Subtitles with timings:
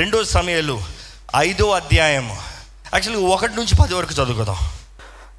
[0.00, 0.80] రెండో సమయాలు
[1.36, 2.26] ఐదో అధ్యాయం.
[2.94, 4.56] యాక్చువల్గా ఒకటి నుంచి పది వరకు చదువుకుందాం.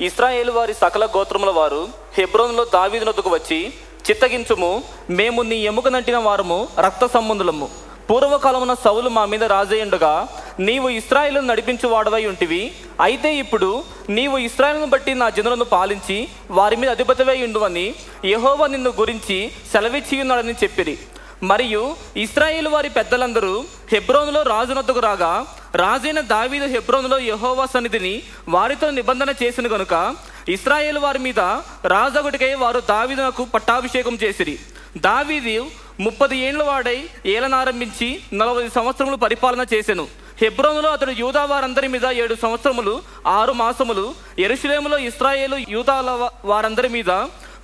[0.02, 3.74] ఇస్రాయేల్ వారి సకల గోత్రముల వారు హెబ్రోన్లో దావీదు వచ్చి
[4.10, 7.70] చిత్తగించుము మేము నీ ఎముక నంటిన వారము రక్త సంబంధులము.
[8.10, 10.28] పూర్వకాలమున సౌలు మా మీద రాజయ్యుండగా
[10.60, 12.76] నీవు ఇస్రాయిల్ను నడిపించు వాడవై ఉంటివి.
[13.02, 19.52] అయితే ఇప్పుడు నీవు ఇస్రాయిల్ను బట్టి నా జనులను పాలించి వారి మీద అధిపతివై ఉండువని యహోవ నిన్ను గురించి
[19.72, 20.98] సెలవిచ్చియున్నాడని చెప్పిరి.
[21.44, 29.68] మరియు ఇస్రాయేలు వారి పెద్దలందరూ హెబ్రోన్లో రాజునొద్దకు రాగా రాజైన దావీదు హెబ్రోన్లో యెహోవా సన్నిధిని వారితో నిబంధన చేసిన
[29.68, 30.16] గనుక
[30.50, 31.40] ఇస్రాయేలు వారి మీద
[31.86, 34.60] రాజగుడికై వారు దావీదునకు పట్టాభిషేకం చేసిరి.
[34.98, 35.66] దావీదు
[36.00, 40.08] ముప్పది ఏండ్ల వాడై ఏలనారంభించి నలభై సంవత్సరములు పరిపాలన చేసెను.
[40.42, 47.12] హెబ్రోన్లో అతడు యూదా వారందరి మీద ఏడు సంవత్సరములు ఆరు మాసములు ఎరుషులేములో ఇస్రాయేలు యూదాల వారందరి మీద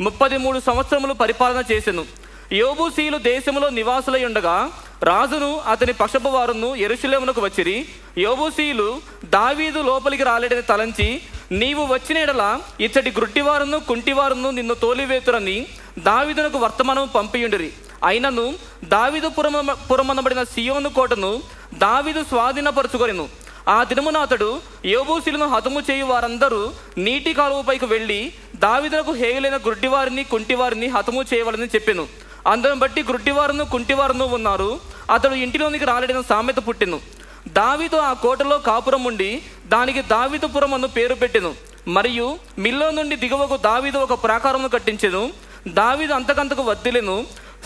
[0.01, 2.05] ముప్పది మూడు సంవత్సరములు పరిపాలన చేశాను
[2.51, 4.71] యోబుసీలు దేశంలో నివాసులై ఉండగా
[5.03, 7.85] రాజును అతని పక్షపు వారును ఎరుషులేమునకు వచ్చిరి.
[8.17, 15.57] యోబుసీలు దావీదు లోపలికి రాలేడని తలంచి నీవు వచ్చిన ఎడల ఇచ్చటి గ్రుడ్డివారును కుంటివారును నిన్ను తోలివేతురని
[15.99, 17.69] దావీదునకు వర్తమానం పంపియుండిరి.
[18.05, 23.29] అయినను దావీదు పురమ పురమనబడిన సియోను కోటను దావీదు స్వాధీనపరుచుకొనెను.
[23.69, 26.61] ఆ దినమున అతడు యోబూసీలను హతము చేయు వారందరూ
[26.97, 32.07] నీటి కాలువపైకి వెళ్ళి దావీదునకు హేయులైన గుడ్డివారిని కుంటివారిని హతము చేయవలని చెప్పాను.
[32.47, 34.79] అందును బట్టి గుడ్డివారును కుంటివారును ఉన్నారు.
[35.11, 36.99] అతడు ఇంటిలోనికి రాలేడని సామెత పుట్టెను.
[37.47, 41.55] దావీదు ఆ కోటలో కాపురం ఉండి దానికి దావీదుపురం అను పేరు పెట్టెను.
[41.87, 45.33] మరియు మిల్లో నుండి దిగువకు దావీదు ఒక ప్రాకారమును కట్టించెను.
[45.67, 47.25] దావీదు అంతకంతకు వద్దిలెను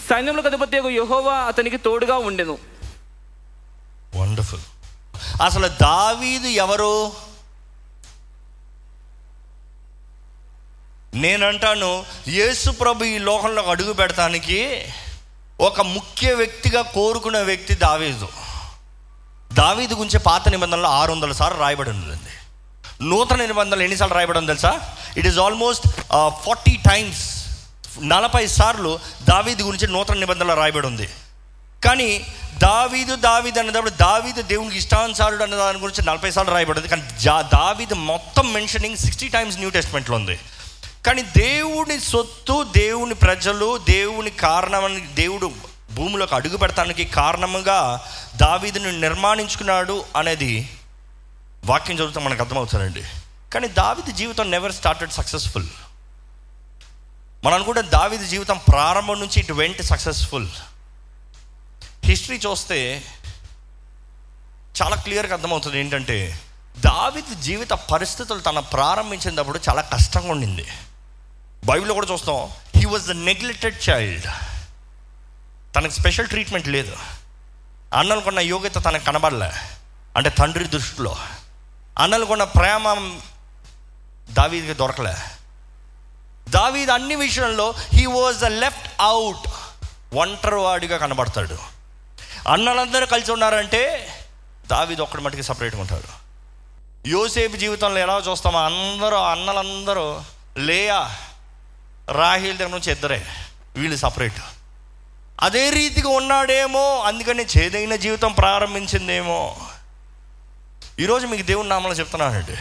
[0.09, 2.57] సైన్యములకు అధిపతి యహోవా అతనికి తోడుగా ఉండెను.
[4.15, 4.61] వండర్ఫుల్
[5.43, 7.11] అసలు దావీదు ఎవరు?
[11.13, 14.85] నేనంటాను యేసు ప్రభు ఈ లోకంలో అడుగు పెడతానికి
[15.59, 18.27] ఒక ముఖ్య వ్యక్తిగా కోరుకున్న వ్యక్తి దావీదు.
[19.53, 22.33] దావీదు గురించి పాత నిబంధనలు ఆరు వందల సార్లు రాయబడి ఉందండి.
[23.05, 24.95] నూతన నిబంధనలు ఎన్నిసార్లు రాయబడి ఉంది తెలుసా?
[25.17, 25.87] It is almost
[26.45, 27.23] forty times
[28.01, 28.99] నలభై సార్లు
[29.29, 31.09] దావీదు గురించి నూతన నిబంధనలు రాయబడి ఉంది.
[31.85, 32.25] కానీ
[32.63, 37.93] దావీదు దావీదు అనేటప్పుడు దావీదు దేవునికి ఇష్టానుసారుడు అనే దాని గురించి నలభై సార్లు రాయబడింది కానీ జా దావీదు
[37.93, 40.39] మొత్తం మెన్షనింగ్ సిక్స్టీ టైమ్స్ న్యూ టెస్ట్మెంట్లో ఉంది.
[41.05, 45.51] కానీ దేవుని సొత్తు దేవుని ప్రజలు దేవుని కారణమని దేవుడు
[45.91, 50.77] భూమిలోకి అడుగు పెడతానికి కారణముగా దావీదుని నిర్మాణించుకున్నాడు అనేది
[51.65, 53.03] వాక్యం చదువుతా మనకు అర్థమవుతుందండి.
[53.53, 55.67] కానీ దావీదు జీవితం నెవర్ స్టార్టెడ్ సక్సెస్ఫుల్
[57.43, 60.49] మనం అనుకుంటే దావీదు జీవితం ప్రారంభం నుంచి ఇటు వెంట సక్సెస్ఫుల్
[62.05, 63.03] హిస్టరీ చూస్తే
[64.81, 66.39] చాలా క్లియర్గా అర్థమవుతుంది ఏంటంటే
[66.79, 70.65] దావిద్ జీవిత పరిస్థితులు తన ప్రారంభించినప్పుడు చాలా కష్టంగా ఉండింది.
[71.65, 72.49] బైబిల్లో కూడా చూస్తాం.
[72.75, 74.25] He was the neglected child
[75.75, 76.95] తనకు స్పెషల్ ట్రీట్మెంట్ లేదు.
[77.93, 79.51] అన్నలకున్న యోగ్యత తనకు కనబడలే.
[80.17, 81.15] అంటే తండ్రి దృష్టిలో.
[81.99, 83.19] అన్నలకున్న ప్రేమ
[84.29, 85.15] దావీదికి దొరకలే.
[86.49, 89.49] దావీద్ అన్ని విషయంలో he was the left out
[90.15, 91.57] ఒంటరివాడిగా కనబడతాడు.
[92.49, 94.07] అన్నలందరూ కలిసి ఉన్నారంటే
[94.67, 96.21] దావీద్ ఒక్కడి మటుకి సపరేట్గా ఉంటాడు.
[97.09, 100.21] యోసేపు జీవితంలో ఎలా చూస్తామో అందరూ అన్నలందరూ
[100.57, 101.17] లేయా
[102.09, 103.25] రాహిల్ దగ్గర నుంచి ఇద్దరే.
[103.75, 104.33] వీళ్ళు సపరేట్
[105.41, 109.57] అదే రీతిగా ఉన్నాడేమో అందుకని చేదైన జీవితం ప్రారంభించిందేమో.
[110.99, 112.57] ఈరోజు మీకు దేవుని నామలు చెప్తున్నానండి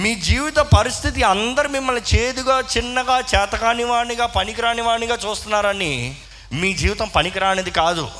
[0.00, 6.16] మీ జీవిత పరిస్థితి అందరు మిమ్మల్ని చేదుగా చిన్నగా చేతకాని వాణిగా పనికిరాని వాణిగా చూస్తున్నారని
[6.52, 8.10] మీ జీవితం పనికిరానిది కాదు.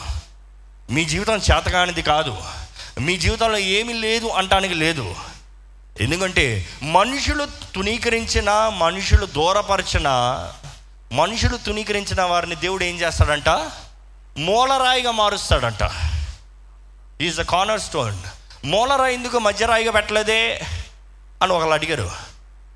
[0.90, 2.36] మీ జీవితం చేతకానిది కాదు.
[3.00, 5.16] మీ జీవితంలో ఏమీ లేదు అంటానికి లేదు.
[6.00, 7.44] ఎందుకంటే మనుషులు
[7.74, 10.08] తునీకరించిన మనుషులు దూరపరిచిన
[11.12, 13.48] మనుషులు తునీకరించిన వారిని దేవుడు ఏం చేస్తాడంట?
[14.38, 15.90] మూలరాయిగా మారుస్తాడంట.
[17.20, 18.16] ఈజ్ ద కార్నర్ స్టోన్
[18.64, 20.60] మూలరాయి ఎందుకు మధ్యరాయిగా పెట్టలేదే
[21.42, 22.10] అని ఒకళ్ళు అడిగారు.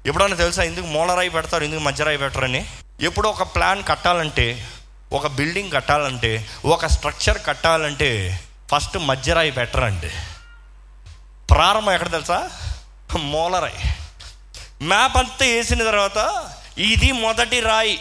[0.07, 2.67] ఎప్పుడన్నా తెలుసా ఎందుకు మూలరాయి పెడతారు ఎందుకు మధ్యరాయి పెట్టరని?
[3.01, 4.69] ఎప్పుడు ఒక ప్లాన్ కట్టాలంటే
[5.13, 8.41] ఒక బిల్డింగ్ కట్టాలంటే ఒక స్ట్రక్చర్ కట్టాలంటే
[8.73, 10.11] ఫస్ట్ మధ్యరాయి పెట్టరండి.
[11.51, 12.51] ప్రారంభం ఎక్కడ తెలుసా?
[13.17, 13.95] మూలరాయి
[14.83, 18.01] మ్యాప్ అంతా వేసిన తర్వాత ఇది మొదటి రాయి.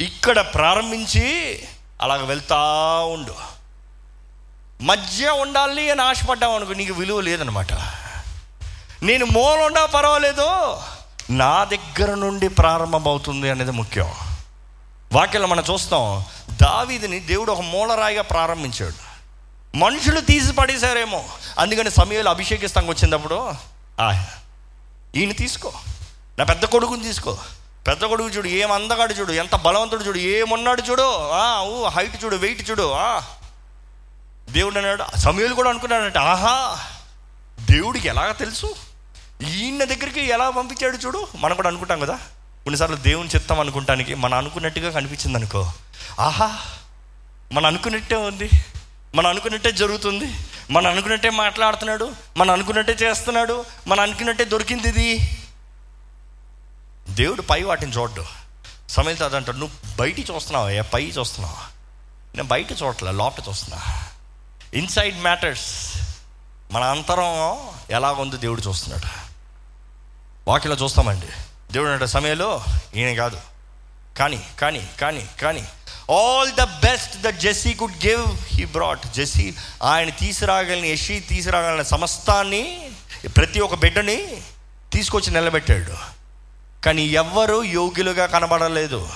[0.00, 1.62] ఇక్కడ ప్రారంభించి
[2.02, 2.58] అలాగ వెళ్తా
[3.04, 3.34] ఉండు.
[4.82, 7.72] మధ్య ఉండాలి అని ఆశపడ్డావు అనుకో నీకు విలువ లేదనమాట
[9.02, 10.76] నేను మూల ఉన్నా పర్వాలేదు
[11.30, 14.14] నా దగ్గర నుండి ప్రారంభమవుతుంది అనేది ముఖ్యం.
[15.12, 16.24] వాక్యంలో మనం చూస్తాం
[16.62, 19.10] దావీదిని దేవుడు ఒక మూలరాయిగా ప్రారంభించాడు.
[19.76, 21.24] మనుషులు తీసి పడేశారేమో
[21.58, 23.69] అందుకని సమయంలో అభిషేకిస్తానికి వచ్చినప్పుడు
[25.14, 25.70] ఈయన తీసుకో.
[26.38, 27.32] నా పెద్ద కొడుకుని తీసుకో.
[27.86, 32.36] పెద్ద కొడుకు చూడు ఏం అందగాడు చూడు ఎంత బలవంతుడు చూడు ఏమున్నాడు చూడు ఆ, ఊ హైట్ చూడు
[32.36, 33.22] వెయిట్ చూడు ఆ.
[34.50, 36.54] దేవుడు అన్నాడు సమయాలు కూడా అనుకున్నాడంటే ఆహా
[37.60, 38.68] దేవుడికి ఎలాగ తెలుసు?
[39.42, 42.16] ఈయన దగ్గరికి ఎలా పంపించాడు చూడు మనం కూడా అనుకుంటాం కదా.
[42.64, 45.62] కొన్నిసార్లు దేవుని చెప్తాం అనుకుంటానికి మనం అనుకున్నట్టుగా కనిపించింది అనుకో.
[46.20, 46.48] ఆహా
[47.52, 48.48] మనం అనుకున్నట్టే ఉంది
[49.14, 50.28] మనం అనుకున్నట్టే జరుగుతుంది.
[50.70, 55.38] మనం అనుకున్నట్టే మాట్లాడుతున్నాడు మనం అనుకున్నట్టే చేస్తున్నాడు మనం అనుకున్నట్టే దొరికింది ఇది.
[57.08, 58.24] దేవుడు పై వాటిని చూడ్డు.
[58.88, 60.82] సమయంతో అదంటాడు నువ్వు బయటికి చూస్తున్నావా?
[60.82, 61.66] పై చూస్తున్నావా?
[62.34, 64.06] నేను బయట చూడట్లే లోపల చూస్తున్నా.
[64.74, 65.96] ఇన్సైడ్ మ్యాటర్స్
[66.72, 67.58] మన అంతరం
[67.90, 69.30] ఎలా ఉందో దేవుడు చూస్తున్నాడు.
[70.50, 71.28] వాకిలో చూస్తామండి.
[71.72, 72.64] దేవుడు అంటే సమయంలో
[72.94, 73.40] ఈయన కాదు.
[74.18, 75.68] కానీ కానీ కానీ కానీ
[76.12, 82.90] all the best the Jesse could give he brought Jesse ఆయన తీసుకురాగలిగిన యషి తీసుకురాగలిగిన సమస్తాన్ని
[83.36, 84.42] ప్రతి ఒక్క బిడ్డని
[84.92, 86.20] తీసుకొచ్చి నిలబెట్టాడు.
[86.84, 89.08] కానీ ఎవ్వరు యోగ్యులుగా కనబడలేదు.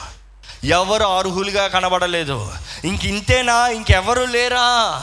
[0.64, 2.52] ఎవరు అర్హులుగా కనబడలేదు.
[2.84, 3.68] ఇంక ఇంతేనా?
[3.68, 5.02] ఇంకెవరు లేరా?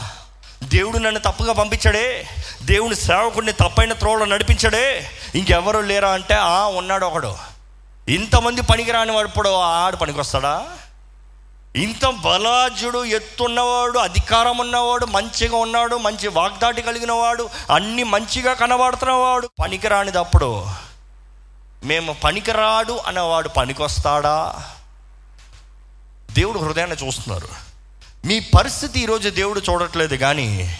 [0.62, 2.28] దేవుడు నన్ను తప్పుగా పంపించాడే.
[2.62, 5.10] దేవుని సేవకుడిని తప్పైన త్రోవలో నడిపించాడే.
[5.34, 7.36] ఇంకెవరు లేరా అంటే ఆ ఉన్నాడు ఒకడు
[8.08, 10.66] ఇంతమంది పనికిరాని వాడు ఇప్పుడు ఆడు పనికొస్తాడా?
[11.76, 20.66] ఇంత బలాజుడు ఎత్తున్నవాడు అధికారం ఉన్నవాడు మంచిగా ఉన్నాడు మంచి వాగ్దాటి కలిగిన వాడు అన్ని మంచిగా కనబడుతున్నవాడు పనికిరానిదప్పుడు
[21.84, 24.70] మేము పనికిరాడు అన్నవాడు పనికొస్తాడా?
[26.32, 27.48] దేవుడు హృదయాన్ని చూస్తున్నారు.
[28.24, 30.78] మీ పరిస్థితి ఈరోజు దేవుడు చూడట్లేదు కానీ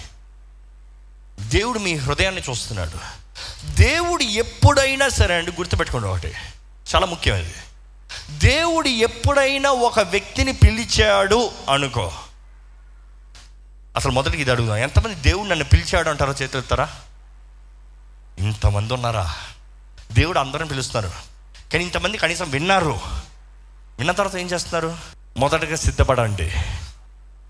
[1.40, 2.98] దేవుడు మీ హృదయాన్ని చూస్తున్నాడు.
[3.70, 6.32] దేవుడు ఎప్పుడైనా సరే అండి గుర్తుపెట్టుకోండి ఒకటి.
[6.94, 7.54] చాలా ముఖ్యమైనది.
[8.30, 12.12] దేవుడు ఎప్పుడైనా ఒక వ్యక్తిని పిలిచాడు అనుకో.
[13.96, 14.76] అసలు మొదటికి ఇది అడుగుదాం.
[14.76, 16.94] ఎంతమంది దేవుడు నన్ను పిలిచాడు అంటారో చేతులుతారా
[18.38, 19.34] ఇంతమంది ఉన్నారా?
[20.12, 21.12] దేవుడు అందరం పిలుస్తున్నారు
[21.72, 23.00] కానీ ఇంతమంది కనీసం విన్నారు.
[23.98, 24.96] విన్న తర్వాత ఏం చేస్తున్నారు?
[25.36, 26.52] మొదటగా సిద్ధపడండి.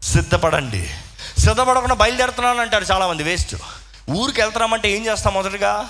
[0.02, 0.90] సిద్ధపడండి.
[1.38, 3.56] సిద్ధపడకుండా బయలుదేరుతున్నాను అంటారు చాలామంది వేస్ట్.
[4.10, 5.88] ఊరికి వెళ్తున్నామంటే ఏం చేస్తాం మొదటగా?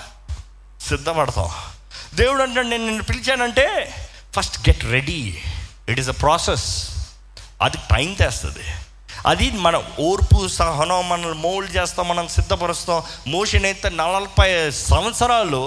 [0.88, 1.50] సిద్ధపడతాం.
[2.14, 3.94] దేవుడు అంటే నేను నిన్ను పిలిచానంటే
[4.32, 5.20] first get ready
[5.88, 6.66] it is a process
[7.62, 8.66] అది టైం తెస్తుంది
[9.26, 14.48] అది మన ఓర్పు సహనం మనల్ని మోల్డ్ చేస్తాం మనం సిద్ధపరుస్తాం మోషన్ అయితే నలభై
[14.88, 15.60] సంవత్సరాలు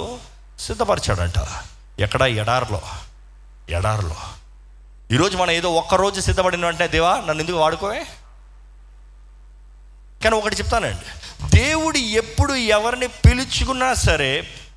[0.59, 1.39] సిద్ధపరిచాడంట
[1.99, 2.81] ఎక్కడ ఎడారిలో
[3.69, 4.17] ఎడారిలో
[5.11, 8.01] ఈరోజు మనం ఏదో ఒక్కరోజు సిద్ధపడిన అంటే దేవా నన్ను ఎందుకు వాడుకోవే
[10.23, 11.07] కానీ ఒకటి చెప్తానండి
[11.49, 14.31] దేవుడు ఎప్పుడు ఎవరిని పిలుచుకున్నా సరే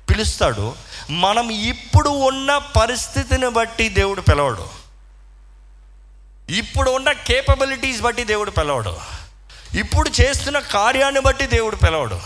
[0.09, 0.75] పిలుస్తాడు
[1.09, 4.69] మనం ఇప్పుడు ఉన్న పరిస్థితిని బట్టి దేవుడు పిలవడు.
[6.49, 8.97] ఇప్పుడు ఉన్న కేపబిలిటీస్ బట్టి దేవుడు పిలవడు.
[9.77, 12.19] ఇప్పుడు చేస్తున్న కార్యాన్ని బట్టి దేవుడు పిలవడు.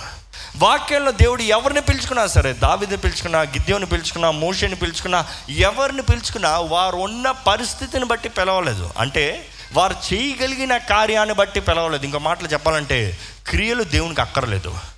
[0.55, 7.31] వాక్యంలో దేవుడు ఎవరిని పిలుచుకున్నా సరే దావిని పిలుచుకున్నా గిద్యోని పిలుచుకున్నా మోషని పిలుచుకున్నా ఎవరిని పిలుచుకున్నా వారు ఉన్న
[7.31, 8.89] పరిస్థితిని బట్టి పిలవలేదు.
[8.97, 12.05] అంటే వారు చేయగలిగిన కార్యాన్ని బట్టి పిలవలేదు.
[12.05, 14.92] ఇంకో మాటలు చెప్పాలంటే క్రియలు దేవునికి అక్కర్లేదు.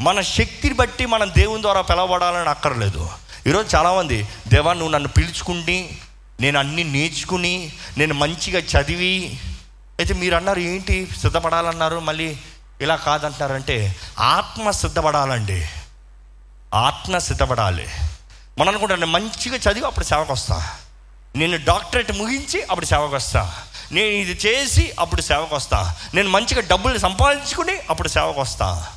[0.00, 3.08] మన శక్తిని బట్టి మనం దేవుని ద్వారా పిలవబడాలని అక్కర్లేదు.
[3.46, 5.98] ఈరోజు చాలామంది దేవా నువ్వు నన్ను పిలుచుకుండి
[6.40, 9.40] నేను అన్నీ నేర్చుకుని నేను మంచిగా చదివి.
[9.98, 11.98] అయితే మీరు అన్నారు ఏంటి సిద్ధపడాలన్నారు?
[11.98, 12.38] మళ్ళీ
[12.80, 15.68] ఇలా కాదంటున్నారంటే ఆత్మ సిద్ధపడాలండి.
[16.74, 17.88] ఆత్మ సిద్ధపడాలి.
[18.58, 20.76] మనం అనుకుంటాను మంచిగా చదివి అప్పుడు సేవకు వస్తా
[21.36, 23.54] నేను డాక్టరేట్ ముగించి అప్పుడు సేవకు వస్తా
[23.92, 28.95] నేను ఇది చేసి అప్పుడు సేవకు వస్తా నేను మంచిగా డబ్బులు సంపాదించుకుని అప్పుడు సేవకు వస్తాను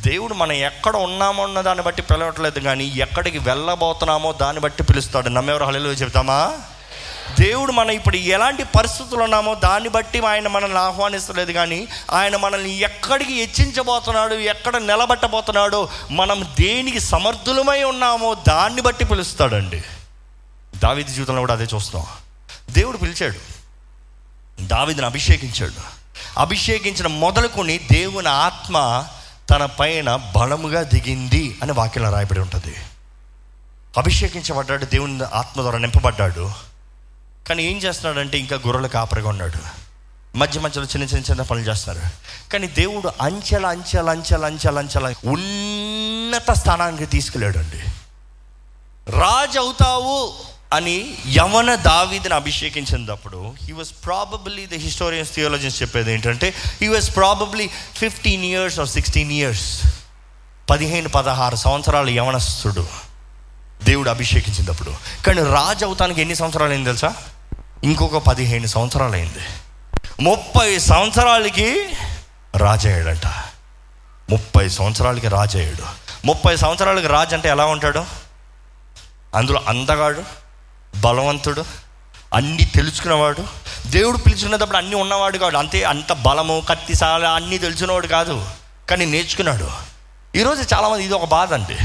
[0.00, 5.28] దేవుడు మనం ఎక్కడ ఉన్నామో దాన్ని బట్టి పిలవట్లేదు కానీ ఎక్కడికి వెళ్ళబోతున్నామో దాన్ని బట్టి పిలుస్తాడు.
[5.28, 5.64] నమ్మెవరు?
[5.64, 6.52] హలో చెప్తామా
[7.40, 13.32] దేవుడు మనం ఇప్పుడు ఎలాంటి పరిస్థితులు ఉన్నామో దాన్ని బట్టి ఆయన మనల్ని ఆహ్వానిస్తలేదు కానీ ఆయన మనల్ని ఎక్కడికి
[13.32, 19.82] హెచ్చించబోతున్నాడు ఎక్కడ నిలబెట్టబోతున్నాడో మనం దేనికి సమర్థులమై ఉన్నామో దాన్ని బట్టి పిలుస్తాడండి.
[20.76, 22.06] దావిది జీవితంలో కూడా అదే చూస్తాం
[22.70, 23.38] దేవుడు పిలిచాడు.
[24.60, 25.72] దావిదిని అభిషేకించాడు.
[26.38, 29.04] అభిషేకించిన మొదలుకొని దేవుని ఆత్మ
[29.50, 32.74] తన పైన బలముగా దిగింది అని వాక్యంలో రాయబడి ఉంటుంది.
[33.98, 36.52] అభిషేకించబడ్డాడు దేవుని ఆత్మ ద్వారా నింపబడ్డాడు.
[37.48, 39.90] కానీ ఏం చేస్తున్నాడంటే ఇంకా గొర్రెలు కాపరిగా ఉన్నాడు.
[40.36, 42.00] మధ్య మధ్యలో చిన్న చిన్న చిన్న పనులు చేస్తారు
[42.52, 47.80] కానీ దేవుడు అంచెల అంచెల అంచెల అంచెల అంచెల ఉన్నత స్థానానికి తీసుకెళ్ళాడు అండి
[49.10, 56.88] రాజు అవుతావు అని యవన దావీదిని అభిషేకించినప్పుడు he was probably the historians theologians చెప్పేది ఏంటంటే he
[56.88, 59.82] was probably fifteen years or sixteen years
[60.70, 62.86] పదిహేను పదహారు సంవత్సరాలు యవనస్తుడు
[63.84, 64.96] దేవుడు అభిషేకించినప్పుడు.
[65.26, 67.14] కానీ రాజు అవుతానికి ఎన్ని సంవత్సరాలు అయింది తెలుసా?
[67.84, 69.44] ఇంకొక పదిహేను సంవత్సరాలు అయింది
[70.22, 71.88] ముప్పై సంవత్సరాలకి
[72.56, 73.26] రాజయ్యాడంట.
[74.30, 75.84] ముప్పై సంవత్సరాలకి రాజయ్యాడు.
[76.26, 78.04] ముప్పై సంవత్సరాలకి రాజు అంటే ఎలా ఉంటాడు?
[79.34, 80.39] అందులో అందగాడు
[81.00, 81.64] బలవంతుడు
[82.34, 83.44] అన్నీ తెలుసుకున్నవాడు.
[83.86, 85.56] దేవుడు పిలుచుకునేటప్పుడు అన్నీ ఉన్నవాడు కాదు.
[85.56, 88.50] అంతే అంత బలము కత్తిసాల అన్నీ తెలిసినవాడు కాదు.
[88.90, 89.70] కానీ నేర్చుకున్నాడు.
[90.36, 91.76] ఈరోజు చాలామంది ఇది ఒక బాధ అండి.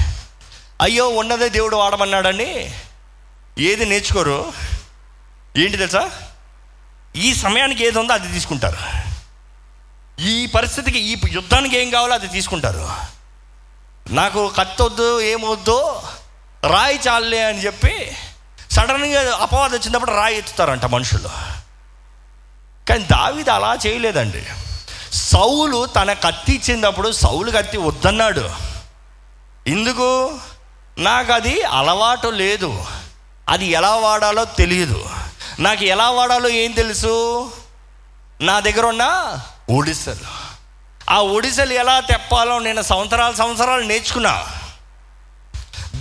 [0.81, 2.75] అయ్యో ఉన్నదే దేవుడు వాడమన్నాడని
[3.60, 4.53] ఏది నేర్చుకోరు?
[5.57, 6.10] ఏంటి తెలుసా?
[7.15, 8.77] ఈ సమయానికి ఏది ఉందో అది తీసుకుంటారు.
[10.22, 12.89] ఈ పరిస్థితికి ఈ యుద్ధానికి ఏం కావాలో అది తీసుకుంటారు.
[14.10, 16.01] నాకు కత్తొద్దు ఏమొద్దు
[16.63, 18.17] రాయి చాలే అని చెప్పి
[18.75, 21.29] సడన్గా అపవాదం వచ్చినప్పుడు రాయి ఎత్తుతారంట మనుషులు.
[22.89, 24.46] కానీ దావిది అలా చేయలేదండి.
[25.13, 28.50] సౌలు తన కత్తి ఇచ్చినప్పుడు సౌలు కత్తి వద్దన్నాడు.
[29.67, 30.39] ఎందుకు?
[30.98, 32.86] నాకు అది అలవాటు లేదు.
[33.50, 35.10] అది ఎలా వాడాలో తెలియదు
[35.60, 37.51] నాకు ఎలా వాడాలో ఏం తెలుసు?
[38.41, 39.38] నా దగ్గర ఉన్న
[39.75, 40.46] ఒడిసలు.
[41.10, 44.54] ఆ ఒడిసలు ఎలా తెప్పాలో నేను సంవత్సరాలు సంవత్సరాలు నేర్చుకున్నా.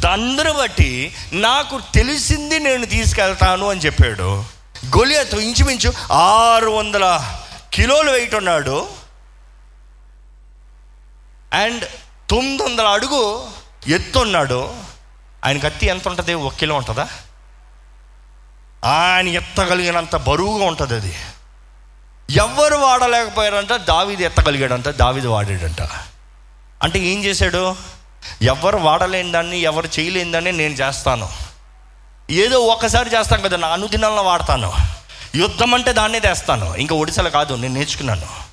[0.05, 4.45] దాన్ని బట్టి నాకు తెలిసింది నేను తీసుకెళ్తాను అని చెప్పాడు.
[4.87, 7.37] గొలియత్ ఇంచుమించు ఆరు వందల
[7.73, 8.89] కిలోలు వెయిట్ ఉన్నాడు.
[11.53, 11.85] అండ్
[12.31, 13.51] తొమ్మిది వందల అడుగు
[13.89, 14.75] ఎత్తు ఉన్నాడు.
[15.45, 16.35] ఆయన కత్తి ఎంత ఉంటుంది?
[16.35, 17.09] ఒక కిలో ఉంటుందా?
[18.85, 21.15] ఆయన ఎత్తగలిగినంత బరువుగా ఉంటుంది అది.
[22.31, 25.83] ఎవరు వాడలేకపోయారంట దావిది ఎత్తగలిగాడంట దావిది వాడాడంట.
[26.83, 27.94] అంటే ఏం చేశాడు?
[28.43, 31.29] ఎవరు వాడలేని దాన్ని ఎవరు చేయలేని దాన్ని నేను చేస్తాను.
[32.31, 34.73] ఏదో ఒకసారి చేస్తాను కదా నా అనుదినంలో వాడతాను.
[35.35, 36.75] యుద్ధం అంటే దాన్నే తెస్తాను.
[36.75, 38.45] ఇంకా ఒడిసలు కాదు నేను నేర్చుకున్నాను.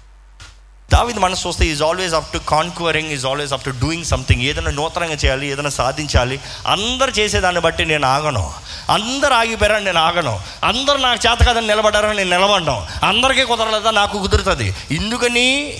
[0.93, 4.71] దావిది మనసు చూస్తే is always up to conquering is always up to doing something ఏదైనా
[4.71, 6.39] నూతనంగా చేయాలి ఏదైనా సాధించాలి.
[6.67, 8.53] అందరు చేసేదాన్ని బట్టి నేను ఆగను.
[8.89, 10.39] అందరు ఆగిపోయారని నేను ఆగను.
[10.63, 13.91] అందరు నాకు చేత కదని నిలబడ్డారని నేను నిలబడ్డాం అందరికీ కుదరలేదా?
[13.91, 14.75] నాకు కుదురుతుంది.
[14.91, 15.77] ఎందుకని?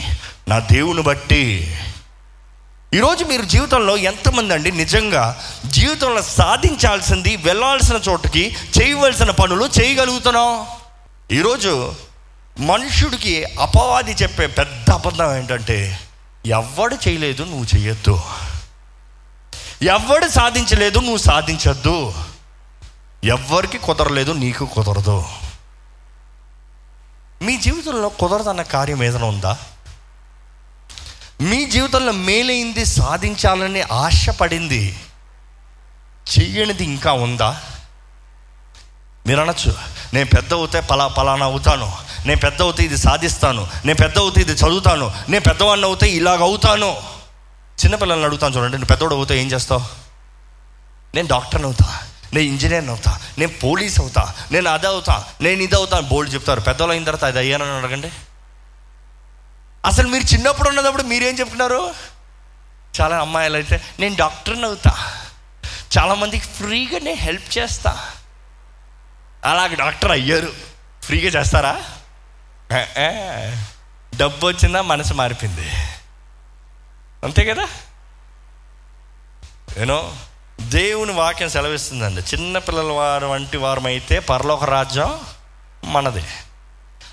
[0.47, 1.75] నా దేవుని బట్టి.
[2.93, 10.65] ఈరోజు మీరు జీవితంలో ఎంతమంది అండి నిజంగా జీవితంలో సాధించాల్సింది వెళ్ళాల్సిన చోటుకి చేయవలసిన పనులు చేయగలుగుతున్నాం?
[11.31, 11.95] ఈరోజు
[12.59, 15.99] మనుషుడికి అపవాది చెప్పే పెద్ద అబద్ధం ఏంటంటే
[16.45, 18.21] ఎవడు చేయలేదు నువ్వు చేయొద్దు.
[19.81, 22.13] ఎవడు సాధించలేదు నువ్వు సాధించద్దు.
[23.23, 25.25] ఎవ్వరికి కుదరలేదు నీకు కుదరదు.
[27.41, 29.57] మీ జీవితంలో కుదరదన్న కార్యం ఏదైనా ఉందా?
[31.41, 34.99] మీ జీవితంలో మేలైంది సాధించాలని ఆశపడింది
[36.37, 37.61] చెయ్యనిది ఇంకా ఉందా?
[39.27, 39.73] మీరు అనొచ్చు
[40.13, 41.93] నేను పెద్ద అవుతే పలా పలానా అవుతాను.
[42.25, 43.67] నేను పెద్ద అవుతే ఇది సాధిస్తాను.
[43.85, 45.11] నేను పెద్ద అవుతే ఇది చదువుతాను.
[45.29, 46.97] నేను పెద్దవాడిని అవుతే ఇలాగ అవుతాను.
[47.83, 49.81] చిన్నపిల్లల్ని అడుగుతాను చూడండి నేను పెద్దవాడు అవుతా ఏం చేస్తావు?
[51.15, 51.99] నేను డాక్టర్ని అవుతా.
[52.33, 53.19] నేను ఇంజనీర్ని అవుతా.
[53.37, 54.35] నేను పోలీస్ అవుతా.
[54.51, 55.25] నేను అది అవుతా.
[55.41, 56.59] నేను ఇది అవుతా బోల్డ్ చెప్తారు.
[56.59, 58.11] పెద్దవాళ్ళు అయిన తర్వాత అది అయ్యానని అడగండి.
[59.85, 61.95] అసలు మీరు చిన్నప్పుడు ఉన్నప్పుడు మీరేం చెప్తున్నారు
[63.01, 65.21] చాలా అమ్మాయిలు అయితే నేను డాక్టర్ని అవుతా
[65.97, 68.09] చాలామందికి ఫ్రీగా నేను హెల్ప్ చేస్తా.
[69.45, 70.53] అలాగే డాక్టర్ అయ్యారు.
[71.03, 71.83] ఫ్రీగా చేస్తారా?
[74.15, 74.81] డబ్బు వచ్చిందా?
[74.81, 75.69] మనసు మారిపోయింది.
[77.23, 77.67] అంతే కదా?
[79.77, 80.15] ఏనో
[80.61, 82.21] దేవుని వాక్యం సెలవిస్తుందండి.
[82.21, 85.19] చిన్నపిల్లల వారు వంటి వారమైతే పరలోక రాజ్యం
[85.85, 86.23] మనది.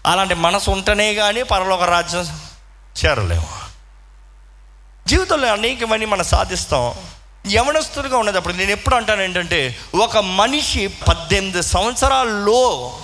[0.06, 2.40] అలాంటి మనసు ఉంటేనే కానీ పరలోక రాజ్యం
[3.04, 3.48] చేరలేము.
[5.06, 6.94] జీవితంలో అనేకమని మనం సాధిస్తాం.
[7.52, 12.98] యవనస్తులుగా ఉన్నప్పుడు నేను ఎప్పుడు అంటాను ఏంటంటే ఒక మనిషి పద్దెనిమిది సంవత్సరాల్లో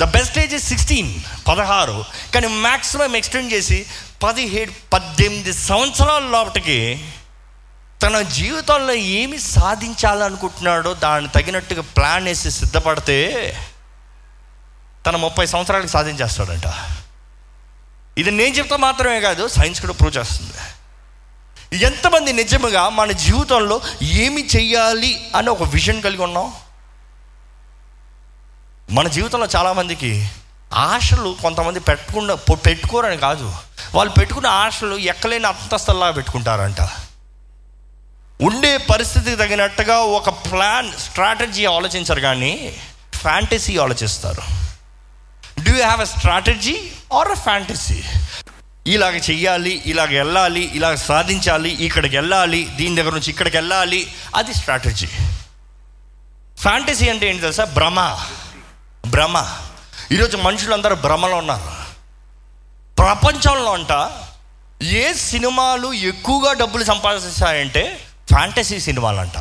[0.00, 2.04] ద బెస్ట్ ఏజ్ సిక్స్టీన్ పదహారు.
[2.34, 3.86] కానీ మ్యాక్సిమం ఎక్స్టెండ్ చేసి
[4.22, 7.08] పదిహేడు పద్దెనిమిది సంవత్సరాల లోపటికి
[8.02, 13.16] తన జీవితంలో ఏమి సాధించాలనుకుంటున్నాడో దాన్ని తగినట్టుగా ప్లాన్ వేసి సిద్ధపడితే
[15.06, 16.66] తన ముప్పై సంవత్సరాలకు సాధించేస్తాడంట.
[18.18, 20.52] ఇది నేను చెప్తా మాత్రమే కాదు సైన్స్ కూడా ప్రూవ్ చేస్తుంది.
[21.84, 26.52] ఎంతమంది నిజముగా మన జీవితంలో ఏమి చేయాలి అని ఒక విజన్ కలిగి ఉన్నాం?
[28.90, 30.28] మన జీవితంలో చాలామందికి
[30.74, 33.54] ఆశలు కొంతమంది పెట్టకుండా పెట్టుకోరని కాదు.
[33.94, 36.80] వాళ్ళు పెట్టుకున్న ఆశలు ఎక్కలేని అంతస్తుల్లా పెట్టుకుంటారంట.
[38.42, 42.76] ఉండే పరిస్థితికి తగినట్టుగా ఒక ప్లాన్ స్ట్రాటజీ ఆలోచించరు కానీ
[43.14, 44.71] ఫ్యాంటసీ ఆలోచిస్తారు.
[45.62, 48.02] Do you have a strategy or a fantasy
[48.86, 55.08] ఇలాగ చెయ్యాలి ఇలాగ వెళ్ళాలి ఇలాగ సాధించాలి ఇక్కడికి వెళ్ళాలి దీని దగ్గర నుంచి ఇక్కడికి వెళ్ళాలి అది స్ట్రాటజీ
[56.58, 57.64] ఫ్యాంటసీ అంటే ఏంటి తెలుసా?
[57.64, 58.18] భ్రమ.
[59.06, 59.56] భ్రమ.
[60.12, 61.72] ఈరోజు మనుషులందరూ భ్రమలో ఉన్నారు.
[62.98, 64.10] ప్రపంచంలో అంట
[64.82, 69.38] ఏ సినిమాలు ఎక్కువగా డబ్బులు సంపాదిస్తాయంటే ఫ్యాంటసీ సినిమాలంట.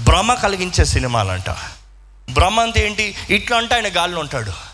[0.00, 1.50] భ్రమ కలిగించే సినిమాలంట.
[2.30, 3.14] భ్రమ అంటే ఏంటి?
[3.30, 4.73] ఇట్లా అంటే ఆయన గాల్లో ఉంటాడు.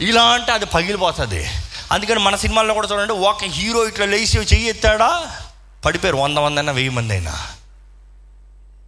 [0.00, 1.50] ఇలా అంటే అది పగిలిపోతుంది.
[1.92, 5.36] అందుకని మన సినిమాల్లో కూడా చూడండి ఒక హీరో ఇట్లా లేచి చెయ్యి ఎత్తాడా?
[5.84, 7.46] పడిపోయారు వంద మంది అయినా వెయ్యి మంది అయినా.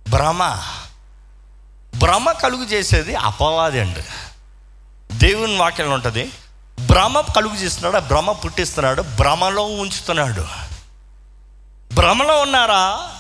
[0.09, 0.63] భ్రమ.
[1.97, 4.03] భ్రమ కలుగు చేసేది అపవాది అండి.
[5.13, 6.33] దేవుని వాక్యంలో ఉంటుంది
[6.81, 10.47] భ్రమ కలుగు చేస్తున్నాడు భ్రమ పుట్టిస్తున్నాడు భ్రమలో ఉంచుతున్నాడు.
[11.95, 13.11] భ్రమలో ఉన్నారా?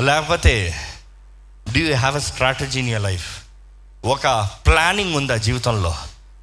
[0.00, 0.84] లేకపోతే
[1.72, 3.42] do you have a strategy in your life
[4.04, 5.96] ఒక ప్లానింగ్ ఉందా జీవితంలో?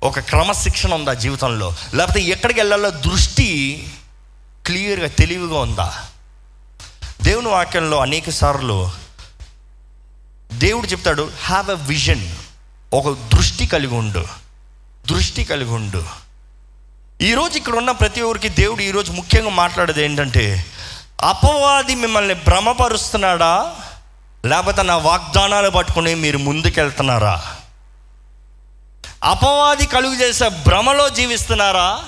[0.04, 1.76] ఒక క్రమశిక్షణ ఉందా జీవితంలో?
[1.94, 3.50] లేకపోతే ఎక్కడికి వెళ్ళాలో దృష్టి
[4.66, 6.06] క్లియర్గా తెలివిగా ఉందా?
[7.22, 8.92] దేవుని వాక్యంలో అనేక సార్లు
[10.54, 12.36] దేవుడు చెప్తాడు హ్యావ్ ఎ విజన్
[12.94, 14.28] ఒక దృష్టి కలిగి ఉండు.
[15.08, 16.04] దృష్టి కలిగి ఉండు.
[17.22, 20.66] ఈరోజు ఇక్కడ ఉన్న ప్రతి ఒక్కరికి దేవుడు ఈరోజు ముఖ్యంగా మాట్లాడేది ఏంటంటే
[21.22, 23.76] అపవాది మిమ్మల్ని భ్రమపరుస్తున్నాడా?
[24.46, 27.56] లేకపోతే నా వాగ్దానాలు పట్టుకుని మీరు ముందుకెళ్తున్నారా?
[29.24, 32.00] అపవాది కలుగు చేసే భ్రమలో జీవిస్తున్నారా?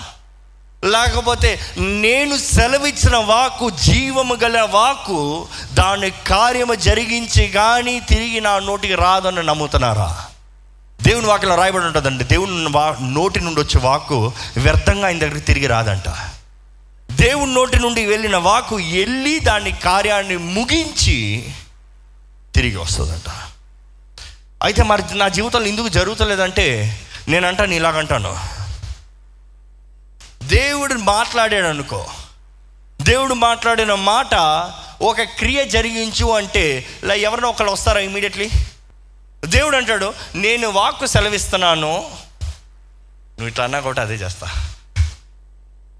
[0.85, 9.43] లేకపోతే నేను సెలవిచ్చిన వాకు జీవము గల వాకు దాని కార్యము జరిగించి కానీ తిరిగి నా నోటికి రాదని
[9.43, 10.25] నమ్ముతున్నారా?
[11.01, 12.23] దేవుని వాక్యలో రాయబడి ఉంటుందండి.
[12.23, 16.09] దేవుని వా నోటి నుండి వచ్చే వాకు వ్యర్థంగా ఆయన దగ్గరికి తిరిగి రాదంట.
[17.11, 21.45] దేవుని నోటి నుండి వెళ్ళిన వాకు వెళ్ళి దాని కార్యాన్ని ముగించి
[22.55, 23.50] తిరిగి వస్తుందంట.
[24.61, 28.39] అయితే మరి నా జీవితంలో ఎందుకు జరుగుతలేదంటే నేనంటాను ఇలాగంటాను
[30.43, 32.09] దేవుడు మాట్లాడాడు అనుకో.
[33.01, 34.35] దేవుడు మాట్లాడిన మాట
[35.01, 38.49] ఒక క్రియ జరిగించు అంటే ఇలా ఎవరినో ఒకళ్ళు వస్తారా ఇమీడియట్లీ
[39.45, 41.97] దేవుడు అంటాడు నేను వాక్కు సెలవిస్తున్నాను.
[43.31, 44.67] నువ్వు ఇట్లా అన్నా కూడా అదే చేస్తా.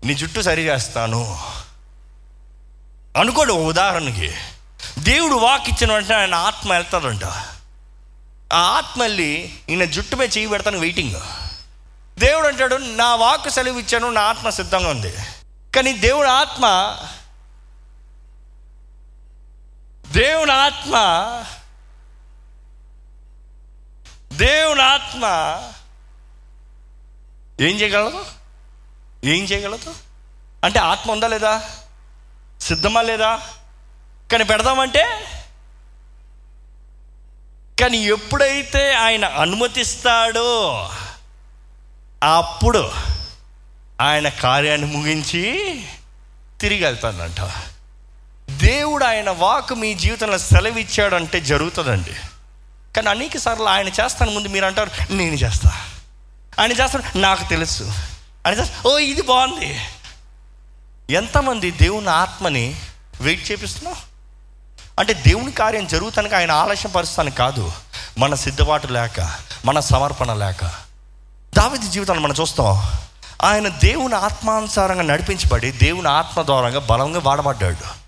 [0.05, 1.39] నీ జుట్టు సరి చేస్తాను.
[3.17, 4.33] అనుకోడు ఉదాహరణకి.
[4.99, 7.23] దేవుడు వాక్ ఇచ్చిన వెంటనే ఆయన ఆత్మ వెళ్తాడంట.
[8.51, 11.15] ఆ ఆత్మ వెళ్ళి ఈయన జుట్టు మీద చేయి పెడతాను వెయిటింగ్
[12.19, 15.13] దేవుడు అంటాడు నా వాక్ సెలవు ఇచ్చాను నా ఆత్మ సిద్ధంగా ఉంది.
[15.75, 16.97] కానీ దేవుడు ఆత్మ
[20.11, 20.95] దేవుని ఆత్మ
[24.33, 25.23] దేవుని ఆత్మ
[27.59, 28.25] ఏం చేయగలదు?
[29.23, 29.95] ఏం చేయగలదు?
[30.63, 31.69] అంటే ఆత్మ ఉందా లేదా?
[32.61, 33.49] సిద్ధమా లేదా?
[34.31, 35.27] కానీ పెడదామంటే
[37.81, 40.89] కానీ ఎప్పుడైతే ఆయన అనుమతిస్తాడో
[42.23, 42.91] అప్పుడు
[44.01, 45.83] ఆయన కార్యాన్ని ముగించి
[46.61, 47.51] తిరిగి వెళ్తానంట.
[48.51, 52.13] దేవుడు ఆయన వాక్ మీ జీవితంలో సెలవిచ్చాడంటే జరుగుతుందండి.
[52.95, 55.87] కానీ అనేక సార్లు ఆయన చేస్తాను ముందు మీరు అంటారు నేను చేస్తా.
[56.59, 57.83] ఆయన చేస్తాను నాకు తెలుసు.
[58.47, 59.79] ఆయన చేస్తా ఓ ఇది బాగుంది.
[61.09, 62.75] ఎంతమంది దేవుని ఆత్మని
[63.21, 64.10] వెయిట్ చేపిస్తున్నావు?
[64.99, 67.73] అంటే దేవుని కార్యం జరుగుతానికి ఆయన ఆలస్యం పరుస్తాను కాదు.
[68.17, 70.65] మన సిద్ధపాటు లేక మన సమర్పణ లేక.
[71.57, 72.83] దావిది జీవితాన్ని మనం చూస్తాం.
[73.43, 78.01] ఆయన దేవుని ఆత్మానుసారంగా నడిపించబడి దేవుని ఆత్మ ద్వారంగా బలంగా వాడబడ్డాడు.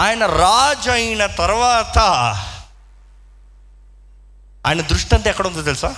[0.00, 1.98] ఆయన రాజు అయిన తర్వాత
[4.66, 5.94] ఆయన దృష్టి అంతా ఎక్కడ ఉందో తెలుసా?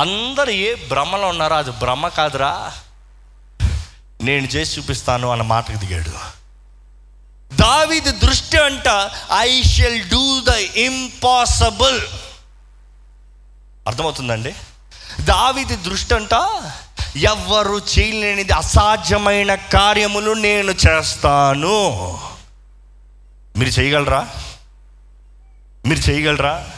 [0.00, 2.72] అందరు ఏ భ్రమలో ఉన్నారో అది భ్రమ కాదురా.
[4.22, 6.41] నేను చేసి చూపిస్తాను అన్న మాటకు దిగాడు.
[7.56, 12.00] దావిది దృష్టి అంట I shall do the impossible.
[13.86, 14.54] అర్థమవుతుందండి?
[15.20, 16.60] దావిది దృష్టి అంట
[17.16, 22.18] ఎవ్వరు చేయలేనిది అసాధ్యమైన కార్యములు నేను చేస్తాను.
[23.56, 24.28] మీరు చేయగలరా?
[25.86, 26.70] మీరు చేయగలరా?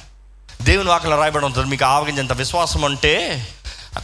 [0.62, 3.46] దేవుని వాకలో రాయబడి ఉంటుంది మీకు ఆవగించేంత విశ్వాసం అంటే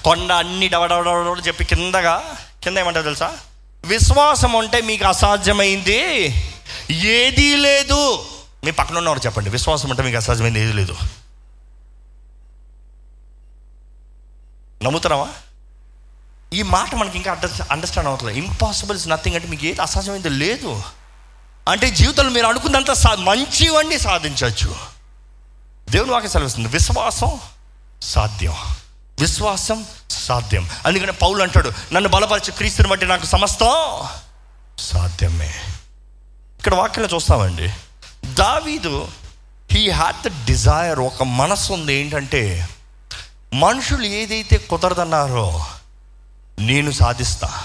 [0.04, 3.37] కొండ అన్ని డవడవడవ చెప్పి కిందగా కింద ఏమంటారు తెలుసా
[3.84, 6.26] విశ్వాసం అంటే మీకు అసాధ్యమైంది.
[6.90, 8.24] ఏదీ లేదు.
[8.64, 10.96] మీ పక్కన ఉన్నవారు చెప్పండి విశ్వాసం అంటే మీకు అసాధ్యమైంది ఏది లేదు.
[14.82, 15.28] నమ్ముతున్నావా
[16.52, 20.82] ఈ మాట మనకి ఇంకా అండర్ అండర్స్టాండ్ అవుతుంది ఇంపాసిబుల్ ఇస్ నథింగ్ అంటే మీకు ఏది అసాధ్యమైంది లేదు.
[21.68, 24.74] అంటే జీవితంలో మీరు అనుకున్నంత సా మంచివన్నీ సాధించవచ్చు.
[25.90, 27.40] దేవుని వాక్యం సెలవిస్తుంది విశ్వాసం
[28.02, 28.54] సాధ్యం.
[29.20, 30.70] విశ్వాసం సాధ్యం.
[30.87, 34.06] అందుకని పౌలు అంటాడు నన్ను బలపరచు క్రీస్తుని బట్టి నాకు సమస్తం
[34.78, 35.54] సాధ్యమే.
[36.59, 37.72] ఇక్కడ వాక్యంలో చూస్తామండి.
[38.35, 39.09] దావీదు
[39.70, 42.68] హీ హ్యాడ్ ద డిజైర్ ఒక మనసు ఉంది ఏంటంటే
[43.54, 45.66] మనుషులు ఏదైతే కుదరదన్నారో
[46.59, 47.64] నేను సాధిస్తా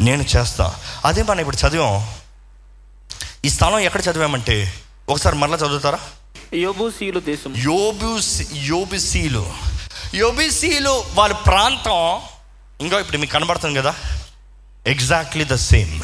[0.00, 0.74] నేను చేస్తా.
[1.04, 2.14] అదే మనం ఇప్పుడు చదివాం.
[3.44, 4.72] ఈ స్థలం ఎక్కడ చదివామంటే
[5.08, 5.98] ఒకసారి మరలా చదువుతారా?
[6.54, 7.54] యోబూసీయులు దేశం.
[7.56, 8.20] యోబు
[8.54, 9.52] యోబిసీలు
[10.14, 12.00] యోబిసీలు వాళ్ళ ప్రాంతం
[12.80, 13.92] ఇంకా ఇప్పుడు మీకు కనబడుతుంది కదా.
[14.86, 15.94] Exactly the same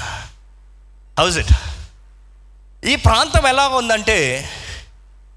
[1.19, 1.55] house it
[2.91, 4.19] ఈ ప్రాంతం ఎలా ఉందంటే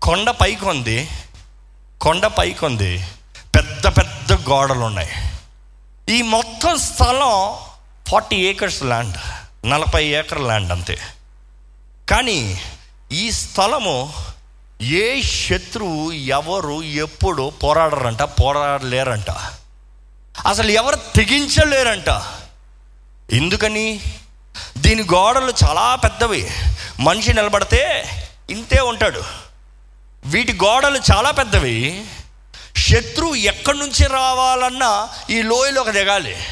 [0.01, 0.97] కొండ పైకి ఉంది
[2.01, 2.91] కొండ పైకి ఉంది
[3.55, 5.13] పెద్ద పెద్ద గోడలు ఉన్నాయి.
[6.15, 7.34] ఈ మొత్తం స్థలం
[8.10, 9.17] ఫార్టీ ఏకర్స్ ల్యాండ్
[9.65, 10.97] నలభై ఏకర్ ల్యాండ్ అంతే.
[12.12, 12.39] కానీ
[13.12, 14.13] ఈ స్థలము
[14.81, 19.31] ఏ శత్రువు ఎవరు ఎప్పుడు పోరాడరంట పోరాడలేరంట.
[20.47, 22.21] అసలు ఎవరు తెగించలేరంట.
[23.33, 24.01] ఎందుకని?
[24.77, 26.51] దీని గోడలు చాలా పెద్దవి.
[26.99, 28.09] మనిషి నిలబడితే
[28.49, 29.23] ఇంతే ఉంటాడు.
[30.25, 32.05] వీటి గోడలు చాలా పెద్దవి.
[32.77, 36.43] శత్రువు ఎక్కడి నుంచి రావాలన్నా ఈ లోయలోకి దిగాలి.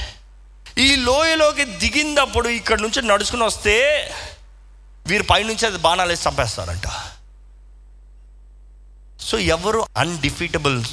[0.77, 4.11] ఈ లోయలోకి దిగినప్పుడు ఇక్కడి నుంచి నడుచుకుని వస్తే
[5.07, 7.16] వీరి పైనుంచి అది బాణాలు వేసి చంపేస్తారంట.
[9.27, 10.85] సో ఎవరు అన్డిఫీటబుల్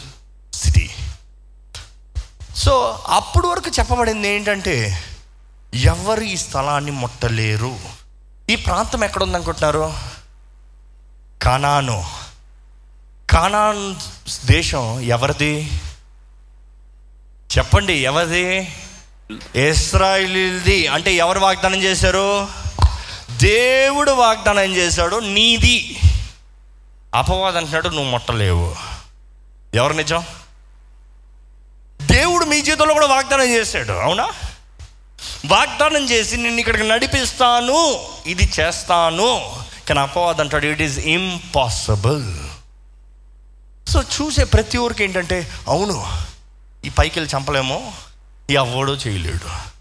[0.54, 0.90] సిటీ
[2.56, 5.04] సో అప్పుడు వరకు చెప్పబడింది ఏంటంటే
[5.74, 7.78] ఎవరు ఈ స్థలాన్ని ముట్టలేరు?
[8.50, 9.92] ఈ ప్రాంతం ఎక్కడ ఉందనుకుంటున్నారు
[11.42, 12.06] కనాను.
[13.30, 13.94] కానాన్
[14.46, 15.70] దేశం ఎవరిది?
[17.58, 18.74] చెప్పండి ఎవరిది?
[19.68, 22.48] ఇస్రాయిల్ది అంటే ఎవరు వాగ్దానం చేశారు?
[23.32, 25.98] దేవుడు వాగ్దానం చేశాడు నీది.
[27.14, 28.76] అపవాదం అంటున్నాడు నువ్వు ముట్టలేవు.
[29.74, 30.24] ఎవరు నిజం?
[32.02, 34.32] దేవుడు మీ జీవితంలో కూడా వాగ్దానం చేశాడు అవునా?
[35.46, 39.56] వాగ్దానం చేసి నిన్ను ఇక్కడికి నడిపిస్తాను ఇది చేస్తాను.
[39.88, 42.38] కానీ అపవాదం అంటాడు ఇట్ ఈస్ ఇంపాసిబుల్
[43.88, 46.06] సో చూసే ప్రతి ఊరికి ఏంటంటే అవును
[46.84, 47.92] ఈ పైకి వెళ్ళి చంపలేమో
[48.50, 49.73] ఈ ఎవడో చేయలేడు.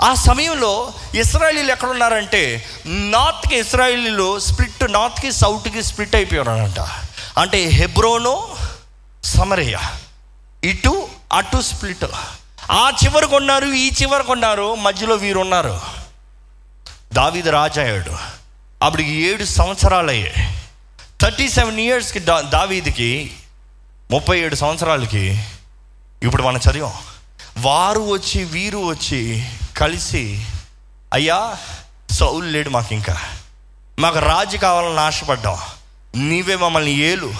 [0.00, 6.80] ఆ సమయంలో ఇస్రాయలీలు ఎక్కడ ఉన్నారంటే నార్త్కి ఇస్రాయలీలు స్ప్లిట్ నార్త్కి సౌత్కి స్ప్లిట్ అయిపోయారంట
[7.38, 8.56] అంటే హెబ్రోను
[9.24, 9.78] సమరయ్య
[10.64, 12.04] ఇటు అటు స్ప్లిట్.
[12.70, 15.80] ఆ చివరికి ఉన్నారు ఈ చివరికి ఉన్నారు మధ్యలో వీరు ఉన్నారు
[17.12, 18.16] దావిద రాజాయాడు
[18.82, 20.58] అప్పటికి ఏడు సంవత్సరాలయ్యాయి.
[21.20, 23.36] థర్టీ సెవెన్ ఇయర్స్కి దా దావీదికి
[24.10, 25.44] ముప్పై ఏడు సంవత్సరాలకి
[26.22, 26.92] ఇప్పుడు మనం చదివాం.
[27.58, 30.46] వారు వచ్చి వీరు వచ్చి కలిసి
[31.14, 31.56] అయ్యా
[32.10, 33.20] సౌలు లేడు మాకు ఇంకా
[33.98, 35.58] మాకు రాజు కావాలని ఆశపడ్డాం.
[36.14, 37.34] నీవే మమ్మల్ని ఏలు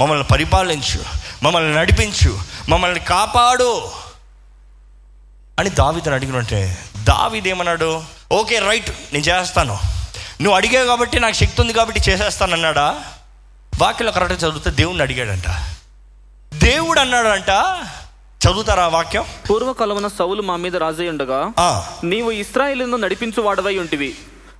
[0.00, 1.04] మమ్మల్ని పరిపాలించు
[1.42, 3.92] మమ్మల్ని నడిపించు మమ్మల్ని కాపాడు.
[5.58, 9.78] అని దావీదని అడిగినట్టే దావిదేమన్నాడు ఓకే రైట్ నేను చేస్తాను.
[10.40, 13.04] నువ్వు అడిగావు కాబట్టి నాకు శక్తి ఉంది కాబట్టి చేసేస్తాను అన్నాడా
[13.78, 15.74] వాక్యలో కరెక్ట్గా చదివితే దేవుణ్ణి అడిగాడంట.
[16.54, 17.50] దేవుడు అన్నాడంట
[18.42, 19.24] చదువుతారా వాక్యం?
[19.48, 21.70] పూర్వకాలమున సౌలు మా మీద రాజయ్యుండగా ఆ,
[22.04, 24.10] నీవు ఇస్రాయేలును నడిపించు వాడవై ఉంటివి.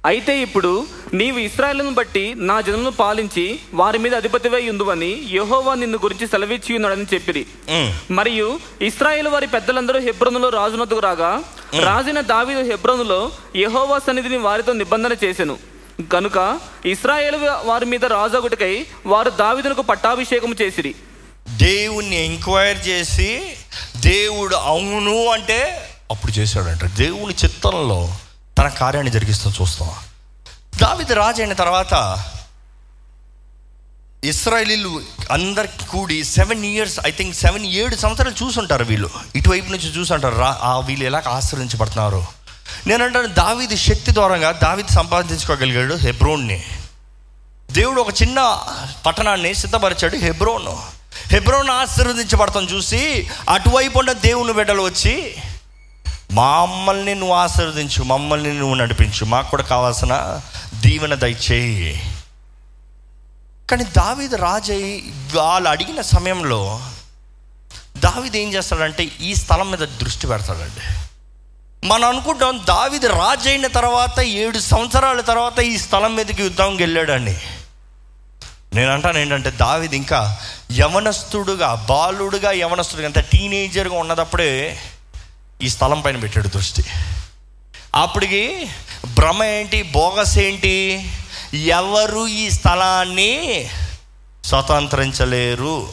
[0.06, 0.70] అయితే ఇప్పుడు
[1.14, 7.06] నీవు ఇస్రాయేలును బట్టి నా జనులను పాలించి వారి మీద అధిపతివై ఉందువని యెహోవా నిన్ను గురించి సెలవిచ్చి ఉన్నాడని
[7.14, 7.42] చెప్పిరి.
[8.10, 8.48] మరియు
[8.80, 11.30] ఇస్రాయేల్ వారి పెద్దలందరూ హెబ్రోనులో రాజునొద్దకు రాగా
[11.84, 13.20] రాజైన దావీదు హెబ్రోనులో
[13.56, 15.56] యెహోవా సన్నిధిని వారితో నిబంధన చేసెను.
[16.10, 16.38] కనుక
[16.84, 18.74] ఇస్రాయేల్ వారి మీద రాజాగుటికై
[19.06, 20.92] వారు దావీదునకు పట్టాభిషేకం చేసిరి.
[21.52, 23.56] దేవుణ్ణి ఎంక్వైర్ చేసి
[23.96, 26.84] దేవుడు అవును అంటే అప్పుడు చేశాడంట.
[26.84, 28.16] దేవుని చిత్తంలో
[28.58, 29.90] తన కార్యాన్ని జరిగిస్తూ చూస్తాం.
[30.82, 32.24] దావిది రాజు అయిన తర్వాత
[34.24, 39.10] ఇస్రాయలీలు అందరికి కూడి seven years I think seven ఏడు సంవత్సరాలు చూసుంటారు వీళ్ళు.
[39.36, 40.36] ఇటువైపు నుంచి చూసుంటారు.
[40.36, 42.26] రా ఆ వీళ్ళు ఎలా ఆశ్రయించబడుతున్నారు?
[42.86, 46.64] నేను దావిది శక్తి ద్వారంగా దావిది సంపాదించుకోగలిగాడు హెబ్రోన్ని.
[47.70, 48.60] దేవుడు ఒక చిన్న
[49.06, 51.01] పట్టణాన్ని సిద్ధపరిచాడు హెబ్రోన్.
[51.32, 55.36] హెబ్రోన్ ఆశీర్వదించబడతాం చూసి అటువైపు ఉన్న దేవుని బిడ్డలు వచ్చి
[56.32, 60.40] మమ్మల్ని నువ్వు ఆశీర్వదించు మమ్మల్ని నువ్వు నడిపించు మాకు కూడా కావాల్సిన
[60.80, 62.02] దీవెన దయచేయి.
[63.70, 65.00] కానీ దావీద్ రాజయ్య
[65.34, 66.80] వాళ్ళు అడిగిన సమయంలో
[67.96, 70.80] దావీదు ఏం చేస్తాడంటే ఈ స్థలం మీద దృష్టి పెడతాడండి.
[71.86, 77.36] మనం అనుకుంటాం దావిది రాజు అయిన తర్వాత ఏడు సంవత్సరాల తర్వాత ఈ స్థలం మీదకి యుద్ధంకి వెళ్ళాడని
[78.74, 80.38] నేను అంటాను ఏంటంటే దావిది ఇంకా
[80.76, 84.80] యవనస్తుడుగా బాలుడుగా యవనస్తుడుగా అంత టీనేజర్గా ఉన్నదప్పుడే
[85.62, 86.84] ఈ స్థలం పైన పెట్టాడు దృష్టి.
[87.94, 88.70] అప్పటికి
[89.14, 91.08] భ్రమ ఏంటి బోగస్ ఏంటి?
[91.54, 93.70] ఎవరు ఈ స్థలాన్ని
[94.44, 95.92] స్వతంత్రించలేరు?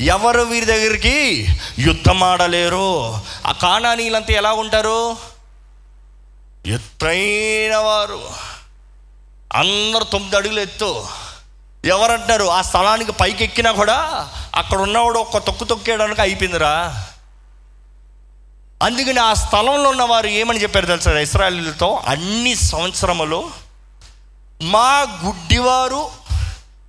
[0.00, 1.46] ఎవరు వీరి దగ్గరికి
[1.78, 5.16] యుద్ధం ఆడలేరు ఆ కాణానీలంతా ఎలా ఉంటారు?
[6.66, 8.20] ఎత్తైన వారు.
[9.54, 11.06] అందరు తొమ్మిది అడుగులు ఎత్తు.
[11.88, 12.44] ఎవరంటారు?
[12.44, 17.06] ఆ స్థలానికి పైకి ఎక్కినా కూడా అక్కడ ఉన్నవాడు ఒక్క తొక్కు తొక్కేయడానికి అయిపోయిందిరా.
[18.82, 22.02] అందుకని ఆ స్థలంలో ఉన్నవారు ఏమని చెప్పారు తెలుసా ఇస్రాయలీలతో?
[22.06, 23.50] అన్ని సంవత్సరములు
[24.62, 26.10] మా గుడ్డివారు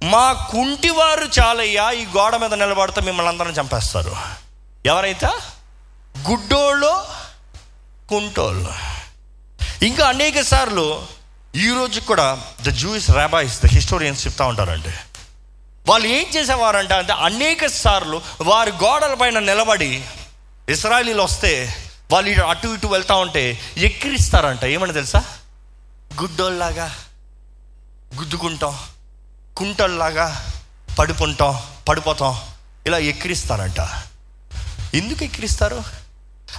[0.03, 4.15] మా కుంటివారు చాలయ్యా ఈ గోడ మీద నిలబడితే మిమ్మల్ని అందరం చంపేస్తారు.
[4.85, 5.27] ఎవరైతే?
[6.29, 7.03] గుడ్డోళ్ళు
[8.09, 8.73] కుంటోళ్ళు.
[9.85, 11.01] ఇంకా అనేక సార్లు
[11.55, 14.89] ఈరోజు కూడా the Jewish rabbis the historians చెప్తా ఉంటారండి.
[15.87, 20.03] వాళ్ళు ఏం చేసేవారంట అంటే అనేక సార్లు వారి గోడల పైన నిలబడి
[20.69, 21.75] ఇస్రాయలీలు వస్తే
[22.11, 24.65] వాళ్ళు ఇటు అటు ఇటు వెళ్తా ఉంటే ఎక్కిరిస్తారంట.
[24.65, 25.23] ఏమని తెలుసా?
[26.21, 26.95] గుడ్డోళ్ళలాగా
[28.15, 28.77] గుద్దుకుంటాం
[29.57, 30.53] కుంటల్లాగా
[30.99, 32.37] పడుకుంటాం పడిపోతాం
[32.85, 33.79] ఇలా ఎక్కిరిస్తారంట.
[34.95, 35.83] ఎందుకు ఎక్కిరిస్తారు?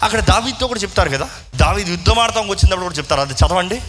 [0.02, 1.28] అక్కడ దావీద్తో కూడా చెప్తారు కదా.
[1.56, 3.20] దావీద్ యుద్ధం ఆడతాం వచ్చినప్పుడు కూడా చెప్తారు.
[3.20, 3.82] అది చదవండి.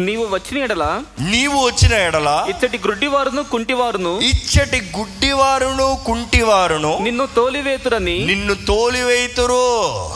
[0.00, 1.02] నీవు వచ్చిన ఎడల?
[1.20, 4.20] నీవు వచ్చిన ఎడల ఇచ్చటి గ్రుడ్డివారును కుంటివారును.
[4.20, 8.24] ఇచ్చటి గుడ్డివారును కుంటివారును నిన్ను తోలివేతురని.
[8.24, 10.10] నిన్ను తోలివేతురు.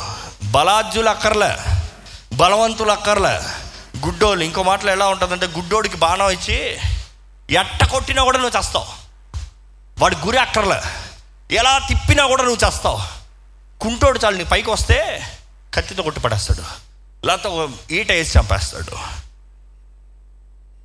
[0.51, 1.57] బలాజ్యులు అక్కర్లే
[2.33, 3.41] బలవంతులు అక్కర్లే.
[4.07, 6.77] గుడ్డోళ్ళు ఇంకో మాటలు ఎలా ఉంటుందంటే గుడ్డోడికి బాణం ఇచ్చి
[7.51, 8.87] ఎట్ట కొట్టినా కూడా నువ్వు చేస్తావు.
[9.99, 10.81] వాడి గురి అక్కర్లే.
[11.57, 13.01] ఎలా తిప్పినా కూడా నువ్వు చేస్తావు.
[13.81, 15.23] కుంటోడు చాలు నీ పైకి వస్తే
[15.75, 16.63] కత్తితో కొట్టి పడేస్తాడు.
[17.27, 19.28] లేకపోతే ఈట వేసి చంపేస్తాడు.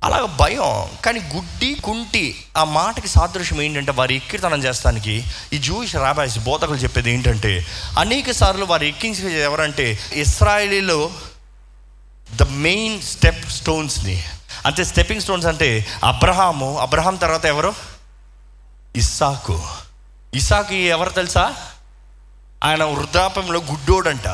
[0.04, 0.96] అలాగ భయం.
[1.04, 7.12] కానీ గుడ్డి కుంటి ఆ మాటకి సాదృశ్యం ఏంటంటే వారి ఎక్కిరితనం చేస్తానికి ఈ జూయిష్ రాబాయిస్ బోధకులు చెప్పేది
[7.12, 7.66] ఏంటంటే
[7.98, 11.10] అనేక సార్లు వారు ఎక్కించేది ఎవరంటే ఇస్రాయలీలో
[12.36, 14.24] ద మెయిన్ స్టెప్ స్టోన్స్ని
[14.66, 17.74] అంటే స్టెప్పింగ్ స్టోన్స్ అంటే అబ్రహాము అబ్రహాం తర్వాత ఎవరు?
[18.96, 19.62] ఇస్సాకు.
[20.34, 21.54] ఇసాకు ఎవరు తెలుసా?
[22.64, 24.28] ఆయన వృద్ధాప్యంలో గుడ్డోడంట.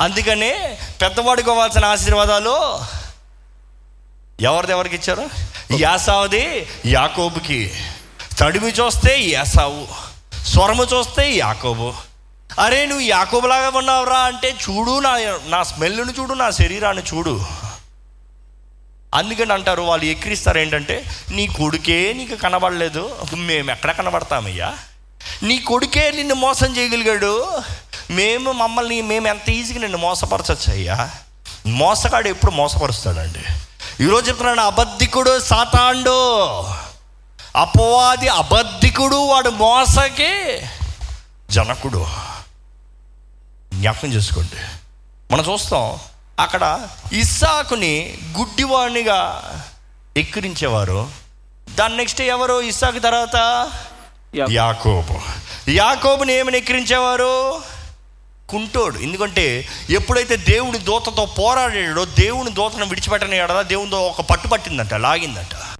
[0.00, 2.80] అందుకనే పెద్దవాడికి ఇవ్వాల్సిన ఆశీర్వాదాలు
[4.40, 5.30] ఎవరిది ఎవరికి ఇచ్చారు?
[5.78, 7.70] యాసావుది యాకోబుకి.
[8.38, 9.86] తడివి చూస్తే యాసావు
[10.44, 11.94] స్వరము చూస్తే యాకోబు.
[12.60, 17.44] అరే నువ్వు యాకోబులాగా ఉన్నావురా అంటే చూడు నా నా స్మెల్ను చూడు నా శరీరాన్ని చూడు.
[19.14, 23.16] అందుకని అంటారు వాళ్ళు ఎక్కిరిస్తారు ఏంటంటే నీ కొడుకే నీకు కనబడలేదు.
[23.34, 24.74] మేము ఎక్కడ కనబడతామయ్యా?
[25.42, 27.62] నీ కొడుకే నిన్ను మోసం చేయగలిగాడు.
[28.10, 31.10] మేము మమ్మల్ని మేము ఎంత ఈజీగా నిన్ను మోసపరచచ్చు అయ్యా
[31.66, 33.67] మోసగాడు ఎప్పుడు మోసపరుస్తాడండి?
[34.00, 36.62] ఈరోజు చెప్తున్నాను అబద్ధికుడు సాతాండు
[37.56, 40.60] అపవాది అబద్ధికుడు వాడు మోసకి
[41.50, 42.06] జనకుడు.
[43.74, 44.56] జ్ఞాపకం చేసుకోండి.
[45.32, 45.98] మనం చూస్తాం
[46.40, 49.42] అక్కడ ఇస్సాకుని గుడ్డివాణిగా
[50.16, 51.08] ఎక్కిరించేవారు.
[51.74, 52.60] దాని నెక్స్ట్ ఎవరు?
[52.60, 53.70] ఇస్సాకు తర్వాత
[54.50, 55.20] యాకోబు.
[55.70, 57.62] యాకోబుని ఏమని ఎక్కిరించేవారు?
[58.48, 58.98] కుంటోడు.
[58.98, 65.78] ఎందుకంటే ఎప్పుడైతే దేవుని దూతతో పోరాడాడో దేవుని దూతను విడిచిపెట్టని ఎడదా దేవునితో ఒక పట్టు పట్టిందంట లాగిందంట.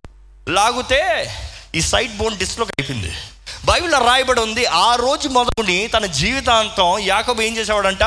[0.49, 1.35] లాగితే
[1.75, 3.13] ఈ సైడ్ బోన్ డిస్లోక్ అయిపోయింది.
[3.65, 8.05] బైబిల్లో రాయబడి ఉంది ఆ రోజు మొదలుని తన జీవితాంతం యాకబు ఏం చేసేవాడంట?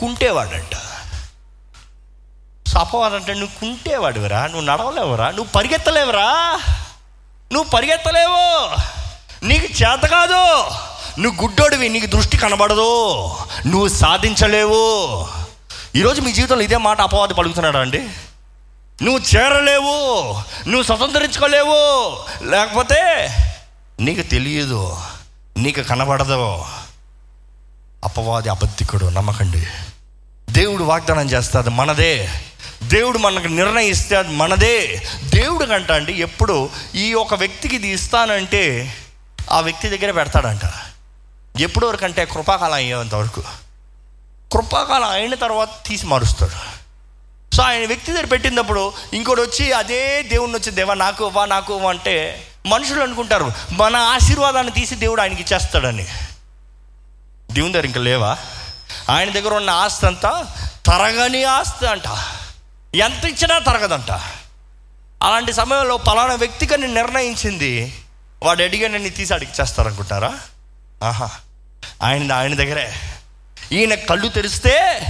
[0.00, 0.76] కుంటేవాడంట.
[2.68, 4.46] సపవాడంటే నువ్వు కుంటేవాడువరా?
[4.46, 5.30] నువ్వు నడవలేవురా?
[5.30, 6.60] నువ్వు పరిగెత్తలేవురా?
[7.52, 8.70] నువ్వు పరిగెత్తలేవు?
[9.44, 10.70] నీకు చేత కాదు.
[11.18, 13.30] నువ్వు గుడ్డోడివి నీకు దృష్టి కనబడదు.
[13.66, 15.26] నువ్వు సాధించలేవు.
[15.96, 17.98] ఈరోజు మీ జీవితంలో ఇదే మాట అపవాది పలుకుతున్నాడా అండి?
[19.02, 20.32] నువ్వు చేరలేవు
[20.68, 22.16] నువ్వు స్వతంత్రించుకోలేవు.
[22.50, 23.28] లేకపోతే
[24.00, 24.96] నీకు తెలియదు
[25.56, 26.64] నీకు కనబడదు.
[28.04, 29.66] అపవాది అబద్ధికుడు నమ్మకండి.
[30.50, 32.30] దేవుడు వాగ్దానం చేస్తాడు మనదే.
[32.82, 35.02] దేవుడు మనకు నిర్ణయిస్తే అది మనదే.
[35.24, 38.94] దేవుడు కంట అండి ఎప్పుడు ఈ ఒక వ్యక్తికి ఇది ఇస్తానంటే
[39.50, 40.60] ఆ వ్యక్తి దగ్గర పెడతాడంట.
[41.60, 43.42] ఎప్పుడు వరకు అంటే కృపాకాలం అయ్యేంత వరకు
[44.52, 46.82] కృపాకాలం అయిన తర్వాత తీసి మారుస్తాడు.
[47.54, 52.46] సో ఆయన వ్యక్తి దగ్గర పెట్టినప్పుడు ఇంకోటి వచ్చి అదే దేవుడిని వచ్చి దేవా నాకు వా నాకు అంటే
[52.66, 53.52] మనుషులు అనుకుంటారు.
[53.72, 56.06] మన ఆశీర్వాదాన్ని తీసి దేవుడు ఆయనకి ఇచ్చేస్తాడని.
[57.52, 58.38] దేవుని దగ్గర ఇంకా లేవా?
[59.10, 60.46] ఆయన దగ్గర ఉన్న ఆస్తి అంతా
[60.86, 62.08] తరగని ఆస్తి అంట.
[62.94, 64.10] ఎంత ఇచ్చినా తరగదంట.
[65.22, 68.02] అలాంటి సమయంలో పలానా వ్యక్తికని నిర్ణయించింది.
[68.42, 70.38] వాడు అడిగానని తీసి అడిగి చేస్తారనుకుంటారా
[71.02, 71.30] ఆహా
[72.02, 72.92] ఆయన ఆయన దగ్గరే.
[73.72, 75.00] ఈయన కళ్ళు తెరిస్తే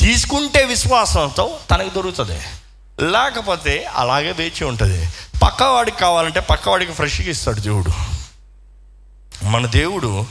[0.00, 2.40] తీసుకుంటే విశ్వాసంతో తనకు దొరుకుతుంది.
[3.00, 5.08] లేకపోతే అలాగే వేచి ఉంటుంది.
[5.42, 7.92] పక్కవాడికి కావాలంటే పక్కవాడికి ఫ్రెష్గా ఇస్తాడు దేవుడు.
[9.44, 10.26] మన దేవుడు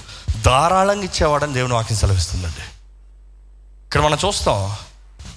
[0.46, 2.64] ధారాళంగా ఇచ్చేవాడని దేవుని వాక్యం సెలవిస్తుందండి.
[3.86, 4.76] ఇక్కడ మనం చూస్తాం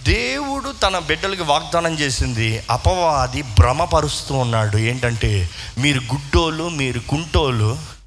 [0.03, 4.77] దేవుడు తన బిడ్డలకి వాగ్దానం చేసింది అపవాది భ్రమపరుస్తూ ఉన్నాడు.
[4.77, 7.98] ఏంటంటే మీరు గుడ్డోళ్ళు మీరు కుంటోళ్ళు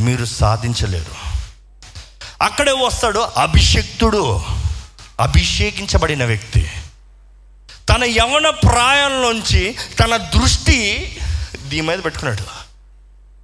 [0.00, 1.36] మీరు సాధించలేరు.
[2.42, 4.42] అక్కడే వస్తాడు అభిషక్తుడు
[5.20, 6.70] అభిషేకించబడిన వ్యక్తి.
[7.88, 11.12] తన యవన ప్రాయంలోంచి తన దృష్టి
[11.68, 12.66] దీని మీద పెట్టుకున్నాడు.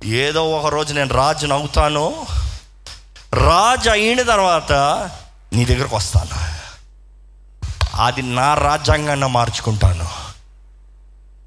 [0.07, 2.27] ఏదో ఒక రోజు నేను రాజును అవుతాను
[3.33, 4.73] రాజు అయిన తర్వాత
[5.53, 6.63] నీ దగ్గరకు వస్తాను.
[8.03, 10.09] అది నా రాజ్యాంగాన్ని మార్చుకుంటాను.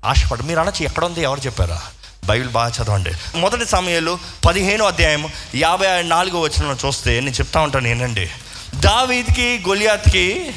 [0.06, 1.82] ఆశపడు మీరు అనొచ్చు ఎక్కడ ఉంది ఎవరు చెప్పారా?
[2.26, 3.12] బైబిల్ బాగా చదవండి.
[3.36, 8.30] మొదటి సమయాలు పదిహేను అధ్యాయం యాభై నాలుగో వచ్చిన చూస్తే నేను చెప్తా ఉంటాను ఏంటండి
[8.76, 10.54] దావీద్కి గొలియాత్కి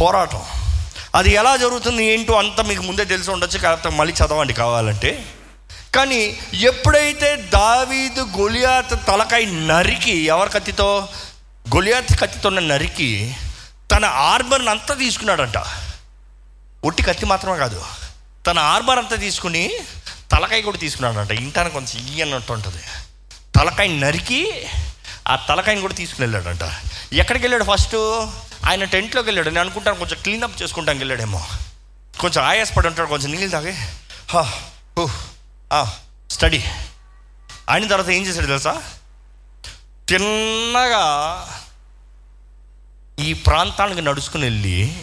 [0.00, 0.42] పోరాటం.
[1.14, 5.24] అది ఎలా జరుగుతుంది ఏంటో అంత మీకు ముందే తెలిసి ఉండొచ్చు కాకపోతే మళ్ళీ చదవండి కావాలంటే.
[5.94, 11.08] కానీ ఎప్పుడైతే దావీదు గొలియాత్ తలకాయ నరికి ఎవరి కత్తితో?
[11.74, 13.36] గొలియాత్ కత్తితో నరికి
[13.90, 15.58] తన ఆర్మర్ని అంతా తీసుకున్నాడంట.
[16.84, 17.82] ఒట్టి కత్తి మాత్రమే కాదు.
[18.46, 19.64] తన ఆర్మర్ అంతా తీసుకుని
[20.32, 21.30] తలకాయ కూడా తీసుకున్నాడంట.
[21.30, 22.82] ఇంటానికి కొంచెం ఈ అన్నట్టు ఉంటుంది.
[23.56, 24.66] తలకాయ నరికి
[25.28, 26.74] ఆ తలకాయని కూడా తీసుకుని వెళ్ళాడంట
[27.12, 27.96] ఎక్కడికి వెళ్ళాడు ఫస్ట్?
[28.66, 29.48] ఆయన టెంట్లోకి వెళ్ళాడు.
[29.48, 31.46] నేను అనుకుంటాను కొంచెం క్లీనప్ చేసుకుంటానికి వెళ్ళాడేమో.
[32.20, 33.08] కొంచెం ఆయాసపడి ఉంటాడు.
[33.08, 33.74] కొంచెం నీళ్ళు తాగి.
[35.72, 35.92] ఆ,
[36.30, 36.64] స్టడీ.
[37.70, 38.82] ఆయన తర్వాత ఏం చేశాడు తెలుసా?
[40.08, 41.46] తిన్నగా
[43.18, 45.00] ఈ ప్రాంతానికి నడుచుకుని వెళ్ళి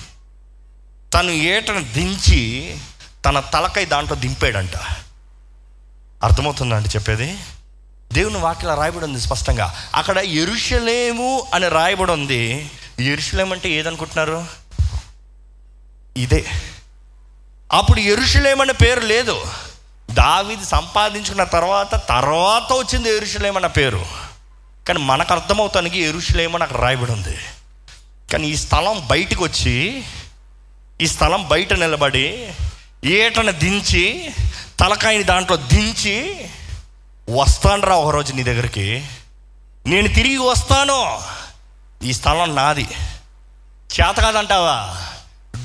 [1.13, 2.78] తను ఏటను దించి
[3.26, 4.72] తన తలకై దాంట్లో దింపాడంట.
[6.23, 7.39] అర్థమవుతుందండి చెప్పేది?
[8.13, 9.89] దేవుని వాక్యలా రాయబడి ఉంది స్పష్టంగా.
[9.95, 12.71] అక్కడ ఎరుషలేము అని రాయబడి ఉంది.
[12.99, 14.45] ఎరుషలేం అంటే ఏదనుకుంటున్నారు?
[16.17, 16.45] ఇదే.
[17.71, 19.43] అప్పుడు ఎరుషలేం అనే పేరు లేదు.
[20.12, 24.05] దావిది సంపాదించుకున్న తర్వాత తర్వాత వచ్చింది ఎరుషలేం అన్న పేరు.
[24.88, 27.38] కానీ మనకు అర్థమవుతానికి ఎరుషలేం అని అక్కడ రాయబడి ఉంది.
[28.34, 30.03] కానీ ఈ స్థలం బయటకు వచ్చి
[31.01, 32.53] ఈ స్థలం బయట నిలబడి
[33.05, 34.32] ఏటను దించి
[34.80, 36.50] తలకాయని దాంట్లో దించి
[37.30, 39.06] వస్తానురా ఒకరోజు నీ దగ్గరికి.
[39.88, 41.22] నేను తిరిగి వస్తాను.
[42.04, 42.88] ఈ స్థలం నాది.
[43.94, 44.98] చేత కాదంటావా?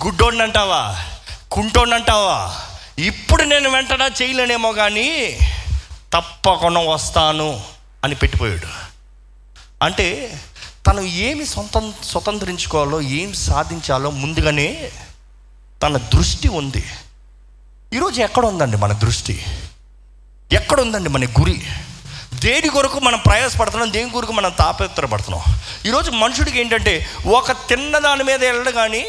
[0.04, 1.04] గుడ్డోడిని అంటావా
[1.52, 2.60] కుంటోడిని అంటావా
[2.98, 5.38] ఇప్పుడు నేను వెంటనే చేయలేనేమో కానీ
[6.12, 7.60] తప్పకుండా వస్తాను
[8.04, 8.66] అని పెట్టిపోయాడు.
[9.82, 10.40] అంటే
[10.86, 14.90] తను ఏమి సొంతం స్వతంత్రించుకోవాలో ఏం సాధించాలో ముందుగానే
[15.82, 16.84] తన దృష్టి ఉంది.
[17.94, 19.46] ఈరోజు ఎక్కడ ఉందండి మన దృష్టి?
[20.52, 21.62] ఎక్కడ ఉందండి మన గురి?
[22.34, 23.92] దేని కొరకు మనం ప్రయాసపడుతున్నాం?
[23.92, 29.06] దేని కొరకు మనం తాపత్రపడుతున్నాం ఈరోజు మనుషుడికి ఏంటంటే ఒక తిన్నదాని మీద వెళ్ళడు కానీ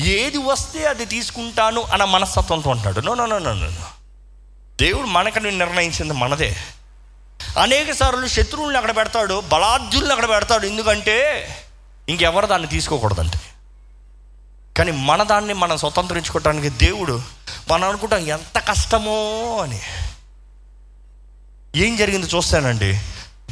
[0.00, 3.70] ఏది వస్తే అది తీసుకుంటాను అన్న మనస్తత్వంతో ఉంటాడు no no no no no
[4.80, 6.56] దేవుడు మనకని నిర్ణయించింది మనదే.
[7.62, 10.66] అనేక సార్లు శత్రువుల్ని అక్కడ పెడతాడు బలాద్యుల్ని అక్కడ పెడతాడు.
[10.66, 11.48] ఎందుకంటే
[12.08, 13.40] ఇంకెవరు దాన్ని తీసుకోకూడదంటే.
[14.78, 17.37] కానీ మన దాన్ని మనం స్వతంత్రించుకోవటానికి దేవుడు
[17.70, 19.12] మనం అనుకుంటాం ఎంత కష్టమో
[19.62, 19.80] అని.
[21.76, 23.00] ఏం జరిగింది చూస్తానండి.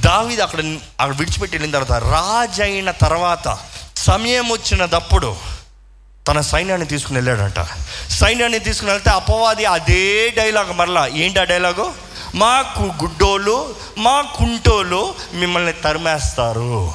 [0.00, 0.60] దావిది అక్కడ
[1.00, 3.58] అక్కడ విడిచిపెట్టి వెళ్ళిన తర్వాత రాజైన తర్వాత
[3.96, 5.36] సమయం వచ్చినప్పుడు
[6.28, 7.66] తన సైన్యాన్ని తీసుకుని వెళ్ళాడంట.
[8.10, 11.92] సైన్యాన్ని తీసుకుని వెళ్తే అపవాది అదే డైలాగ్ మరలా ఏంటి ఆ డైలాగు?
[12.34, 16.92] మాకు గుడ్డోలు మా కుంటోలు మిమ్మల్ని తరిమేస్తారు.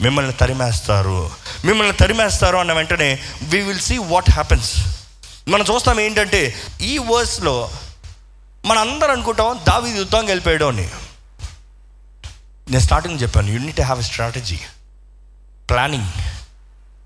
[0.00, 1.30] మిమ్మల్ని తరిమేస్తారు.
[1.64, 5.01] మిమ్మల్ని తరిమేస్తారు అన్న వెంటనే we will see what happens
[5.48, 7.70] మనం చూస్తాం ఏంటంటే ఈ వర్స్లో
[8.64, 10.90] మన అందరం అనుకుంటాం దావి యుద్ధంగా వెళ్ళిపోయాడు అని.
[12.70, 14.58] నేను స్టార్టింగ్ చెప్పాను you need have a strategy
[15.70, 16.06] planning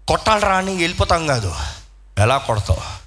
[0.08, 1.54] కొట్టాలి రాని వెళ్ళిపోతాం కాదు.
[2.18, 3.06] ఎలా కొడతావు?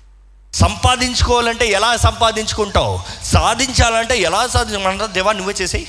[0.56, 3.00] సంపాదించుకోవాలంటే ఎలా సంపాదించుకుంటావు?
[3.24, 5.88] సాధించాలంటే ఎలా సాధించమంటా దేవా నువ్వే చేసేయి.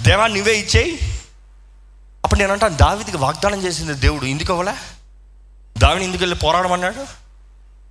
[0.00, 1.22] దేవా నువ్వే ఇచ్చేయి.
[2.24, 4.74] అప్పుడు నేనంటాను దావిదికి వాగ్దానం చేసింది దేవుడు ఎందుకు అవ్వలే
[5.78, 7.29] దావిని ఎందుకు వెళ్ళి పోరాడమన్నాడు?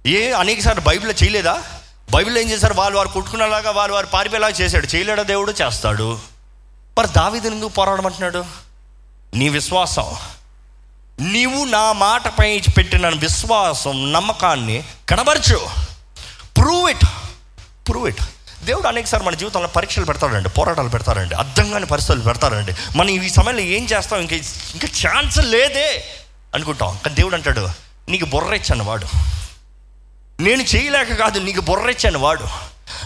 [0.06, 1.64] ఏ అనేక సార్లు బైబిల్లో చేయలేదా?
[2.12, 2.74] బైబిల్లో ఏం చేశారు?
[2.74, 4.88] వాళ్ళు వారు కొట్టుకునేలాగా వాళ్ళు వారు పారిపోయేలాగా చేశాడు.
[4.96, 5.54] చేయలేడా దేవుడు?
[5.62, 6.20] చేస్తాడు.
[6.98, 8.46] మరి దావిదని ఎందుకు పోరాడమంటున్నాడు
[9.34, 10.16] నీ విశ్వాసం.
[11.20, 15.68] నీవు నా మాటపై పెట్టిన విశ్వాసం నమ్మకాన్ని కనబరచు.
[16.58, 17.06] ప్రూవ్ ఇట్
[17.88, 18.22] ప్రూవ్ ఇట్
[18.64, 23.62] దేవుడు అనేకసారి మన జీవితంలో పరీక్షలు పెడతాడండి పోరాటాలు పెడతారండి అర్థం కాని పరిస్థితులు పెడతారండి మనం ఈ సమయంలో
[23.62, 24.20] ఏం చేస్తాం?
[24.20, 26.04] ఇంకా ఇంకా ఛాన్స్ లేదే
[26.56, 26.98] అనుకుంటాం.
[27.04, 27.70] కానీ దేవుడు అంటాడు
[28.10, 29.39] నీకు బుర్ర ఇచ్చాను వాడు.
[30.40, 32.46] నేను చేయలేక కాదు నీకు బుర్ర ఇచ్చాను వాడు.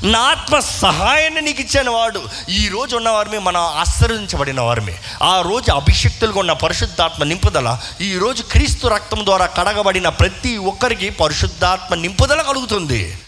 [0.05, 2.23] నా ఆత్మ సహాయాన్ని నీకు ఇచ్చాను వాడు.
[2.49, 8.87] ఈ రోజు ఉన్నవారిమే మనం ఆశ్రయించబడిన వారిని ఆ రోజు అభిషక్తులుగా ఉన్న పరిశుద్ధాత్మ నింపుదల ఈ రోజు క్రీస్తు
[8.87, 13.19] రక్తం ద్వారా కడగబడిన ప్రతి ఒక్కరికి పరిశుద్ధాత్మ నింపుదల కలుగుతుంది.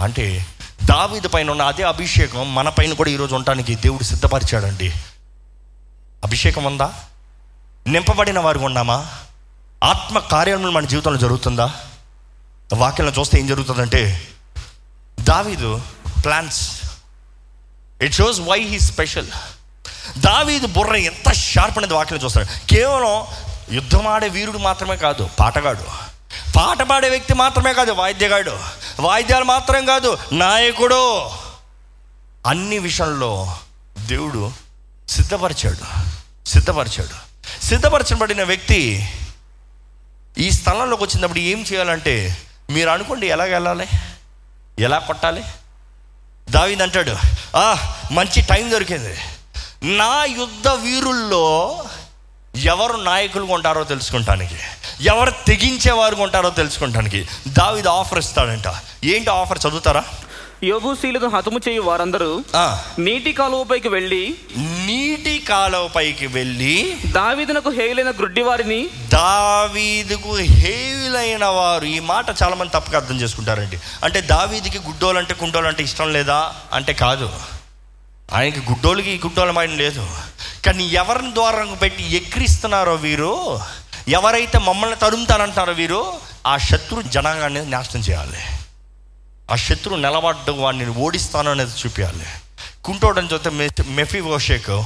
[0.00, 0.46] అంటే
[0.84, 4.92] దావీదు పైన ఉన్న అదే అభిషేకం మన పైన కూడా ఈరోజు ఉండటానికి దేవుడు సిద్ధపరిచాడండి.
[6.24, 6.94] అభిషేకం ఉందా?
[7.86, 9.06] నింపబడిన వారు ఉన్నామా?
[9.84, 11.74] ఆత్మ కార్యములు మన జీవితంలో జరుగుతుందా?
[12.74, 14.28] వాక్యంలో చూస్తే ఏం జరుగుతుందంటే
[15.20, 15.82] దావీదు
[16.24, 16.82] plans
[18.02, 19.26] it shows why he special
[20.18, 22.66] దావీదు బుర్ర ఎంత షార్ప్ అనేది వాక్యం చూస్తాడు.
[22.66, 23.26] కేవలం
[23.74, 25.84] యుద్ధం ఆడే వీరుడు మాత్రమే కాదు పాటగాడు.
[26.56, 28.58] పాట పాడే వ్యక్తి మాత్రమే కాదు వాయిద్యగాడు.
[29.00, 31.30] వాయిద్యాలు మాత్రం కాదు నాయకుడు.
[32.46, 33.56] అన్ని విషయంలో
[33.98, 34.52] దేవుడు
[35.08, 36.10] సిద్ధపరిచాడు.
[36.48, 37.30] సిద్ధపరిచాడు.
[37.64, 39.08] సిద్ధపరచబడిన వ్యక్తి
[40.38, 43.88] ఈ స్థలంలోకి వచ్చినప్పుడు ఏం చేయాలంటే మీరు అనుకోండి ఎలా వెళ్ళాలి?
[44.78, 45.44] ఎలా కొట్టాలి?
[46.50, 47.16] దావింది అంటాడు
[47.56, 49.16] ఆ మంచి టైం దొరికింది.
[49.96, 51.84] నా యుద్ధ వీరుల్లో
[52.56, 54.58] ఎవరు నాయకులుగా ఉంటారో తెలుసుకుంటానికి
[55.00, 58.74] ఎవరు తెగించేవారు ఉంటారో తెలుసుకుంటానికి దావిది ఆఫర్ ఇస్తాడంట.
[59.04, 60.04] ఏంటి ఆఫర్ చదువుతారా?
[60.64, 62.44] యోబూసీలను హతము చేయు వారందరూ
[62.98, 71.98] నీటి కాలువపైకి వెళ్ళి నీటి కాలువ పైకి వెళ్ళి దావీదునకు హేయులైన గ్రుడ్డి వారిని దావీదుకు హేయులైన వారు ఈ
[71.98, 73.78] మాట చాలా మంది తప్పుగా అర్థం చేసుకుంటారండి.
[74.04, 76.54] అంటే దావీదికి గుడ్డోలు అంటే కుండోలు అంటే ఇష్టం లేదా?
[76.72, 77.32] అంటే కాదు.
[78.32, 80.06] ఆయనకి గుడ్డోలకి గుడ్డోల మైన లేదు.
[80.66, 83.60] కానీ ఎవరిని ద్వారా పెట్టి ఎక్కిరిస్తున్నారో వీరు?
[84.08, 86.12] ఎవరైతే మమ్మల్ని తరుముతారంటారో వీరు?
[86.46, 88.59] ఆ శత్రు జనాంగాన్ని నాశనం చేయాలి.
[89.52, 92.26] ఆ శత్రువు నిలబడ్డ వాడిని ఓడిస్తాను అనేది చూపించాలి
[92.84, 94.84] కుంటోడని చూస్తే మె- మెఫీ ఓషేక్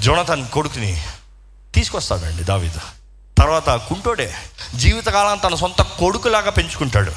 [0.00, 1.04] జోనతన్ కొడుకుని
[1.74, 2.78] తీసుకొస్తాడండి దావిద.
[3.38, 4.34] తర్వాత కుంటోడే
[4.74, 7.12] జీవితకాలం తన సొంత కొడుకులాగా పెంచుకుంటాడు.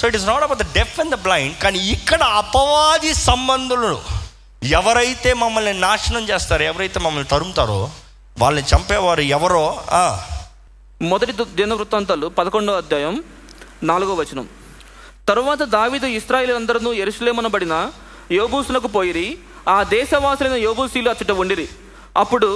[0.00, 4.00] So it is not about the deaf and the blind కానీ ఇక్కడ అపవాది సంబంధులు
[4.62, 7.90] ఎవరైతే మమ్మల్ని నాశనం చేస్తారో ఎవరైతే మమ్మల్ని తరుముతారో
[8.38, 9.64] వాళ్ళని చంపేవారు ఎవరో
[11.02, 13.24] మొదటి దినవృత్తాంతాలు పదకొండో అధ్యాయం
[13.82, 14.48] నాలుగో వచనం.
[15.30, 17.74] తరువాత దావిదు ఇస్రాయిల్ అందరూ ఎరుసలేమనబడిన
[18.38, 19.26] యోబూసులకు పోయిరి
[19.74, 21.66] ఆ దేశవాసులైన యోబూసీలు అచ్చట ఉండిరి.
[22.22, 22.50] అప్పుడు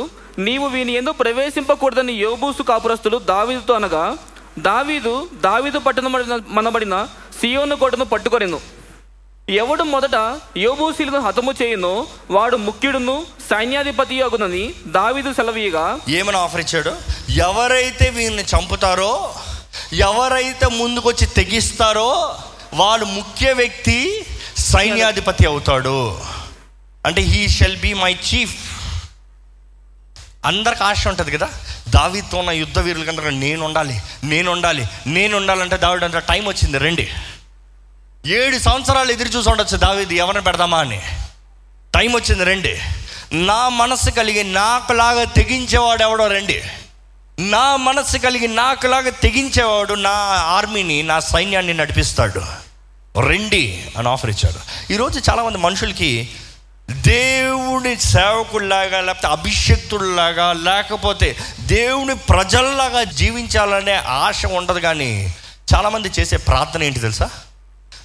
[0.46, 4.04] నీవు వీని ఎందు ప్రవేశింపకూడదని యోబూసు కాపురస్తులు దావీదుతో అనగా
[4.68, 5.12] దావీదు
[5.44, 6.12] దావీదు పట్టణం
[6.56, 6.96] మనబడిన
[7.40, 8.58] సియోను కోటను పట్టుకొనిను.
[9.60, 10.16] ఎవడు మొదట
[10.64, 11.94] యోబూసీలను హతము చేయునో
[12.36, 13.16] వాడు ముఖ్యుడును
[13.50, 14.64] సైన్యాధిపతి అగునని
[14.98, 15.84] దావీదు సెలవీయగా
[16.18, 16.92] ఏమని ఆఫర్ ఇచ్చాడు?
[17.48, 19.12] ఎవరైతే వీళ్ళని చంపుతారో
[20.08, 22.10] ఎవరైతే ముందుకొచ్చి తెగిస్తారో
[22.74, 24.26] వాడు ముఖ్య వ్యక్తి
[24.58, 26.20] సైన్యాధిపతి అవుతాడు.
[27.06, 28.54] అంటే he shall be my chief
[30.44, 31.48] అందరికి ఆశ ఉంటుంది కదా?
[31.88, 36.78] దావితో ఉన్న యుద్ధ వీరులకి కన్నా నేను ఉండాలి నేను ఉండాలి నేను ఉండాలంటే దావిడు అంత టైం వచ్చింది
[36.78, 37.08] రండి.
[38.26, 41.02] ఏడు సంవత్సరాలు ఎదురు చూసి ఉండొచ్చు దావిది ఎవరిని పెడదామా అని.
[41.94, 42.80] టైం వచ్చింది రండి.
[43.32, 46.62] నా మనసు కలిగి నాకులాగా తెగించేవాడు ఎవడో రండి.
[47.38, 50.10] నా మనసు కలిగి నాకులాగా తెగించేవాడు నా
[50.46, 52.63] ఆర్మీని నా సైన్యాన్ని నడిపిస్తాడు.
[53.20, 54.92] రండి అని ఆఫర్ ఇచ్చాడు.
[54.92, 56.28] ఈరోజు చాలామంది మనుషులకి
[56.90, 65.34] దేవుని సేవకుల్లాగా లేకపోతే అభిషక్తుల్లాగా లేకపోతే దేవుని ప్రజల్లాగా జీవించాలనే ఆశ ఉండదు కానీ
[65.74, 67.30] చాలామంది చేసే ప్రార్థన ఏంటి తెలుసా?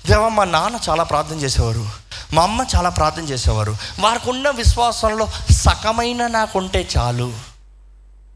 [0.09, 1.89] దేవ మా నాన్న చాలా ప్రార్థన చేసేవారు
[2.33, 7.33] మా అమ్మ చాలా ప్రార్థన చేసేవారు వారికి ఉన్న విశ్వాసంలో సగమైన నాకుంటే చాలు.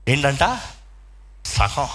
[0.07, 0.57] ఏంటంట?
[1.45, 1.87] సగం.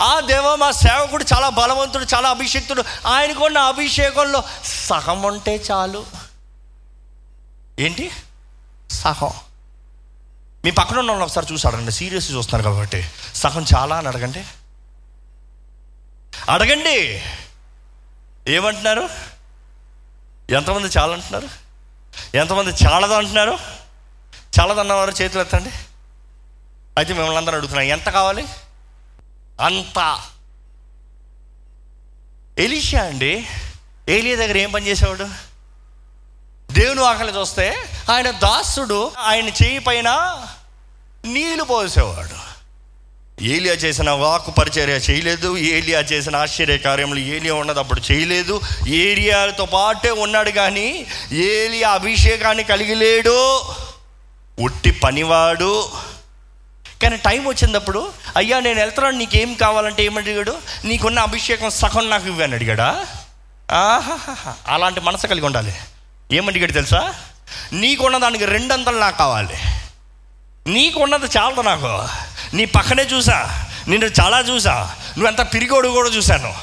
[0.00, 2.84] ఆ దేవ మా సేవకుడు చాలా బలవంతుడు చాలా అభిషేక్తుడు.
[3.06, 6.06] ఆయనకున్న అభిషేకంలో సహం ఉంటే చాలు.
[7.78, 8.10] ఏంటి?
[8.90, 9.30] సహం
[10.64, 13.10] మీ పక్కన ఉన్న వాళ్ళు ఒకసారి చూసాడండి సీరియస్ చూస్తున్నారు కాబట్టి.
[13.34, 14.44] సహం చాలా అని అడగండి.
[16.48, 17.22] అడగండి.
[18.48, 19.08] ఏమంటున్నారు?
[20.50, 21.48] ఎంతమంది చాలా అంటున్నారు
[22.34, 23.58] ఎంతమంది చాలదు అంటున్నారు?
[24.60, 25.70] చాలదన్నవారు చేతులు ఎత్తండి.
[26.98, 28.46] అయితే మిమ్మల్ని అందరూ అడుగుతున్నాం ఎంత కావాలి?
[29.60, 30.20] అంత.
[32.58, 33.46] ఎలిషా అండి
[34.08, 35.26] ఏలియా దగ్గర ఏం పని చేసేవాడు?
[36.72, 37.76] దేవుని ఆకలి చూస్తే
[38.10, 40.10] ఆయన దాసుడు ఆయన చేయి పైన
[41.24, 42.54] నీళ్ళు పోసేవాడు.
[43.44, 48.60] ఏలియా చేసిన వాకు పరిచర్య చేయలేదు ఏలియా చేసిన ఆశ్చర్య కార్యములు ఏలియా ఉన్నది అప్పుడు చేయలేదు.
[48.88, 53.62] ఏలియాతో పాటే ఉన్నాడు కానీ ఏలియా అభిషేకాన్ని కలిగి లేడు.
[54.58, 55.88] ఉట్టి పనివాడు.
[57.02, 63.06] కానీ టైం వచ్చినప్పుడు అయ్యా నేను వెళ్తున్నాను నీకేం కావాలంటే ఏమడిగాడు నీకున్న అభిషేకం సగం నాకు ఇవ్వని అడిగాడా?
[63.72, 65.74] ఆహాహా అలాంటి మనసు కలిగి ఉండాలి.
[66.32, 67.14] ఏమడిగాడు తెలుసా?
[67.72, 69.56] నీకున్న దానికి రెండంతలు నాకు కావాలి.
[70.66, 72.08] నీకున్నది చాలదు నాకు.
[72.56, 73.66] నీ పక్కనే చూసా.
[73.88, 74.94] నిన్ను చాలా చూసా.
[75.18, 76.54] నువ్వెంత పిరిగోడు కూడా చూశాను.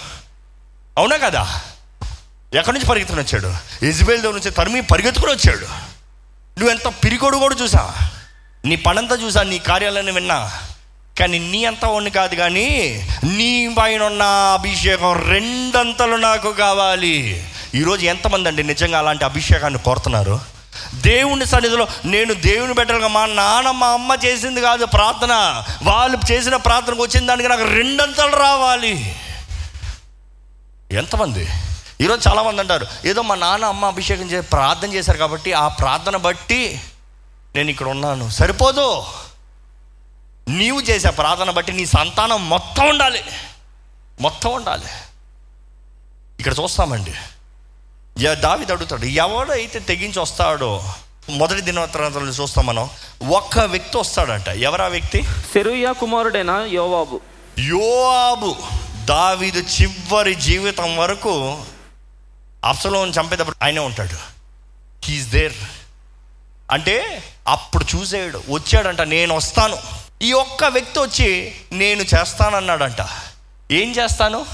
[0.97, 1.61] అవునా కదా?
[2.53, 3.85] ఎక్కడి నుంచి పరిగెత్తుకుని వచ్చాడు?
[3.85, 5.65] ఇజ్బేల్ దగ్గర నుంచి తరిమి పరిగెత్తుకుని వచ్చాడు.
[6.59, 8.09] నువ్వెంత పిరిగోడు కూడా చూసా.
[8.65, 10.51] నీ పనంతా చూసా నీ కార్యాలన్నీ విన్నా.
[11.19, 12.67] కానీ నీ అంతా వాడిని కాదు కానీ
[13.23, 17.47] నీ పైన ఉన్న అభిషేకం రెండంతలు నాకు కావాలి.
[17.75, 20.39] ఈరోజు ఎంతమంది అండి నిజంగా అలాంటి అభిషేకాన్ని కోరుతున్నారు?
[20.93, 25.63] దేవుని సన్నిధిలో నేను దేవుని బిడ్డలుగా మా నాన్న మా అమ్మ చేసింది కాదు ప్రార్థన.
[25.83, 29.15] వాళ్ళు చేసిన ప్రార్థనకు వచ్చిన దానికి నాకు రెండంతలు రావాలి.
[30.91, 31.47] ఎంతమంది?
[32.01, 36.81] ఈరోజు చాలామంది అంటారు ఏదో మా నాన్న అమ్మ అభిషేకం చేసి ప్రార్థన చేశారు కాబట్టి ఆ ప్రార్థన బట్టి
[37.55, 38.29] నేను ఇక్కడ ఉన్నాను.
[38.29, 39.03] సరిపోదు.
[40.47, 43.23] నీవు చేసే ప్రార్థన బట్టి నీ సంతానం మొత్తం ఉండాలి.
[44.21, 44.85] మొత్తం ఉండాలి.
[46.39, 47.13] ఇక్కడ చూస్తామండి.
[48.19, 50.93] యా దావిది అడుగుతాడు ఎవడైతే తెగించి వస్తాడో
[51.29, 52.89] మొదటి దినోత్తరాలు చూస్తాం మనం.
[53.29, 54.47] ఒక్క వ్యక్తి వస్తాడంట.
[54.47, 55.23] ఎవరా వ్యక్తి?
[55.23, 57.21] సెరూయా కుమారుడైన యోవాబు.
[57.59, 58.55] యోఆబు
[59.05, 61.63] దావీదు చివరి జీవితం వరకు
[62.65, 64.17] అప్సలోని చంపేటప్పుడు ఆయనే ఉంటాడు.
[65.05, 65.53] హీస్ దేర్
[66.71, 69.77] అంటే అప్పుడు చూసేయడు వచ్చాడంట నేను వస్తాను.
[70.21, 73.07] ఈ ఒక్క వ్యక్తి వచ్చి నేను చేస్తానన్నాడంట.
[73.71, 74.45] ఏం చేస్తాను?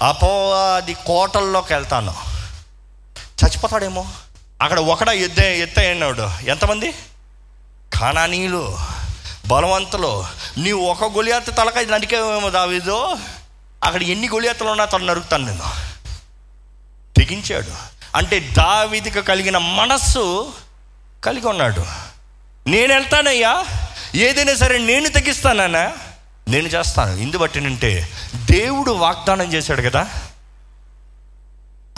[0.00, 2.14] అపవాది కోటల్లోకి వెళ్తాను.
[3.18, 4.06] చచ్చిపోతాడేమో.
[4.62, 6.92] అక్కడ ఒకడ ఎద్ద ఎత్త అన్నాడు ఎంతమంది?
[7.98, 8.78] ఖానానీయులు
[9.46, 10.24] బలవంతులు.
[10.58, 13.16] నీవు ఒక గొలియాత తలకాయ నరికేమో దావిదో.
[13.84, 15.88] అక్కడ ఎన్ని గొలియాతలు ఉన్నా తను నరుకుతాను నేను.
[17.16, 17.97] తెగించాడు.
[18.16, 20.52] అంటే దావిదికి కలిగిన మనస్సు
[21.24, 21.86] కలిగి ఉన్నాడు.
[22.66, 23.64] నేను వెళ్తానయ్యా.
[24.14, 25.92] ఏదైనా సరే నేను తగ్గిస్తానన్నా
[26.48, 27.16] నేను చేస్తాను.
[27.16, 27.60] ఇందు బట్టి
[28.50, 30.08] దేవుడు వాగ్దానం చేశాడు కదా.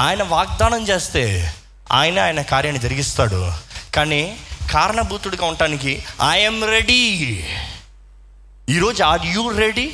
[0.00, 1.54] ఆయన వాగ్దానం చేస్తే
[1.92, 3.52] ఆయన ఆయన కార్యాన్ని జరిగిస్తాడు.
[3.94, 4.36] కానీ
[4.72, 7.44] కారణభూతుడిగా ఉండటానికి ఐఎమ్ రెడీ
[8.68, 9.92] ఈరోజు ఆర్ యూ రెడీ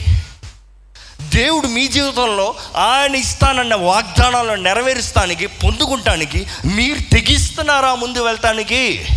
[1.37, 9.09] దేవుడు మీ జీవితంలో ఆయన ఇస్తానన్న వాగ్దానాలను నెరవేరుస్తానికి పొందుకుంటానికి మీరు తెగిస్తున్నారా ముందు వెళ్తానికి?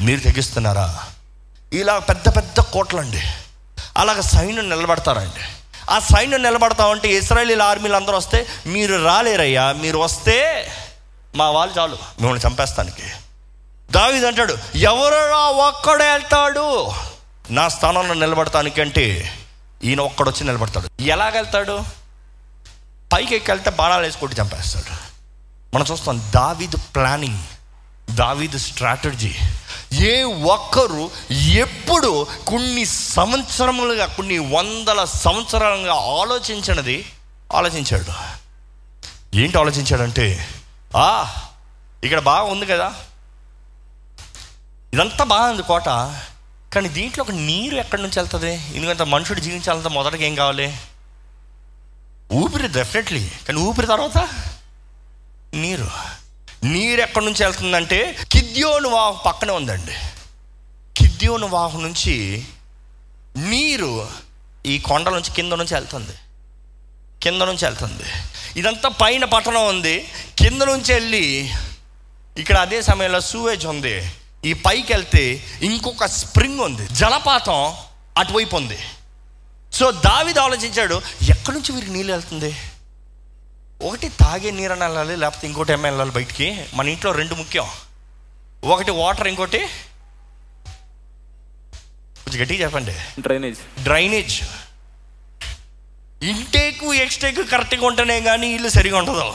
[0.00, 1.04] మీరు తెగిస్తున్నారా?
[1.72, 3.22] ఇలా పెద్ద పెద్ద కోట్లండి.
[3.96, 5.44] అలాగ సైన్యం నిలబడతారండి.
[5.90, 10.70] ఆ సైన్యం నిలబడతా ఉంటే ఇస్రాయలీల ఆర్మీలు అందరూ వస్తే మీరు రాలేరయ్యా మీరు వస్తే
[11.34, 13.02] మా వాళ్ళు చాలు మిమ్మల్ని చంపేస్తానికి.
[13.90, 16.90] దావిది అంటాడు ఎవరురా ఒక్కడే వెళ్తాడు.
[17.50, 18.80] నా స్థానంలో నిలబడటానికి
[19.86, 21.02] ఈయన ఈయన ఒక్కడొచ్చి నిలబడతాడు.
[21.02, 21.84] ఎలాగెళ్తాడు?
[23.12, 25.16] పైకి ఎక్కి వెళ్తే బాణాలు వేసుకొట్టి చంపేస్తాడు.
[25.74, 27.38] మనం చూస్తాం దావీద్ ప్లానింగ్
[28.10, 29.34] దావీద్ స్ట్రాటజీ.
[29.92, 37.12] ఏ ఒక్కరు ఎప్పుడు కొన్ని సంవత్సరములుగా కొన్ని వందల సంవత్సరాలుగా ఆలోచించినది
[37.54, 38.12] ఆలోచించాడు.
[39.36, 40.48] ఏంటి ఆలోచించాడంటే
[40.96, 41.36] ఆ
[42.04, 42.94] ఇక్కడ బాగా ఉంది కదా.
[44.94, 45.88] ఇదంతా బాగుంది కోట.
[46.72, 48.52] కానీ దీంట్లో ఒక నీరు ఎక్కడి నుంచి వెళ్తుంది?
[48.74, 50.78] ఎందుకంటే మనుషుడు జీవించాలంటే మొదటగా ఏం కావాలి?
[52.32, 54.18] ఊపిరి డెఫినెట్లీ కానీ ఊపిరి తర్వాత?
[55.54, 55.90] నీరు.
[56.64, 59.96] నీరు ఎక్కడి నుంచి వెళ్తుందంటే కిద్యోను వాహు పక్కనే ఉందండి.
[60.96, 62.46] కిద్యోను వాహు నుంచి
[63.36, 64.08] నీరు
[64.66, 66.14] ఈ కొండ నుంచి కింద నుంచి వెళ్తుంది.
[67.22, 68.04] కింద నుంచి వెళ్తుంది.
[68.56, 70.12] ఇదంతా పైన పట్టణం ఉంది.
[70.38, 71.54] కింద నుంచి వెళ్ళి
[72.38, 74.10] ఇక్కడ అదే సమయంలో సూవేజ్ ఉంది.
[74.46, 76.86] ఈ పైకి వెళ్తే ఇంకొక స్ప్రింగ్ ఉంది.
[76.88, 77.74] జలపాతం
[78.18, 78.78] అటువైపు ఉంది.
[79.72, 82.56] సో దావిది ఆలోచించాడు ఎక్కడి నుంచి వీరికి నీళ్ళు వెళ్తుంది?
[83.82, 86.64] ఒకటి తాగే నీరని వెళ్ళాలి లేకపోతే ఇంకోటి ఏమైనా వెళ్ళాలి బయటికి?
[86.74, 87.66] మన ఇంట్లో రెండు ముఖ్యం.
[88.64, 89.58] ఒకటి వాటర్ ఇంకోటి
[92.24, 92.94] కొంచెం గట్టిగా చెప్పండి.
[93.20, 93.82] డ్రైనేజ్.
[93.82, 94.42] డ్రైనేజ్.
[96.24, 99.34] ఇంటేకు ఎక్స్టేక్ కరెక్ట్గా ఉంటేనే కానీ ఇల్లు సరిగా ఉండదు.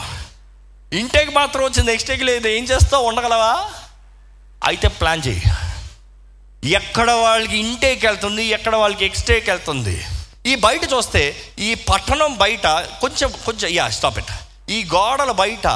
[0.92, 3.08] ఇంటేక్ మాత్రం వచ్చింది ఎక్స్టేక్ లేదు ఏం చేస్తావు?
[3.08, 3.70] ఉండగలవా?
[4.68, 5.42] అయితే ప్లాన్ చేయి.
[6.70, 9.96] ఎక్కడ వాళ్ళకి ఇంటేకి వెళ్తుంది ఎక్కడ వాళ్ళకి ఎక్స్టేకి వెళ్తుంది.
[10.46, 11.22] ఈ బయట చూస్తే
[11.58, 12.66] ఈ పట్టణం బయట
[13.00, 14.32] కొంచెం కొంచెం యా స్టాప్ ఇట్
[14.70, 15.66] ఈ గోడల బయట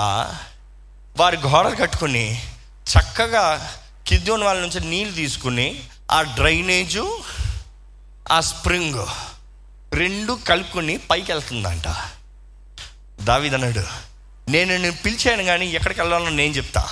[1.21, 2.27] వారి గోడలు కట్టుకుని
[2.93, 3.45] చక్కగా
[4.07, 5.69] కిద్యోన్ వాళ్ళ నుంచి నీళ్ళు తీసుకుని
[6.11, 7.05] ఆ డ్రైనేజు
[8.31, 9.03] ఆ స్ప్రింగ్
[9.93, 11.89] రెండు కలుపుకొని పైకి వెళ్తుందంట.
[13.21, 13.85] దావిదన్నాడు
[14.49, 16.83] నేను నేను పిలిచాను కానీ ఎక్కడికి వెళ్ళాలో నేను చెప్తా.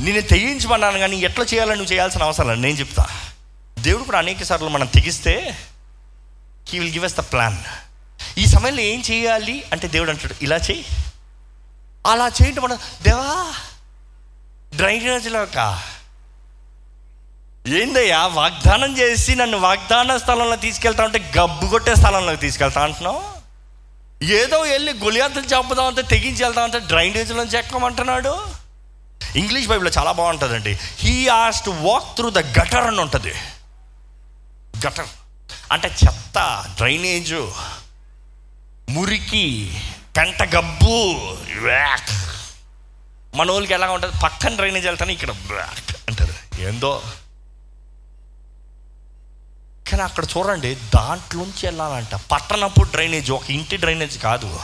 [0.00, 2.60] నేను తెగించమన్నాను కానీ ఎట్లా చేయాలని నువ్వు చేయాల్సిన అవసరం లేదు.
[2.60, 3.04] నేను చెప్తా.
[3.78, 5.58] దేవుడు కూడా అనేక సార్లు మనం తెగిస్తే
[6.68, 7.58] he will give us the plan
[8.38, 10.84] ఈ సమయంలో ఏం చేయాలి అంటే దేవుడు అంటాడు ఇలా చేయి.
[12.06, 13.54] అలా చేయండి మనం దేవా
[14.76, 15.80] డ్రైనేజ్లోక
[17.66, 23.22] ఏందయ్యా వాగ్దానం చేసి నన్ను వాగ్దాన స్థలంలో తీసుకెళ్తా ఉంటే గబ్బు కొట్టే స్థలంలోకి తీసుకెళ్తా అంటున్నావు?
[24.24, 28.59] ఏదో వెళ్ళి గులియాతలు చంపుదాం అంటే తెగించి వెళ్తాం అంటే డ్రైనేజ్లో చెక్కమంటున్నాడు
[29.36, 30.78] ఇంగ్లీష్ బైబిల్లో చాలా బాగుంటుందండి.
[30.96, 33.34] He has to walk through the gutter అని ఉంటుంది.
[34.86, 35.06] గటర్
[35.72, 37.52] అంటే చెత్త డ్రైనేజు
[38.88, 39.80] మురికి
[40.16, 41.18] పెంట గబ్బు
[41.58, 42.10] వ్యాక్.
[43.36, 44.16] మన వాళ్ళకి ఎలా ఉంటుంది?
[44.22, 46.60] పక్కన డ్రైనేజ్ వెళ్తాను ఇక్కడ వ్యాక్ అంటారు.
[46.60, 47.02] ఏందో?
[49.90, 52.14] కానీ అక్కడ చూడండి దాంట్లోంచి వెళ్ళాలంట.
[52.14, 54.60] పట్టణపు డ్రైనేజ్ ఒక ఇంటి డ్రైనేజ్ కాదు.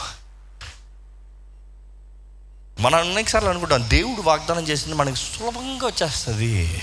[2.79, 6.81] మనం అనేకసార్లు అనుకుంటాం దేవుడు వాగ్దానం చేసింది మనకి సులభంగా వచ్చేస్తుంది.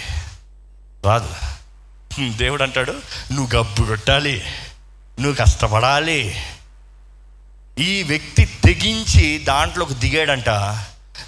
[1.05, 1.35] రాదు
[2.37, 2.93] దేవుడు అంటాడు
[3.33, 4.43] నువ్వు గబ్బు కొట్టాలి
[5.21, 6.43] నువ్వు కష్టపడాలి.
[7.79, 10.49] ఈ వ్యక్తి తెగించి దాంట్లోకి దిగాడంట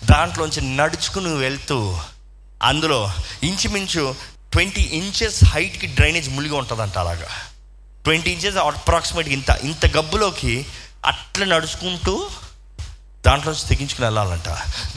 [0.05, 1.99] దాంట్లోంచి నడుచుకుని వెళ్తూ
[2.63, 3.13] అందులో
[3.43, 4.15] ఇంచుమించు
[4.53, 7.29] ట్వంటీ ఇంచెస్ హైట్కి డ్రైనేజ్ ములిగి ఉంటుందంట అలాగా.
[8.05, 10.67] ట్వంటీ ఇంచెస్ అప్రాక్సిమేట్గా ఇంత ఇంత గబ్బులోకి
[11.07, 12.31] అట్లా నడుచుకుంటూ
[13.27, 14.49] దాంట్లో తెగించుకుని వెళ్ళాలంట.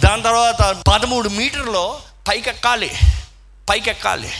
[0.06, 2.92] దాని తర్వాత పదమూడు మీటర్లో పైకి ఎక్కాలి
[3.70, 4.32] పైకి ఎక్కాలి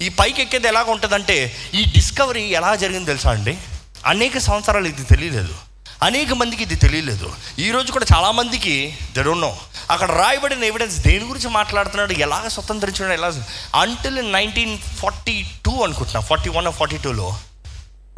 [0.00, 3.58] ఈ పైకి ఎక్కేది ఎలాగ ఉంటుందంటే ఈ డిస్కవరీ ఎలా జరిగింది తెలుసా అండి?
[4.06, 5.54] అనేక సంవత్సరాలు ఇది తెలియలేదు.
[6.02, 7.32] అనేక మందికి ఇది తెలియలేదు.
[7.58, 9.56] ఈరోజు కూడా చాలామందికి మందికి
[9.90, 13.32] అక్కడ రాయబడిన ఎవిడెన్స్ దేని గురించి మాట్లాడుతున్నాడు ఎలాగ స్వతంత్రించడం ఎలా
[13.74, 17.36] అంటిల్ నైన్టీన్ ఫార్టీ టూ అనుకుంటున్నా ఫార్టీ వన్ ఫార్టీ టూలో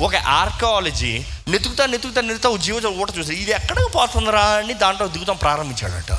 [0.02, 4.40] ఒక ఆర్కియాలజీ నెతుకుతా నెతుకుతా నెతుతా జీవితం ఊట చూసి ఇది ఎక్కడికి పోతుందిరా?
[4.40, 6.18] అని దాంట్లో దిగుతాం ప్రారంభించాడట.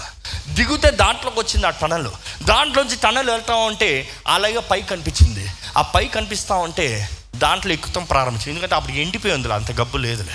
[0.50, 2.08] దిగుతే దాంట్లోకి వచ్చింది ఆ టనల్.
[2.44, 5.48] దాంట్లోంచి టనల్ వెళ్తా ఉంటే అలాగే పై కనిపించింది.
[5.78, 10.34] ఆ పై కనిపిస్తా ఉంటే దాంట్లో ఎక్కుతాం ప్రారంభించింది ఎందుకంటే అప్పుడు ఎండిపోయి ఉందిలే అంత గబ్బు లేదులే.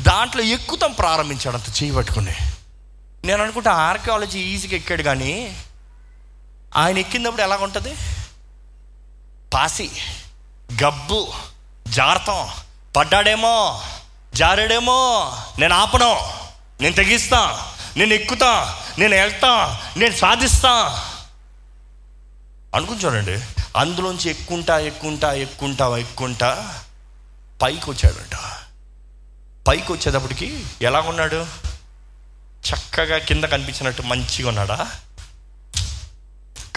[0.00, 2.34] దాంట్లో ఎక్కుతాం ప్రారంభించాడు అంత చేయి పట్టుకుని.
[3.24, 5.56] నేను అనుకుంటా ఆర్కియాలజీ ఈజీగా ఎక్కాడు కానీ
[6.76, 7.96] ఆయన ఎక్కినప్పుడు ఎలా ఉంటుంది
[9.54, 9.90] పాసి
[10.82, 11.32] గబ్బు
[11.88, 12.48] జారతం.
[12.96, 13.82] పడ్డాడేమో
[14.34, 16.20] జారాడేమో నేను ఆపను.
[16.80, 17.72] నేను తెగిస్తా.
[17.96, 18.82] నేను ఎక్కుతా.
[18.98, 19.80] నేను వెళ్తా.
[19.96, 21.04] నేను సాధిస్తా.
[22.74, 23.44] అనుకుని చూడండి.
[23.76, 26.80] అందులోంచి ఎక్కుంటా ఎక్కుంటా ఎక్కుంటా ఎక్కుంటా
[27.62, 28.38] పైకి వచ్చాడట
[29.68, 31.46] పైకి వచ్చేటప్పటికి ఎలా ఉన్నాడు?
[32.70, 34.90] చక్కగా కింద కనిపించినట్టు మంచిగా ఉన్నాడా?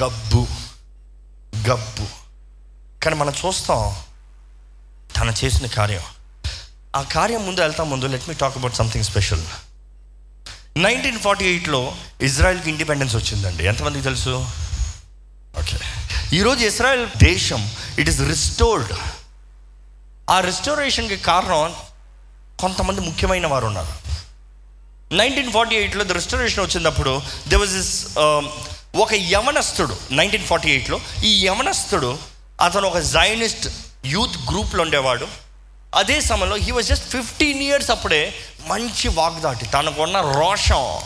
[0.04, 0.47] గబ్బు.
[1.68, 2.08] గబ్బు.
[3.04, 3.95] కానీ మనం చూస్తాం
[5.18, 6.03] తను చేసిన కార్యం.
[6.95, 9.43] ఆ కార్యం ముందు వెళ్తా ముందు let me talk about something special
[10.78, 13.64] nineteen forty ఎయిట్లో ఇజ్రాయెల్కి ఇండిపెండెన్స్ వచ్చిందండి.
[13.66, 14.34] ఎంతమందికి తెలుసు?
[15.59, 15.78] ఓకే.
[16.38, 17.61] ఈరోజు ఇజ్రాయెల్ దేశం
[17.99, 18.93] ఇట్ ఈస్ రిస్టోర్డ్
[20.30, 21.74] ఆ రిస్టోరేషన్కి కారణం
[22.59, 23.93] కొంతమంది ముఖ్యమైన వారు ఉన్నారు.
[25.16, 27.95] నైన్టీన్ ఫార్టీ ఎయిట్లో ద రిస్టోరేషన్ వచ్చినప్పుడు దే వాజ్ ఇస్
[28.95, 32.11] ఒక యవనస్తుడు నైన్టీన్ ఫార్టీ ఎయిట్లో ఈ యవనస్తుడు
[32.61, 33.68] అతను ఒక జైనిస్ట్
[34.06, 35.28] యూత్ గ్రూప్లో ఉండేవాడు.
[35.95, 38.36] అదే సమయంలో he was just fifteen years అప్పుడే
[38.68, 41.01] మంచి వాగ్దాటి తనకున్న రోషం.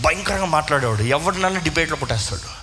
[0.00, 1.02] భయంకరంగా మాట్లాడేవాడు.
[1.02, 2.62] ఎవరినన్నా డిబేట్లో పుట్టేస్తాడు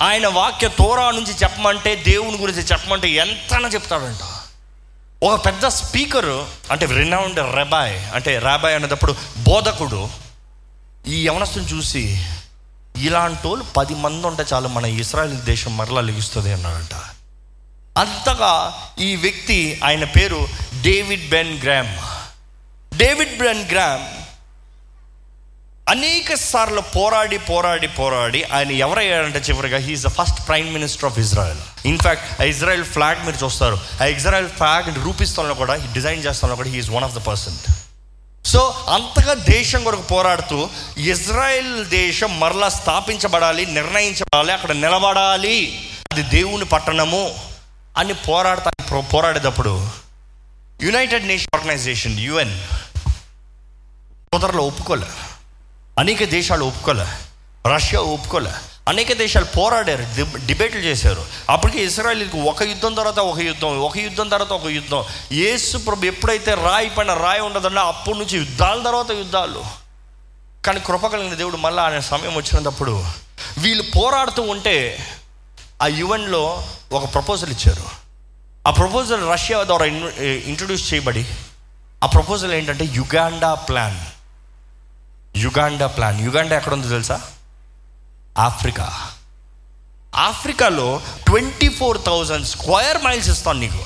[0.00, 4.24] ఆయన వాక్య తోరా నుంచి చెప్పమంటే దేవుని గురించి చెప్పమంటే ఎంతనా చెప్తాడంట.
[5.24, 10.08] ఒక పెద్ద స్పీకరు అంటే రినౌండ్ రెబాయ్ అంటే రాబాయ్ అనేటప్పుడు బోధకుడు
[11.06, 12.26] ఈ యవనస్తుని చూసి
[12.96, 16.94] ఇలాంటి వాళ్ళు పది మంది ఉంటే చాలు మన ఇస్రాయల్ దేశం మరలా లిగిస్తుంది అన్నాడంట.
[17.98, 20.48] అంతగా ఈ వ్యక్తి ఆయన పేరు
[20.82, 21.92] David Ben gram.
[22.98, 24.06] David Ben gram
[25.88, 31.58] అనేక సార్లు పోరాడి పోరాడి పోరాడి ఆయన ఎవరయ్యారంటే చివరిగా he is the first prime minister of Israel
[31.86, 33.78] in fact ఆ ఇజ్రాయెల్ ఫ్లాగ్ మీరు చూస్తారు.
[34.02, 37.56] ఆ ఇజ్రాయెల్ ఫ్లాగ్ రూపిస్తాలో కూడా డిజైన్ చేస్తాలో కూడా he is one of the person
[38.46, 40.68] so అంతగా దేశం కొరకు పోరాడుతూ
[40.98, 45.88] ఇజ్రాయెల్ దేశం మరలా స్థాపించబడాలి నిర్ణయించబడాలి అక్కడ నిలబడాలి.
[46.12, 47.51] అది దేవుని పట్టణము.
[47.98, 49.88] అని పోరాడతా పోరాడేటప్పుడు
[50.82, 52.60] యునైటెడ్ నేషన్ ఆర్గనైజేషన్ యుఎన్
[54.32, 55.06] కుదరలో ఒప్పుకోలే.
[55.98, 57.06] అనేక దేశాలు ఒప్పుకోలే.
[57.74, 58.52] రష్యా ఒప్పుకోలే.
[58.88, 60.06] అనేక దేశాలు పోరాడారు
[60.46, 61.26] డిబేట్లు చేశారు.
[61.50, 65.04] అప్పటికి ఇస్రాయలీకి ఒక యుద్ధం తర్వాత ఒక యుద్ధం ఒక యుద్ధం తర్వాత ఒక యుద్ధం.
[65.32, 69.64] యేసు ప్రభు ఎప్పుడైతే రాయి పైన రాయి ఉండదంటే అప్పటి నుంచి యుద్ధాల తర్వాత యుద్ధాలు.
[70.66, 73.04] కానీ కృప కలిగిన దేవుడు మళ్ళీ ఆయన సమయం వచ్చినప్పుడు
[73.58, 75.06] వీళ్ళు పోరాడుతూ ఉంటే
[75.82, 76.64] ఆ యువన్లో
[76.98, 77.86] ఒక ప్రపోజల్ ఇచ్చారు.
[78.68, 79.86] ఆ ప్రపోజల్ రష్యా ద్వారా
[80.50, 81.24] ఇంట్రడ్యూస్ చేయబడి
[82.04, 84.00] ఆ ప్రపోజల్ ఏంటంటే Uganda plan
[85.36, 87.20] Uganda plan Uganda ఎక్కడ ఉందో తెలుసా?
[88.38, 88.86] ఆఫ్రికా
[90.14, 90.88] ఆఫ్రికాలో
[91.26, 93.82] twenty four thousand square miles ఇస్తాను నీకు.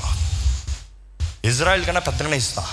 [1.45, 2.65] ఇజ్రాయెల్ కన్నా పెద్దగానే ఇస్తా.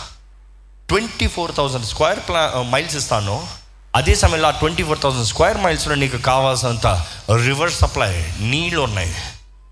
[0.89, 3.47] ట్వంటీ ఫోర్ థౌజండ్ స్క్వేర్ ప్లా మైల్స్ ఇస్తాను.
[3.95, 6.87] అదే సమయంలో ఆ ట్వంటీ ఫోర్ థౌజండ్ స్క్వేర్ మైల్స్లో నీకు కావాల్సినంత
[7.45, 9.15] రివర్ సప్లై నీళ్ళు ఉన్నాయి.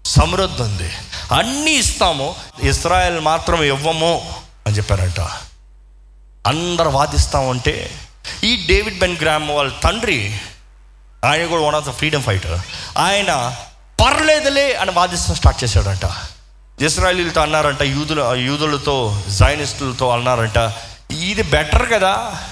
[0.05, 0.93] సమృద్ధి ఉంది.
[1.31, 4.33] అన్నీ ఇస్తాము ఇస్రాయెల్ మాత్రం ఇవ్వము
[4.67, 5.19] అని చెప్పారంట.
[6.47, 7.99] అందరు వాదిస్తామంటే
[8.43, 10.37] ఈ డేవిడ్ బెన్ గ్రామ్ వాళ్ళ తండ్రి
[11.25, 12.59] ఆయన కూడా one of the freedom fighter
[12.97, 13.55] ఆయన
[14.01, 16.05] పర్లేదులే అని వాదిస్తాం స్టార్ట్ చేశాడంట.
[16.81, 20.73] ఇస్రాయలీలతో అన్నారంట యూదుల యూదులతో జైనిస్టులతో అన్నారంట
[21.11, 22.43] ఇది బెటర్ కదా.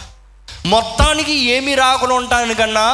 [0.65, 2.87] మొత్తానికి ఏమీ రాకుండా ఉంటానికన్నా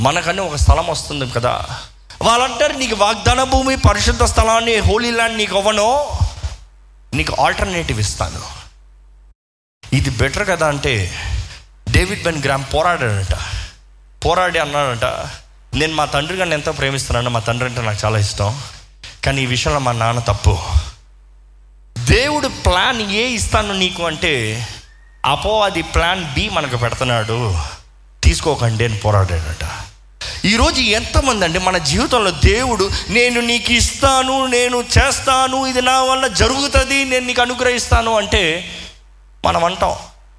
[0.00, 1.80] మనకన్నా ఒక స్థలం వస్తుంది కదా.
[2.22, 6.10] వాళ్ళంటారు నీకు వాగ్దాన భూమి పరిశుద్ధ స్థలాన్ని హోలీ ల్యాండ్ నీకు ఇవ్వను.
[7.16, 8.42] నీకు ఆల్టర్నేటివ్ ఇస్తాను.
[9.92, 11.14] ఇది బెటర్ కదా అంటే
[11.90, 13.34] డేవిడ్ బెన్ గ్రామ్ పోరాడాడంట.
[14.24, 15.04] పోరాడి అన్నాడంట
[15.74, 18.62] నేను మా తండ్రి గారిని ఎంతో ప్రేమిస్తున్నాను మా తండ్రి అంటే నాకు చాలా ఇష్టం
[19.24, 20.58] కానీ ఈ విషయంలో మా నాన్న తప్పు.
[21.98, 24.66] దేవుడు ప్లాన్ ఏ ఇస్తాను నీకు అంటే
[25.24, 27.58] అపో అది ప్లాన్ బి మనకు పెడుతున్నాడు.
[28.22, 29.91] తీసుకోకండి అని పోరాడాడట.
[30.50, 32.84] ఈరోజు ఎంతమంది అండి మన జీవితంలో దేవుడు
[33.16, 38.42] నేను నీకు ఇస్తాను నేను చేస్తాను ఇది నా వల్ల జరుగుతుంది నేను నీకు అనుగ్రహిస్తాను అంటే
[39.44, 39.94] మనం అంటాం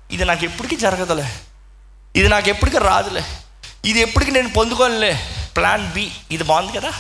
[0.10, 1.28] ఇది నాకు ఎప్పటికీ జరగదులే
[2.16, 3.24] ఇది నాకు ఎప్పటికీ రాదులే
[3.86, 5.14] ఇది ఎప్పటికీ నేను పొందుకోనులే
[5.56, 6.92] ప్లాన్ బి ఇది బాగుంది కదా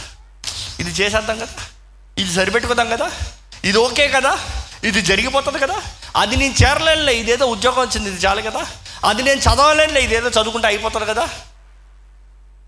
[0.81, 1.55] ఇది చేసేద్దాం కదా
[2.17, 3.07] ఇది సరిపెట్టుకుందాం కదా
[3.67, 4.33] ఇది ఓకే కదా
[4.89, 5.77] ఇది జరిగిపోతుంది కదా
[6.21, 8.61] అది నేను చేరలేనులే ఇదేదో ఉద్యోగం వచ్చింది ఇది చాలు కదా
[9.09, 11.25] అది నేను చదవలేనులే ఇదేదో చదువుకుంటే అయిపోతుంది కదా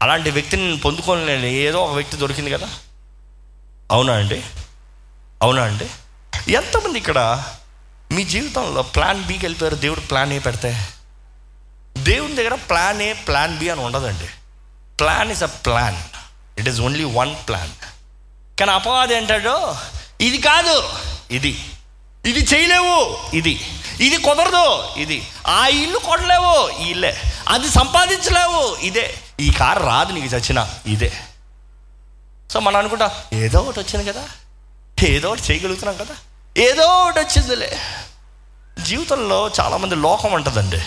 [0.06, 1.46] అలాంటి వ్యక్తిని నేను పొందుకోలేను.
[1.46, 2.70] ఏదో ఒక వ్యక్తి దొరికింది కదా.
[3.92, 4.44] అవునా అండి?
[5.42, 5.90] అవునా అండి?
[6.52, 7.44] ఎంతమంది ఇక్కడ
[8.12, 10.88] మీ జీవితంలో ప్లాన్ బీకి వెళ్ళిపోయారు దేవుడు ప్లాన్ ఏ పెడితే.
[11.98, 14.28] దేవుని దగ్గర ప్లాన్ ఏ ప్లాన్ బి అని ఉండదండి.
[15.00, 15.98] Plan is a plan
[16.60, 17.72] it is only one plan
[18.60, 19.78] కానీ అపవాది ఏంటాడో
[20.22, 20.90] ఇది కాదు.
[21.32, 21.66] ఇది.
[22.26, 23.36] ఇది చేయలేవు.
[23.36, 23.62] ఇది.
[24.02, 24.84] ఇది కుదరదు.
[24.98, 25.28] ఇది.
[25.48, 26.84] ఆ ఇల్లు కొనలేవు.
[26.84, 27.22] ఈ ఇల్లే.
[27.48, 28.78] అది సంపాదించలేవు.
[28.82, 29.20] ఇదే.
[29.40, 30.68] ఈ కారు రాదు నీకు చచ్చిన.
[30.86, 31.14] ఇదే.
[32.52, 34.24] సో మనం అనుకుంటా ఏదో ఒకటి వచ్చింది కదా.
[35.04, 36.16] ఏదో ఒకటి చేయగలుగుతున్నాం కదా.
[36.58, 37.80] ఏదో ఒకటి వచ్చిందిలే.
[38.84, 40.82] జీవితంలో చాలామంది లోకం ఉంటుందండి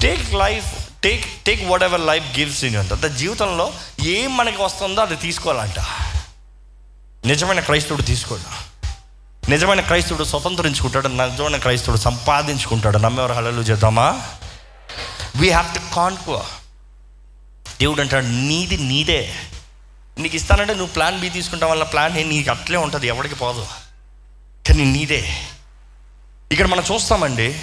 [0.00, 5.80] take life take take whatever life gives in అంట జీవితంలో ఏం మనకి వస్తుందో అది తీసుకోవాలంట.
[7.26, 8.72] నిజమైన క్రైస్తవుడు తీసుకోడు.
[9.50, 11.08] నిజమైన క్రైస్తవుడు స్వతంత్రించుకుంటాడు.
[11.08, 12.98] నిజమైన క్రైస్తవుడు సంపాదించుకుంటాడు.
[12.98, 14.22] నమ్మేవారు హలలు చేద్దామా
[15.36, 16.44] వీ హ్యావ్ టు కాన్కో
[17.80, 19.34] దేవుడు అంటాడు నీది నీదే.
[20.18, 23.66] నీకు ఇస్తానంటే నువ్వు ప్లాన్ బి తీసుకుంటాం వల్ల ప్లాన్ ఏ నీకు అట్లే ఉంటుంది ఎవరికి పోదు.
[24.68, 25.22] కానీ నీదే.
[26.52, 27.60] ఇక్కడ మనం చూస్తామండి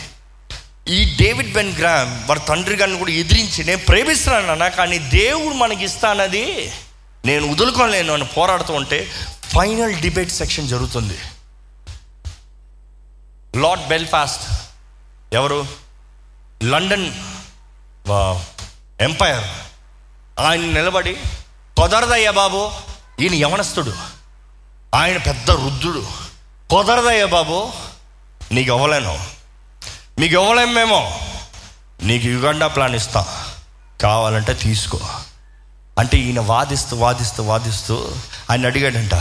[0.87, 5.85] ఈ డేవిడ్ బెన్ గ్రామ్ వారి తండ్రి గారిని కూడా ఎదిరించి నేను ప్రేమిస్తున్నాను అన్న కానీ దేవుడు మనకి
[5.85, 6.73] ఇస్తానది
[7.25, 9.11] నేను వదులుకోలేను అని పోరాడుతూ ఉంటే
[9.43, 11.17] ఫైనల్ డిబేట్ సెక్షన్ జరుగుతుంది.
[13.55, 14.43] లార్డ్ బెల్ఫాస్ట్
[15.33, 15.67] ఎవరు?
[16.63, 17.11] London
[19.01, 19.68] empire.
[20.39, 21.17] ఆయన నిలబడి
[21.77, 22.71] కుదరదయ్యా బాబు
[23.19, 23.93] ఈయన యవనస్తుడు.
[24.95, 26.07] ఆయన పెద్ద వృద్ధుడు.
[26.69, 27.71] కుదరదయ్యా బాబు
[28.51, 29.19] నీకు ఇవ్వలేను.
[30.19, 31.21] మీకు ఇవ్వలేము మేము.
[32.03, 33.25] నీకు యుగండా ప్లాన్ ఇస్తాం.
[34.01, 34.99] కావాలంటే తీసుకో.
[35.99, 38.15] అంటే ఈయన వాదిస్తూ వాదిస్తూ వాదిస్తూ
[38.51, 39.11] ఆయన అడిగాడంట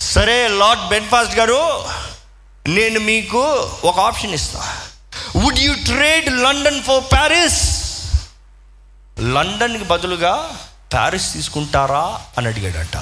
[0.00, 1.84] సరే లార్డ్ బెన్ఫాస్ట్ గారు
[2.68, 4.76] నేను మీకు ఒక ఆప్షన్ ఇస్తా.
[5.36, 7.73] Would you trade London for Paris
[9.20, 10.50] లండన్కి బదులుగా
[10.92, 12.96] ప్యారిస్ తీసుకుంటారా అని అడిగాడట.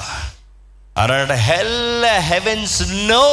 [0.97, 3.27] అన్నాడ హెల్ హెవెన్స్ నో!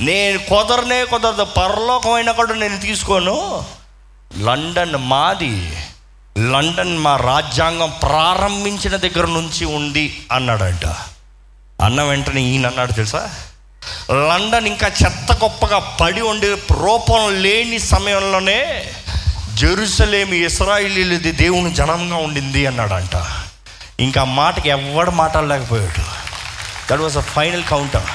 [0.00, 3.64] నేను కుదరనే కుదరదు పరలోకమైన కూడా నేను తీసుకోను.
[4.38, 5.76] లండన్ మాది
[6.38, 10.86] లండన్ మా రాజ్యాంగం ప్రారంభించిన దగ్గర నుంచి ఉంది అన్నాడంట.
[11.82, 13.30] అన్న వెంటనే ఈయన అన్నాడు తెలుసా?
[14.10, 18.92] లండన్ ఇంకా చెత్త గొప్పగా పడి ఉండే రూపం లేని సమయంలోనే
[19.60, 23.26] జెరూసలేం ఇస్రాయిలీలది దేవుని జనంగా ఉండింది అన్నాడంట.
[24.00, 26.02] ఇంకా మాటకి ఎవడు మాట్లాడలేకపోయాడు.
[26.90, 28.08] That was a final counter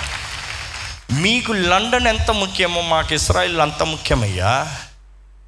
[1.12, 4.78] మీకు లండన్ ఎంత ముఖ్యమో మాకు ఇస్రాయిల్ అంత ముఖ్యమయ్యా.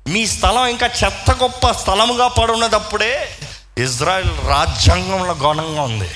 [0.08, 3.38] మీ స్థలం ఇంకా చెత్త గొప్ప స్థలముగా పడున్నదప్పుడే
[3.78, 6.12] ఇజ్రాయెల్ రాజ్యాంగంలో ఘనంగా ఉంది.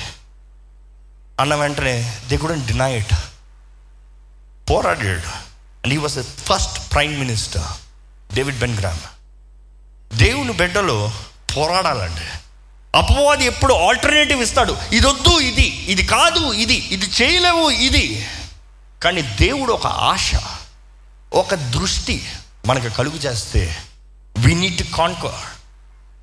[1.39, 3.13] అన్న వెంటనే దే కూడా డినై ఇట్
[4.69, 5.29] పోరాడాడు.
[5.83, 7.69] And he was the first prime minister
[8.35, 9.03] David Ben gram
[10.13, 11.11] దేవుని బిడ్డలు
[11.57, 12.27] పోరాడాలండి.
[12.97, 14.77] అపవాది ఎప్పుడు ఆల్టర్నేటివ్ ఇస్తాడు.
[14.91, 18.27] ఇది వద్దు ఇది ఇది కాదు ఇది ఇది చేయలేవు ఇది.
[19.03, 20.31] కానీ దేవుడు ఒక ఆశ
[21.33, 22.25] ఒక దృష్టి
[22.65, 23.77] మనకు కలుగు చేస్తే
[24.37, 25.57] వి నీట్ కాన్కర్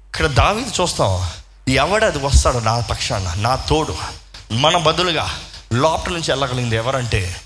[0.08, 1.30] ఇక్కడ దావిని చూస్తాం
[1.68, 3.96] ఎవడు అది వస్తాడు నా పక్షాన నా తోడు.
[4.52, 5.38] మన బదులుగా
[5.72, 7.36] లోపల నుంచి వెళ్ళగలిగింది ఎవరంటే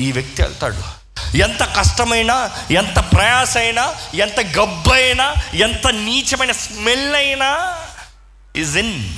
[0.00, 1.05] ఈ వ్యక్తి వెళ్తాడు.
[1.36, 7.78] ఎంత కష్టమైనా ఎంత ప్రయాస అయినా ఎంత గబ్బైనా ఎంత నీచమైన స్మెల్ అయినా
[8.56, 9.14] ఇస్ ఇన్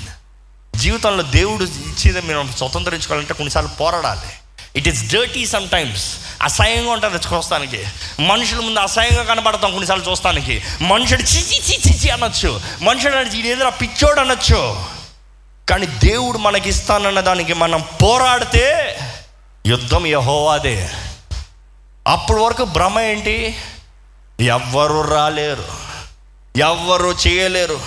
[0.76, 4.32] జీవితంలో దేవుడు ఇచ్చేది మనం స్వతంత్రించుకోవాలంటే కొన్నిసార్లు పోరాడాలి.
[4.76, 7.84] It is dirty sometimes అసహ్యంగా ఉంటుంది చూస్తానికి
[8.22, 10.62] మనుషుల ముందు అసహ్యంగా కనబడతాం కొన్నిసార్లు చూస్తానికి.
[10.80, 12.60] మనుషుడు చిచి చిచి చి అనొచ్చు.
[12.82, 14.84] మనుషుడు అనొచ్చు ఎదురు పిచ్చోడు అనొచ్చు.
[15.70, 18.98] కానీ దేవుడు మనకి ఇస్తానన్న దానికి మనం పోరాడితే
[19.66, 20.90] యుద్ధం యహోవాదే.
[22.08, 23.56] అప్పటి వరకు భ్రమ ఏంటి?
[24.40, 25.64] ఎవ్వరు రాలేరు.
[26.56, 27.80] ఎవ్వరు చేయలేరు.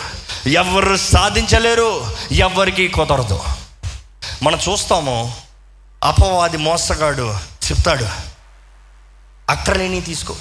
[0.48, 2.18] ఎవరు సాధించలేరు.
[2.32, 3.44] ఎవరికి కుదరదు.
[4.44, 5.36] మనం చూస్తాము
[6.04, 7.34] అపవాది మోసగాడు
[7.72, 8.06] చెప్తాడు
[9.50, 10.36] అక్కర్లేని తీసుకో.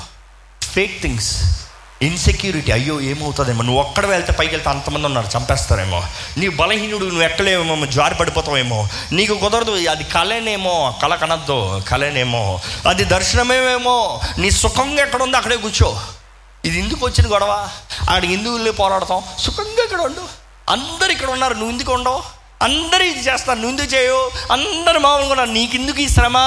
[0.62, 1.60] ఫేక్ థింగ్స్
[2.02, 3.62] ఇన్సెక్యూరిటీ అయ్యో ఏమవుతుందేమో.
[3.62, 6.04] నువ్వు ఒక్కడ వెళ్తే పైకి వెళ్తే అంతమంది ఉన్నారు చంపేస్తారేమో.
[6.36, 8.88] నీ బలహీనుడు నువ్వు ఎక్కలేమో జారి పడిపోతావేమో.
[9.12, 16.00] నీకు కుదరదు అది కళనేమో కళ కనద్దు కళనేమో అది దర్శనమేమో నీ సుఖంగా ఎక్కడ ఉందో అక్కడే కూర్చో.
[16.64, 17.68] ఇది ఎందుకు వచ్చిన గొడవ?
[18.10, 19.22] ఆడికి ఎందుకు వెళ్ళి పోరాడతాం?
[19.38, 20.24] సుఖంగా ఇక్కడ ఉండు.
[20.70, 22.22] అందరు ఇక్కడ ఉన్నారు నువ్వు ఎందుకు ఉండవు?
[22.62, 24.30] అందరూ ఇది చేస్తారు నువ్వు ఎందుకు చేయవు?
[24.52, 26.38] అందరు మామూలుగా నీకెందుకు ఈ శ్రమ?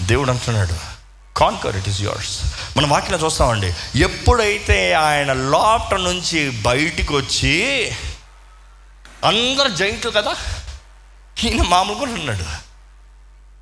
[0.00, 0.95] దేవుడు అంటున్నాడు
[1.36, 2.38] కాన్కర్ ఇట్ ఈస్ యువర్స్
[2.76, 3.74] మనం వాక్యం చూస్తామండి.
[3.98, 7.92] ఎప్పుడైతే ఆయన లోపట నుంచి బయటికి వచ్చి
[9.24, 10.34] అందరు జైంట్లు కదా
[11.44, 12.66] ఈయన మామూలుగా ఉన్నాడు.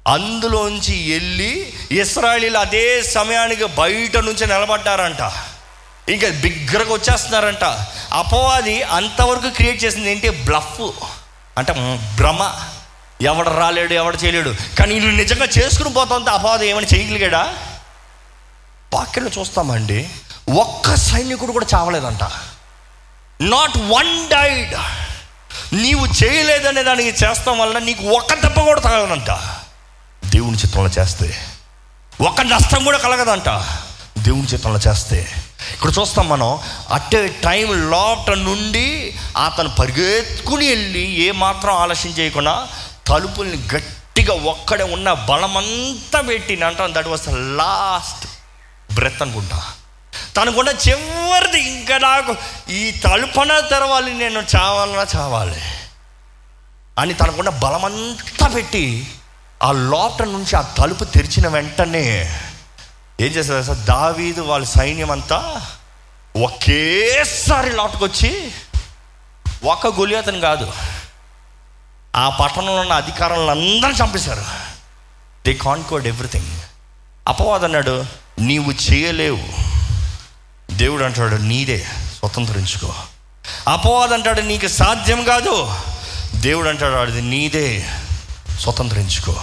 [0.08, 5.32] అందులోంచి వెళ్ళి ఇస్రాయలీలు అదే సమయానికి బయట నుంచి నిలబడ్డారంట.
[6.10, 7.64] ఇంకా బిగ్గరగా వచ్చేస్తున్నారంట.
[8.12, 10.28] అపవాది అంతవరకు క్రియేట్ చేసింది ఏంటి?
[10.28, 10.80] బ్లఫ్.
[11.58, 11.72] అంటే
[12.16, 12.52] భ్రమ
[13.22, 14.54] ఎవడు రాలేడు ఎవడు చేయలేడు.
[14.78, 17.54] కానీ నువ్వు నిజంగా చేసుకుని పోతుంటే అపవాదం ఏమైనా చేయగలిగాడా?
[18.94, 20.10] పక్కన చూస్తామండి
[20.58, 22.24] ఒక్క సైనికుడు కూడా చావలేదంట.
[23.40, 24.74] నాట్ వన్ డైడ్
[25.74, 29.30] నీవు చేయలేదనే దానికి చేస్తాం వలన నీకు ఒక్క దెబ్బ కూడా తగలదంట.
[30.26, 31.46] దేవుని చిత్రంలో చేస్తే
[32.20, 33.48] ఒక్క నష్టం కూడా కలగదంట.
[34.18, 35.28] దేవుని చిత్రంలో చేస్తే.
[35.72, 36.58] ఇక్కడ చూస్తాం మనం
[36.92, 42.68] అట్టే టైం లోపట నుండి అతను పరిగెత్తుకుని వెళ్ళి ఏమాత్రం ఆలస్యం చేయకుండా
[43.06, 48.24] తలుపుల్ని గట్టిగా ఒక్కడే ఉన్న బలమంతా పెట్టిన అంటాం దట్ వాస్ లాస్ట్
[48.94, 49.58] బ్రెత్ అనుకుంటా
[50.36, 52.32] తనకున్న చివరిది ఇంకా నాకు
[52.70, 55.60] ఈ తలుపన తెరవాలి నేను చావాలన్నా చావాలి.
[56.98, 58.84] అని తనకున్న బలమంతా పెట్టి
[59.62, 62.04] ఆ లోపల నుంచి ఆ తలుపు తెరిచిన వెంటనే
[63.20, 65.38] ఏం చేస్తారు సార్ దావీదు వాళ్ళ సైన్యం అంతా
[66.36, 68.30] ఒకేసారి లోటుకొచ్చి
[69.64, 70.66] ఒక గొలియాతను కాదు
[72.16, 74.44] ఆ పట్టణంలో ఉన్న అధికారులను అందరూ చంపేశారు.
[75.46, 76.60] దే కాన్కోడ్ ఎవ్రీథింగ్
[77.28, 78.04] అపవాదం అన్నాడు
[78.38, 79.44] నీవు చేయలేవు.
[80.72, 81.86] దేవుడు అంటాడు నీదే
[82.18, 82.94] స్వతంత్రించుకో.
[83.68, 85.74] అపవాదం అంటాడు నీకు సాధ్యం కాదు.
[86.34, 87.90] దేవుడు అంటాడు అది నీదే
[88.60, 89.36] స్వతంత్రించుకో.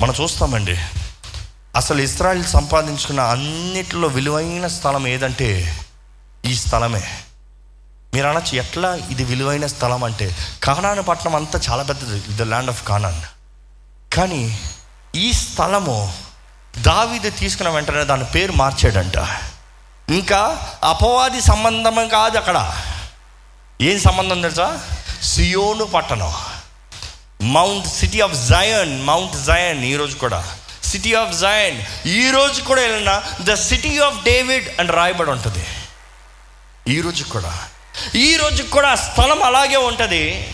[0.00, 0.80] మనం చూస్తామండి
[1.76, 5.80] అసలు ఇస్రాయల్ సంపాదించుకున్న అన్నిటిలో విలువైన స్థలం ఏదంటే
[6.44, 7.02] ఈ స్థలమే.
[8.16, 10.36] మీరు అనొచ్చు ఎట్లా ఇది విలువైన స్థలం అంటే?
[10.62, 13.20] కానాను పట్టణం అంతా చాలా పెద్దది ద ల్యాండ్ ఆఫ్ కానాన్.
[14.14, 14.58] కానీ
[15.14, 16.14] ఈ స్థలము
[16.78, 19.16] దావీదు తీసుకున్న వెంటనే దాని పేరు మార్చాడంట.
[20.10, 22.76] ఇంకా అపవాది సంబంధం కాదు అక్కడ.
[23.80, 24.80] ఏం సంబంధం తెలుసా?
[25.22, 26.32] సియోను పట్టణం.
[27.42, 30.56] Mount city of Zion mount Zion ఈరోజు కూడా.
[30.84, 35.66] సిటీ ఆఫ్ జయన్ ఈరోజు కూడా వెళ్ళిన ద సిటీ ఆఫ్ డేవిడ్ అని రాయబడి ఉంటుంది.
[36.88, 37.58] ఈరోజు కూడా.
[38.14, 38.36] ఈ
[38.72, 40.52] కూడా ఆ స్థలం అలాగే ఉంటుంది.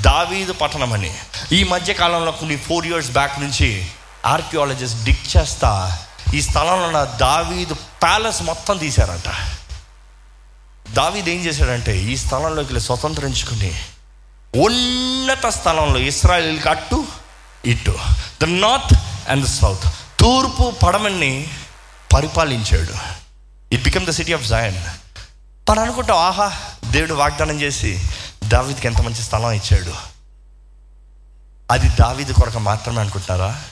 [0.00, 1.12] దావీదు పట్టణం అని
[1.52, 3.86] ఈ మధ్య కాలంలో కొన్ని ఫోర్ ఇయర్స్ బ్యాక్ నుంచి
[4.26, 5.98] ఆర్కియాలజిస్ట్ డిక్ చేస్తా
[6.34, 9.28] ఈ స్థలంలో ఉన్న దావీదు ప్యాలెస్ మొత్తం తీశారంట.
[10.90, 13.72] దావీదు ఏం చేశాడంటే ఈ స్థలంలోకి వెళ్ళి స్వతంత్రించుకుని
[14.60, 17.06] ఉన్నత స్థలంలో ఇస్రాయల్కి అట్టు
[17.66, 17.98] ఇటు
[18.42, 18.94] the north
[19.30, 19.86] and the south
[20.20, 21.48] తూర్పు పడమని
[22.12, 22.94] పరిపాలించాడు.
[23.74, 25.01] It become the city of Zion
[25.70, 26.58] మనం అనుకుంటాం ఆహా
[26.90, 28.08] దేవుడు వాగ్దానం చేసి
[28.44, 29.94] దావీద్కి ఎంత మంచి స్థలం ఇచ్చాడు.
[31.70, 33.62] అది దావీదు కొరకు మాత్రమే అనుకుంటున్నారా?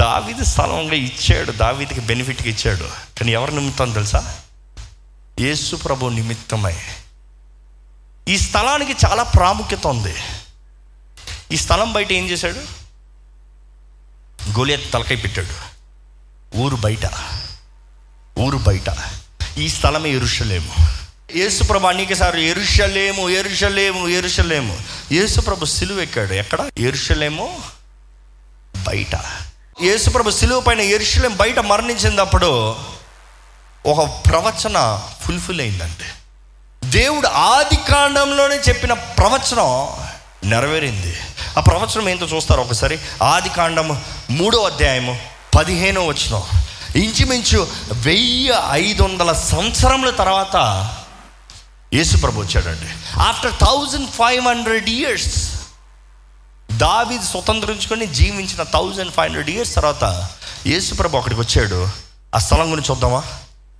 [0.00, 2.90] దావీదు స్థలంగా ఇచ్చాడు దావీదికి బెనిఫిట్కి ఇచ్చాడు.
[3.18, 4.40] కానీ ఎవరి నిమిత్తం తెలుసా?
[5.40, 6.76] యేసు ప్రభు నిమిత్తమై.
[8.28, 10.14] ఈ స్థలానికి చాలా ప్రాముఖ్యత ఉంది.
[11.52, 12.60] ఈ స్థలం బయట ఏం చేశాడు?
[14.58, 15.68] గోలియత్ తలకై పెట్టాడు.
[16.56, 17.10] ఊరు బయట.
[18.38, 18.90] ఊరు బయట.
[19.58, 20.72] ఈ స్థలమే ఎరుషలేము.
[21.36, 24.78] యేసుప్రభు అనేకసారి ఎరుషలేము ఎరుషలేము ఎరుషలేము.
[25.12, 26.70] యేసుప్రభు సిలువ ఎక్కాడు ఎక్కడ?
[26.78, 27.58] ఎరుషలేము
[28.86, 29.14] బయట.
[29.82, 32.76] యేసుప్రభు సిలువ పైన ఎరుషలేం బయట మరణించినప్పుడు
[33.86, 36.06] ఒక ప్రవచన ఫుల్ఫిల్ అయిందంటే
[36.84, 39.88] దేవుడు ఆది కాండంలోనే చెప్పిన ప్రవచనం
[40.50, 41.16] నెరవేరింది.
[41.58, 42.98] ఆ ప్రవచనం ఏంటో చూస్తారు ఒకసారి?
[43.22, 45.18] ఆది కాండము మూడో అధ్యాయము
[45.58, 46.42] పదిహేనో వచ్చినాం
[46.96, 50.56] ఇంచుమించు వెయ్యి ఐదు వందల సంవత్సరముల తర్వాత
[51.94, 53.20] యేసుప్రభు వచ్చాడండి.
[53.20, 55.52] After thousand five hundred years
[56.76, 60.28] దావీదు స్వతంత్రించుకొని జీవించిన థౌజండ్ ఫైవ్ హండ్రెడ్ ఇయర్స్ తర్వాత
[60.66, 61.88] యేసుప్రభు అక్కడికి వచ్చాడు.
[62.34, 63.22] ఆ స్థలం గురించి చూద్దామా?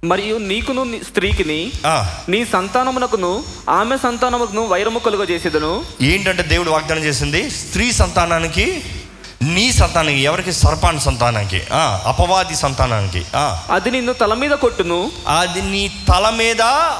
[0.05, 1.73] మరియు నీకును స్త్రీకిని
[2.29, 8.85] నీ సంతానమునకును ఆమె సంతానముకును వైరము కలుగ చేసేదను ఏంటంటే దేవుడు వాగ్దానం చేసింది స్త్రీ సంతానానికి
[9.43, 10.53] నీ సంతానానికి ఎవరికి?
[10.53, 11.63] సర్పాన్ సంతానానికి.
[11.73, 13.27] ఆ, అపవాది సంతానానికి.
[13.37, 15.13] ఆ, అది నిన్ను తల మీద కొట్టును.
[15.29, 16.91] అది నీ తల మీద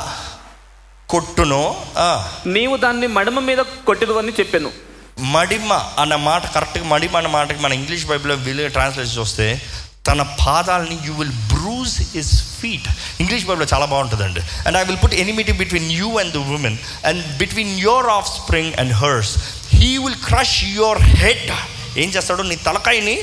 [1.09, 1.77] కొట్టును.
[1.99, 4.71] ఆ, నీవు దాన్ని మడమ మీద కొట్టదు అని చెప్పాను.
[5.21, 9.63] మడిమ అన్న మాట కరెక్ట్గా మడిమ అన్న మాటకి మన ఇంగ్లీష్ బైబిల్లో విలువ ట్రాన్స్లేట్ చూస్తే
[10.07, 12.89] తన పాదాలని you will bruise his feet
[13.21, 14.41] English బైబిల్లో చాలా బాగుంటుందండి.
[14.41, 18.07] And I will put enmity between you and the woman and between your
[18.43, 19.39] offspring and hers
[19.75, 22.43] he will crush your head ఏం చేస్తాడు?
[22.43, 23.21] నీ తలకాయని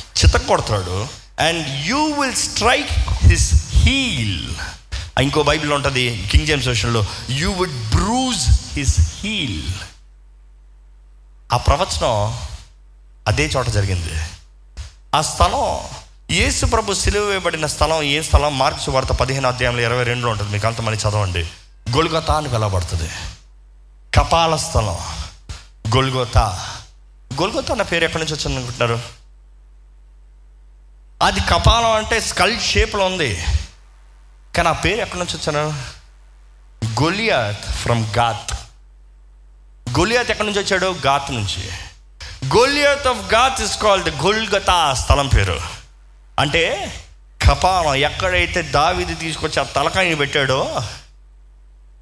[0.00, 1.06] చితక్ కొడతాడు.
[1.40, 4.54] And you will strike his heel
[5.20, 9.62] ఇంకో బైబిల్లో ఉంటుంది King James వర్షన్లో you would bruise his heel
[11.52, 12.38] ఆ ప్రవచనం
[13.28, 14.22] అదే చోట జరిగింది.
[15.14, 15.80] ఆ స్థలం
[16.30, 18.58] యేసు ప్రభు సిలువ వేయబడిన స్థలం ఏ స్థలం?
[18.58, 20.52] మార్క్స్ వార్త పదిహేను అధ్యాయంలో ఇరవై రెండులో ఉంటుంది.
[20.52, 21.42] మీకు అంతమంది చదవండి.
[21.90, 23.10] గొల్గొతా అని పిలవబడుతుంది
[24.14, 24.98] కపాల స్థలం
[25.96, 26.66] గొల్గొతా.
[27.34, 29.00] గొల్గొతా అన్న పేరు ఎక్కడి నుంచి వచ్చింది అనుకుంటున్నారు?
[31.22, 33.44] అది కపాలం అంటే స్కల్ షేప్లో ఉంది.
[34.56, 35.74] కానీ ఆ పేరు ఎక్కడి నుంచి వచ్చాను
[37.02, 38.54] గొలియాత్ ఫ్రమ్ గాత్.
[39.98, 40.86] గొలియాత్ ఎక్కడి నుంచి వచ్చాడు?
[40.86, 41.70] గాత్ నుంచి.
[42.46, 45.60] Goliath of Gath is called Golgotha స్థలం పేరు.
[46.38, 46.94] అంటే
[47.48, 50.82] కపాలం ఎక్కడైతే దావిది తీసుకొచ్చి ఆ తలకాయని పెట్టాడో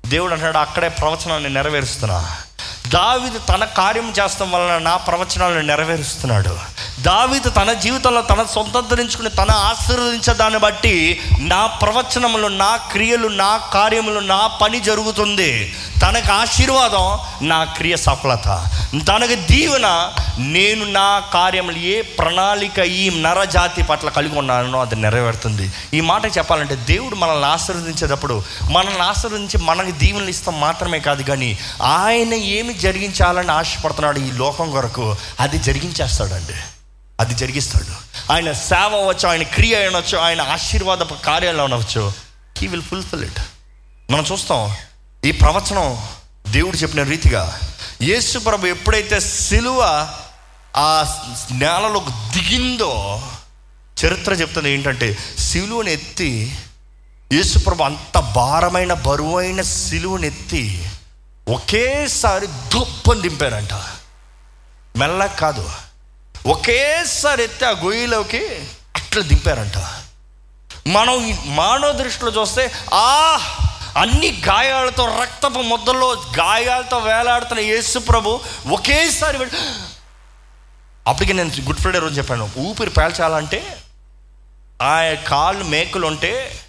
[0.07, 2.43] దేవుడు అంటాడు అక్కడే ప్రవచనాన్ని నెరవేరుస్తున్నా.
[2.89, 6.53] దావిదు తన కార్యం చేస్తాం వలన నా ప్రవచనాలను నెరవేరుస్తున్నాడు.
[7.01, 14.21] దావిదు తన జీవితంలో తన సొంతంతరించుకుని తన ఆశీర్వదించే దాన్ని బట్టి నా ప్రవచనములు నా క్రియలు నా కార్యములు
[14.21, 15.77] నా పని జరుగుతుంది.
[16.03, 17.19] తనకు ఆశీర్వాదం
[17.49, 18.71] నా క్రియ సఫలత.
[19.09, 25.73] తనకు దీవెన నేను నా కార్యములు ఏ ప్రణాళిక ఈ నరజాతి పట్ల కలిగి ఉన్నానో అది నెరవేరుతుంది.
[25.95, 32.35] ఈ మాట చెప్పాలంటే దేవుడు మనల్ని ఆశీర్వదించేటప్పుడు మనల్ని ఆశీర్వదించి మనకి దీవెనలు ఇస్తాం మాత్రమే కాదు కానీ ఆయన
[32.35, 36.59] ఏమి జరిగించాలని ఆశపడుతున్నాడు ఈ లోకం కొరకు అది జరిగించేస్తాడండి.
[37.21, 37.95] అది జరిగిస్తాడు.
[38.33, 42.13] ఆయన సేవ అవ్వచ్చు ఆయన క్రియ అనవచ్చు ఆయన ఆశీర్వాద కార్యాలు అనవచ్చు
[42.59, 43.41] హీ విల్ ఫుల్ఫిల్ ఇట్
[44.11, 44.77] మనం చూస్తాం.
[45.25, 45.99] ఈ ప్రవచనం
[46.53, 47.61] దేవుడు చెప్పిన రీతిగా
[48.03, 49.81] యేసు ప్రభు ఎప్పుడైతే సిలువ
[50.77, 51.17] ఆ
[51.53, 53.23] నేలలోకి దిగిందో
[54.05, 56.59] చరిత్ర చెప్తుంది ఏంటంటే సిలువను ఎత్తి
[57.33, 60.89] యేసుప్రభు అంత భారమైన బరువైన సిలువను ఎత్తి
[61.49, 63.73] ఒకేసారి దుప్పని దింపారంట.
[64.99, 65.71] మెల్ల కాదు.
[66.47, 68.47] ఒకేసారి ఎత్తి ఆ గొయ్యిలోకి
[68.97, 69.79] అట్లా దింపారంట.
[70.89, 73.39] మనం మానవ దృష్టిలో చూస్తే ఆ
[73.97, 79.39] అన్ని గాయాలతో రక్తపు ముద్దల్లో గాయాలతో వేలాడుతున్న యేసు ప్రభు ఒకేసారి
[81.07, 83.79] అప్పటికి నేను గుడ్ ఫ్రైడే రోజు చెప్పాను ఊపిరి పేల్చాలంటే
[84.83, 86.61] ఆ కాళ్ళు మేకులు ఉంటే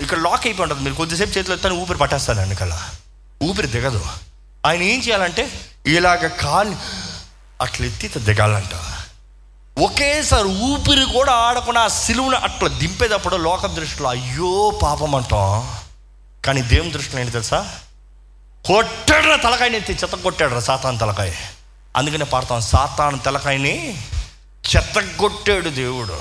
[0.00, 0.82] ఇక్కడ లాక్ అయిపోయి ఉంటుంది.
[0.82, 2.78] మీరు కొద్దిసేపు చేతిలో ఎత్తాను ఊపిరి పట్టేస్తాను వెనకాల
[3.42, 4.06] ఊపిరి దిగదు.
[4.66, 5.50] ఆయన ఏం చేయాలంటే
[5.86, 6.76] ఇలాగ కాలు
[7.62, 8.74] అట్లా ఎత్తి దిగాలంట.
[9.78, 15.78] ఒకేసారి ఊపిరి కూడా ఆడకుండా ఆ సిలువును అట్లా దింపేటప్పుడు లోక దృష్టిలో అయ్యో పాపం అంటాం
[16.44, 17.74] కానీ దేవుని దృష్టిలో ఏంటి తెలుసా?
[18.66, 21.32] కొట్టాడు తలకాయని ఎత్తి చెత్త కొట్టాడు సాతాన్ తలకాయ.
[21.96, 24.02] అందుకనే పాడతాం సాతాన్ తలకాయని
[24.76, 26.20] చెత్తగొట్టాడు దేవుడు.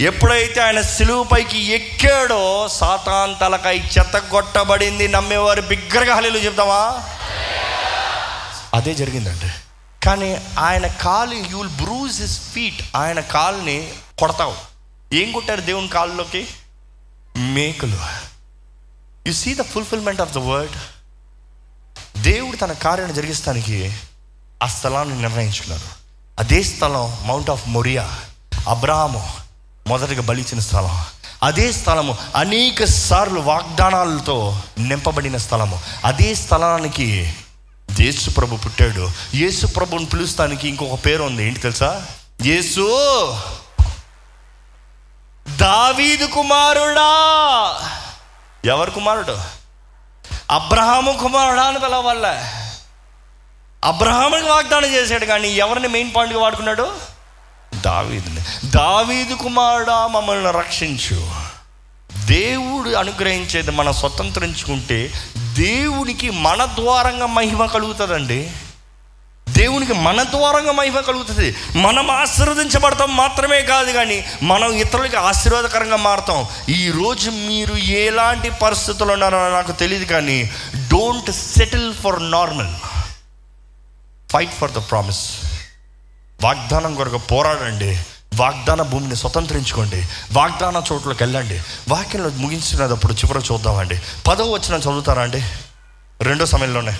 [0.00, 7.02] ఎప్పుడైతే ఆయన సిలువు పైకి ఎక్కాడో సాతాన్ తలకాయ చెత్తగొట్టబడింది నమ్మేవారు బిగ్గరగా హలీలు చెప్తావా?
[8.74, 9.50] అదే జరిగిందండి.
[10.04, 14.54] కానీ ఆయన కాలు you will bruise his feet ఆయన కాలుని కొడతావు.
[15.14, 16.46] ఏం కొట్టారు దేవుని కాళ్ళలోకి?
[17.36, 18.29] మేకులు.
[19.26, 20.72] You see the fulfilment of the word
[22.18, 23.96] దేవుడు తన కార్యాన్ని జరిగిస్తానికి
[24.62, 26.00] ఆ స్థలాన్ని నిర్ణయించుకున్నారు
[26.38, 28.18] అదే స్థలం మౌంట్ ఆఫ్ మొరియా
[28.68, 29.32] అబ్రాహము
[29.86, 31.04] మొదటగా బలిచిన స్థలం.
[31.42, 35.80] అదే స్థలము అనేక సార్లు వాగ్దానాలతో నింపబడిన స్థలము.
[36.04, 37.34] అదే స్థలానికి
[38.00, 39.10] యేసు ప్రభు పుట్టాడు.
[39.34, 41.44] యేసు ప్రభుని పిలుస్తానికి ఇంకొక పేరు ఉంది.
[41.44, 42.06] ఏంటి తెలుసా?
[42.42, 42.86] యేసు!
[45.56, 47.10] దావీదు కుమారుడా!
[48.64, 49.38] ఎవరు కుమారుడు?
[50.50, 52.52] అబ్రహాము కుమారుడా అని పిలవల్ల.
[53.84, 56.92] అబ్రహాముకి వాగ్దానం చేశాడు కానీ ఎవరిని మెయిన్ పాయింట్గా వాడుకున్నాడు?
[57.74, 58.70] దావీదుని.
[58.70, 61.32] దావీదు కుమారుడా మమ్మల్ని రక్షించు.
[62.26, 68.52] దేవుడు అనుగ్రహించేది మనం స్వతంత్రించుకుంటే దేవునికి మన ద్వారంగా మహిమ కలుగుతుందండి.
[69.52, 71.56] దేవునికి మన ద్వారంగా మహిమ కలుగుతుంది.
[71.74, 76.46] మనం ఆశీర్వదించబడతాం మాత్రమే కాదు కానీ మనం ఇతరులకి ఆశీర్వాదకరంగా మారుతాం.
[76.68, 82.74] ఈరోజు మీరు ఎలాంటి పరిస్థితులు ఉన్నారో నాకు తెలియదు కానీ don't settle for normal
[84.32, 85.30] fight for the promise
[86.42, 88.00] వాగ్దానం కొరకు పోరాడండి.
[88.34, 90.08] వాగ్దాన భూమిని స్వతంత్రించుకోండి.
[90.32, 91.62] వాగ్దాన చోట్లోకి వెళ్ళండి.
[91.88, 94.02] వాక్యంలో ముగించినప్పుడు చివర చూద్దామండి.
[94.26, 95.44] పదవ వచ్చిన చదువుతారా అండి?
[96.20, 96.92] రెండో సమయంలోనే.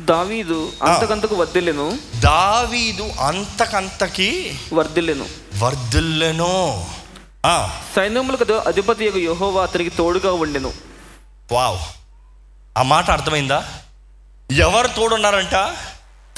[0.00, 1.98] దావీదు అంతకంతకు వర్ధిల్లెను.
[2.20, 5.26] దావీదు అంతకంతకి వర్ధిల్లెను.
[5.58, 6.86] వర్ధిల్లెను.
[7.46, 10.72] ఆ, సైన్యములకు అధి- అధిపతి యొక్క యెహోవా అతనికి తోడుగా ఉండెను.
[11.52, 11.78] వావ్.
[12.78, 13.64] ఆ మాట అర్థమైందా?
[14.52, 15.74] ఎవరు తోడున్నారంట?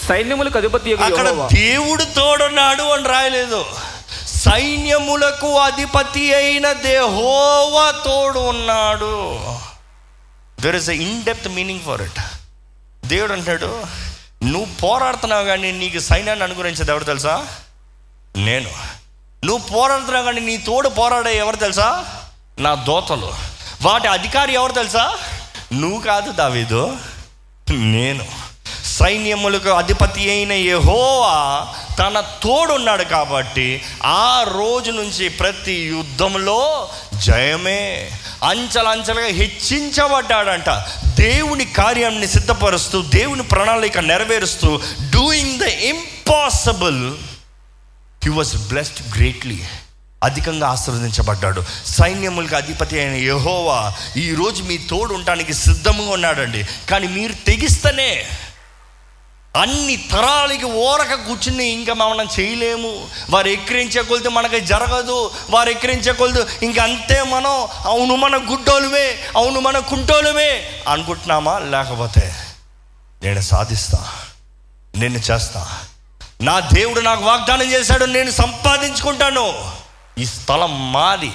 [0.09, 3.65] సైన్యములకు అధిపతి అక్కడ దేవుడు తోడున్నాడు అని రాయలేదు.
[4.27, 9.39] సైన్యములకు అధిపతి అయిన దేహోవ తోడు ఉన్నాడు
[10.63, 12.34] there is in depth meaning for it
[13.09, 13.83] దేవుడు అంటాడు
[14.45, 17.47] నువ్వు పోరాడుతున్నావు కానీ నీకు సైన్యాన్ని అనుగ్రహించేది ఎవరు తెలుసా?
[18.37, 18.71] నేను.
[19.45, 22.05] నువ్వు పోరాడుతున్నావు కానీ నీ తోడు పోరాడే ఎవరు తెలుసా?
[22.59, 23.33] నా దోతలు.
[23.83, 25.17] వాటి అధికారి ఎవరు తెలుసా?
[25.73, 26.97] నువ్వు కాదు దావీదు
[27.71, 28.27] నేను.
[28.85, 31.67] సైన్యములకు అధిపతి అయిన యహోవా
[31.99, 36.89] తన తోడున్నాడు కాబట్టి ఆ రోజు నుంచి ప్రతి యుద్ధంలో
[37.23, 38.11] జయమే.
[38.45, 40.71] అంచలంచలుగా హెచ్చించబడ్డాడంట.
[41.21, 44.81] దేవుని కార్యాన్ని సిద్ధపరుస్తూ దేవుని ప్రణాళిక నెరవేరుస్తూ
[45.11, 47.17] doing the impossible
[48.25, 49.59] he was blessed greatly
[50.25, 51.65] అధికంగా ఆశీర్వదించబడ్డాడు.
[51.87, 56.65] సైన్యములకు అధిపతి అయిన యెహోవా ఈరోజు మీ తోడు ఉండటానికి సిద్ధంగా ఉన్నాడండి.
[56.91, 58.11] కానీ మీరు తెగిస్తేనే
[59.57, 63.07] అన్ని తరాలకి ఓరక కూర్చుని ఇంకా మనం చేయలేము.
[63.31, 65.31] వారు ఎక్కిరించే కొలితే మనకి జరగదు.
[65.51, 67.69] వారు ఎక్కిరించే కొలదు ఇంక అంతే మనం.
[67.87, 69.19] అవును మన గుడ్డోలువే.
[69.37, 71.59] అవును మన కుంటోలువే అనుకుంటున్నామా?
[71.59, 72.37] లేకపోతే
[73.23, 74.13] నేను సాధిస్తా.
[74.97, 75.81] నేను చేస్తా.
[76.41, 78.05] నా దేవుడు నాకు వాగ్దానం చేశాడు.
[78.05, 79.73] నేను సంపాదించుకుంటాను.
[80.19, 81.33] ఈ స్థలం మాది.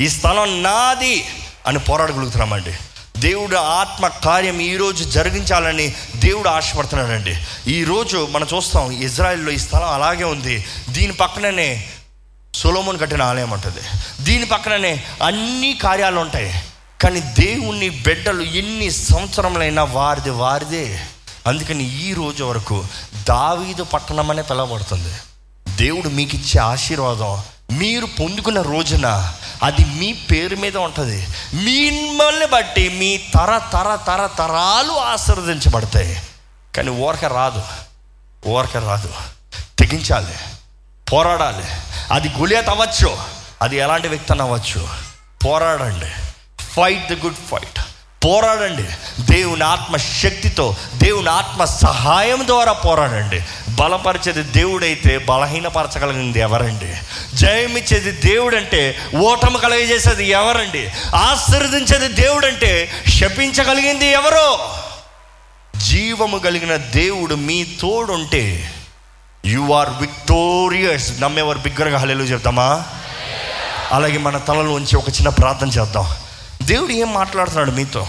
[0.00, 1.26] ఈ స్థలం నాది
[1.66, 2.74] అని పోరాడగలుగుతున్నామండి.
[3.18, 7.36] దేవుడు ఆత్మ కార్యం ఈరోజు జరిగించాలని దేవుడు ఆశపడుతున్నాడండి.
[7.72, 10.64] ఈరోజు మనం చూస్తాం ఇజ్రాయెల్లో ఈ స్థలం అలాగే ఉంది.
[10.88, 11.88] దీని పక్కననే
[12.54, 13.80] సులోమును కట్టిన ఆలయం ఉంటుంది.
[14.24, 16.62] దీని పక్కననే అన్ని కార్యాలు ఉంటాయి.
[17.02, 21.00] కానీ దేవుణ్ణి బిడ్డలు ఎన్ని సంవత్సరములైనా వారిది వారిదే.
[21.46, 22.84] అందుకని ఈ రోజు వరకు
[23.28, 25.14] దావీదు పట్టణం అనే పిలవబడుతుంది.
[25.76, 27.42] దేవుడు మీకు ఇచ్చే ఆశీర్వాదం
[27.72, 31.28] మీరు పొందుకున్న రోజున అది మీ పేరు మీద ఉంటుంది.
[31.54, 36.22] మిమ్మల్ని బట్టి మీ తర తర తర తరాలు ఆశీర్వదించబడతాయి.
[36.76, 37.62] కానీ ఓరక రాదు.
[38.46, 39.14] ఓరక రాదు.
[39.78, 40.34] తెగించాలి.
[41.12, 41.64] పోరాడాలి.
[42.10, 43.16] అది గుళియత్ అవ్వచ్చు.
[43.62, 44.88] అది ఎలాంటి వ్యక్తి అని అవ్వచ్చు.
[45.44, 46.10] పోరాడండి.
[46.62, 47.80] ఫైట్ ద గుడ్ ఫైట్
[48.24, 48.84] పోరాడండి.
[49.32, 53.40] దేవుని ఆత్మ శక్తితో దేవుని ఆత్మ సహాయం ద్వారా పోరాడండి.
[53.68, 56.94] బలపరిచేది దేవుడైతే బలహీనపరచగలిగింది ఎవరండి?
[57.36, 60.90] జయమిచ్చేది దేవుడంటే ఓటమి కలగజేసేది ఎవరండి?
[61.14, 64.74] ఆశీర్వదించేది దేవుడంటే శపించగలిగింది ఎవరో?
[65.76, 68.74] జీవము కలిగిన దేవుడు మీ తోడుంటే
[69.46, 72.82] యు ఆర్ విక్టోరియస్ నమ్మేవారు బిగ్గరగా హలేలు చెప్తామా?
[73.92, 76.06] అలాగే మన తలలోంచి ఒక చిన్న ప్రార్థన చేద్దాం.
[76.62, 78.06] దేవుడు ఏం మాట్లాడుతున్నాడు మీతో?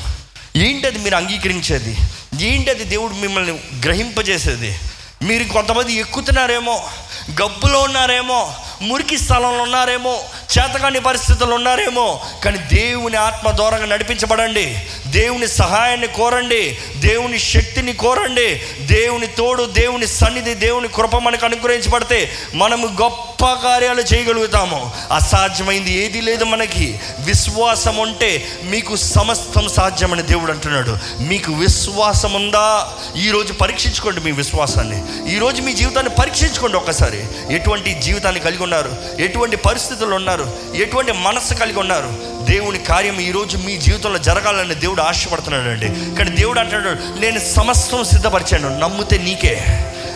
[0.55, 1.97] ఏంటది మీరు అంగీకరించేది?
[2.45, 3.51] ఏంటది దేవుడు మిమ్మల్ని
[3.85, 4.79] గ్రహింపజేసేది?
[5.21, 6.89] మీరు కొంతమంది ఎక్కుతున్నారేమో
[7.31, 10.23] గబ్బులో ఉన్నారేమో మురికి స్థలంలో ఉన్నారేమో
[10.59, 14.79] చేతకాని పరిస్థితులు ఉన్నారేమో కానీ దేవుని ఆత్మ దూరంగా నడిపించబడండి.
[15.07, 16.77] దేవుని సహాయాన్ని కోరండి.
[16.95, 18.61] దేవుని శక్తిని కోరండి.
[18.81, 24.91] దేవుని తోడు దేవుని సన్నిధి దేవుని కృప మనకు అనుగ్రహించబడితే మనము గొప్ప కార్యాలు చేయగలుగుతాము.
[25.11, 26.99] అసాధ్యమైంది ఏది లేదు మనకి.
[27.19, 30.97] విశ్వాసం ఉంటే మీకు సమస్తం సాధ్యమని దేవుడు అంటున్నాడు.
[31.21, 32.87] మీకు విశ్వాసం ఉందా?
[33.17, 35.33] ఈరోజు పరీక్షించుకోండి మీ విశ్వాసాన్ని.
[35.35, 37.25] ఈరోజు మీ జీవితాన్ని పరీక్షించుకోండి ఒక్కసారి.
[37.55, 38.95] ఎటువంటి జీవితాన్ని కలిగి ఉన్నారు?
[39.19, 40.42] ఎటువంటి పరిస్థితులు ఉన్నారు?
[40.75, 42.33] ఎటువంటి మనస్సు కలిగి ఉన్నారు?
[42.49, 48.79] దేవుని కార్యం ఈరోజు మీ జీవితంలో జరగాలని దేవుడు ఆశపడుతున్నాడు అండి కానీ దేవుడు అంటున్నాడు నేను సమస్తం సిద్ధపరిచాను.
[48.79, 49.65] నమ్మితే నీకే.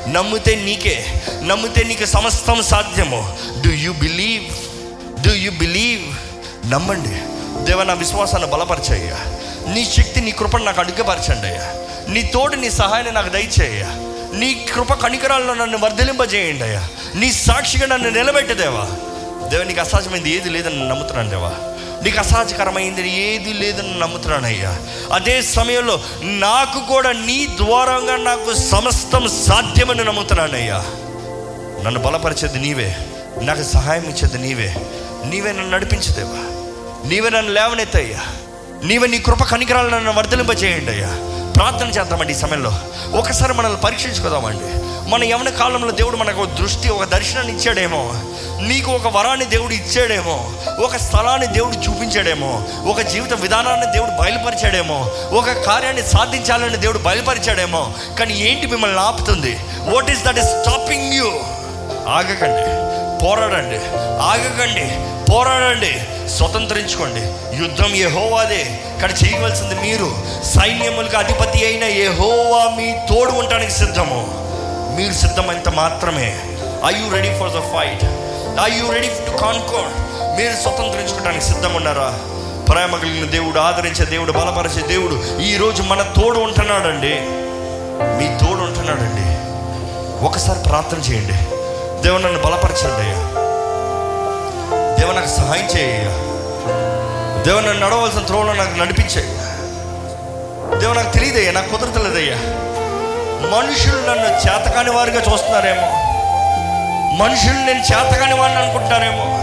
[0.08, 1.06] నమ్మితే నీకే.
[1.44, 3.38] నమ్మితే నీకు సమస్తం సాధ్యము.
[3.66, 4.46] Do you believe
[5.28, 6.16] do you believe
[6.72, 7.16] నమ్మండి.
[7.66, 9.18] దేవ నా విశ్వాసాన్ని బలపరిచయ్యా.
[9.74, 11.74] నీ శక్తి నీ కృపను నాకు అడుగుపరచండి అయ్యా.
[12.10, 13.88] నీ తోడు నీ సహాయాన్ని నాకు దయచేయ్యా.
[14.40, 16.88] నీ కృప కణికరాల్లో నన్ను వర్ధలింపజేయండి అయ్యా.
[17.16, 18.88] నీ సాక్షిగా నన్ను నిలబెట్టదేవా
[19.50, 21.52] దేవ నీకు అసాధ్యమైంది ఏది లేదని నమ్ముతున్నాను దేవా.
[22.04, 24.80] నీకు అసాధ్యకరమైంది ఏది లేదని నమ్ముతున్నాను అయ్యా.
[25.14, 30.86] అదే సమయంలో నాకు కూడా నీ ద్వారంగా నాకు సమస్తం సాధ్యమని నమ్ముతున్నాను అయ్యా.
[31.84, 32.98] నన్ను బలపరిచేది నీవే.
[33.42, 34.76] నాకు సహాయం ఇచ్చేది నీవే.
[35.26, 36.58] నీవే నన్ను నడిపించదేవా
[37.10, 38.20] నీవే నన్ను లేవనెత్తయ్యా
[38.84, 41.08] నీవే నీ కృప కనికరాలు నన్ను వర్ధలింపజేయండి అయ్యా.
[41.52, 42.80] ప్రార్థన చేద్దామండి ఈ సమయంలో.
[43.12, 44.87] ఒకసారి మనల్ని పరీక్షించుకోదామండి.
[45.08, 48.12] మన యవన కాలంలో దేవుడు మనకు ఒక దృష్టి ఒక దర్శనాన్ని ఇచ్చాడేమో.
[48.62, 50.50] నీకు ఒక వరాన్ని దేవుడు ఇచ్చాడేమో.
[50.84, 52.64] ఒక స్థలాన్ని దేవుడు చూపించాడేమో.
[52.90, 55.12] ఒక జీవిత విధానాన్ని దేవుడు బయలుపరిచాడేమో.
[55.32, 57.94] ఒక కార్యాన్ని సాధించాలని దేవుడు బయలుపరిచాడేమో.
[58.20, 59.60] కానీ ఏంటి మిమ్మల్ని ఆపుతుంది?
[59.80, 61.26] What is that is stopping you
[62.08, 62.78] ఆగకండి.
[63.26, 63.80] పోరాడండి.
[64.22, 64.92] ఆగకండి.
[65.32, 66.00] పోరాడండి.
[66.30, 67.22] స్వతంత్రించుకోండి.
[67.64, 68.82] యుద్ధం యెహోవాదే.
[68.96, 70.18] ఇక్కడ చేయవలసింది మీరు.
[70.44, 74.47] సైన్యములకు అధిపతి అయిన యెహోవా మీ తోడు ఉండడానికి సిద్ధము.
[74.96, 76.40] మీరు సిద్ధమైనంత మాత్రమే.
[76.86, 78.04] Are you ready for the fight
[78.64, 79.90] are you ready to conquer
[80.38, 82.20] మీరు స్వతంత్రించుకోవడానికి సిద్ధం ఉన్నారా
[82.74, 87.20] ప్రేమ కలిగిన దేవుడు ఆదరించే దేవుడు బలపరిచే దేవుడు ఈరోజు మన తోడు ఉంటున్నాడండి.
[88.18, 89.28] మీ తోడు ఉంటున్నాడండి.
[90.26, 91.34] ఒకసారి ప్రార్థన చేయండి.
[92.04, 93.16] దేవుడు నన్ను బలపరచండి అయ్యా.
[95.00, 96.04] దేవ నాకు సహాయం చేయ
[97.44, 99.28] దేవ నన్ను నడవలసిన త్రోవలో నాకు నడిపించాయి.
[100.80, 102.36] దేవ నాకు తెలియదయ్యా నాకు కుదరతలేదయ్యా
[103.42, 105.88] మనుషులు నన్ను చేతకాని వారిగా చూస్తున్నారేమో.
[107.24, 109.38] మనుషులు నేను చేతకాని వాడిని అనుకుంటారేమో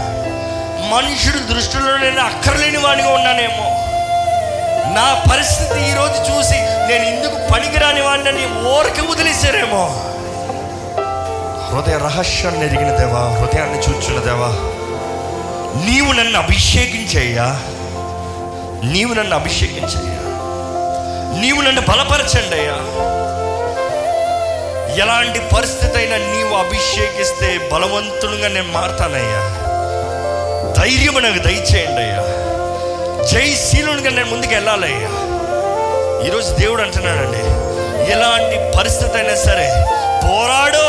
[0.95, 3.63] మనుషుల దృష్టిలో నేను అక్కర్లేని వాడిగా ఉన్నానేమో.
[4.93, 9.83] నా పరిస్థితి ఈరోజు చూసి నేను ఇందుకు పనికిరాని వాడిని ఓరకి వదిలేశారేమో.
[11.71, 14.49] హృదయ రహస్యాన్ని ఎరిగిన దేవా హృదయాన్ని చూచున్న దేవా
[15.85, 17.45] నీవు నన్ను అభిషేకించయ్యా.
[18.83, 20.21] నీవు నన్ను అభిషేకించయ్యా.
[21.41, 22.77] నీవు నన్ను బలపరచండి అయ్యా
[24.99, 29.41] ఎలాంటి పరిస్థితి అయినా నీవు అభిషేకిస్తే బలవంతులుగా నేను మారుతానయ్యా.
[30.81, 32.21] ధైర్యం నాకు దయచేయండి అయ్యా.
[33.31, 35.09] జయశీలునిగా నేను ముందుకు వెళ్ళాలయ్యా.
[36.27, 37.43] ఈరోజు దేవుడు అంటున్నాడండి
[38.11, 39.85] ఎలాంటి పరిస్థితి అయినా సరే
[40.23, 40.85] పోరాడు.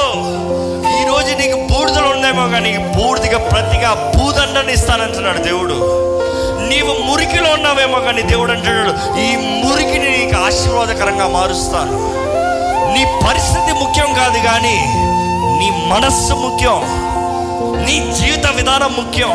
[1.02, 5.74] ఈరోజు నీకు బూడిదలు ఉన్నాయేమో కానీ బూడిదిగా ప్రతిగా భూదండని ఇస్తానంటున్నాడు దేవుడు.
[6.68, 12.25] నీవు మురికిలో ఉన్నావేమో కానీ దేవుడు అంటున్నాడు ఈ మురికిని నీకు ఆశీర్వాదకరంగా మారుస్తాను.
[12.97, 14.77] నీ పరిస్థితి ముఖ్యం కాదు కానీ
[15.59, 17.06] నీ మనస్సు ముఖ్యం
[17.86, 19.31] నీ జీవిత విధానం ముఖ్యం.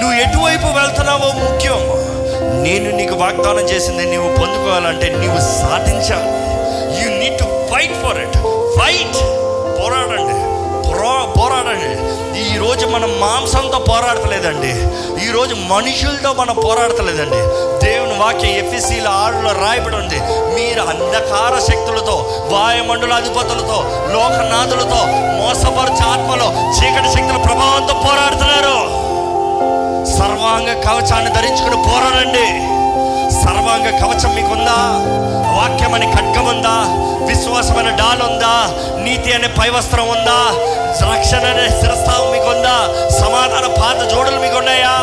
[0.00, 1.78] నువ్వు ఎటువైపు వెళ్తున్నావో ముఖ్యం.
[2.62, 6.30] నేను నీకు వాగ్దానం చేసింది నీవు పొందుకోవాలంటే నీవు సాధించాలి.
[7.02, 8.36] You need to fight for it
[8.78, 9.20] fight
[9.82, 10.36] పోరాడండి.
[11.40, 11.92] పోరాడండి.
[12.54, 14.72] ఈరోజు మనం మాంసంతో పోరాడతలేదండి.
[15.26, 17.69] ఈరోజు మనుషులతో మనం పోరాడతలేదండి.
[18.20, 20.20] వాక్యం ఎఫ్ఎస్సీల ఆరులో రాయబడి ఉంది.
[20.54, 23.78] మీరు అంధకార శక్తులతో వాయుమండల అధిపతులతో
[24.12, 25.00] లోకనాథులతో
[25.40, 28.78] మోసపరచు ఆత్మలో చీకటి శక్తుల ప్రభావంతో పోరాడుతున్నారు.
[30.18, 32.46] సర్వాంగ కవచాన్ని ధరించుకుని పోరాడండి.
[33.40, 34.78] సర్వాంగ కవచం మీకుందా?
[35.56, 36.76] వాక్యం అనే ఖడ్గం ఉందా?
[37.26, 38.54] విశ్వాసమైన డాల్ ఉందా?
[39.04, 40.40] నీతి అనే పైవస్త్రం ఉందా?
[41.12, 42.76] రక్షణ అనే శిరస్థావం మీకుందా?
[43.20, 44.94] సమాధాన పాత జోడులు మీకున్నాయా?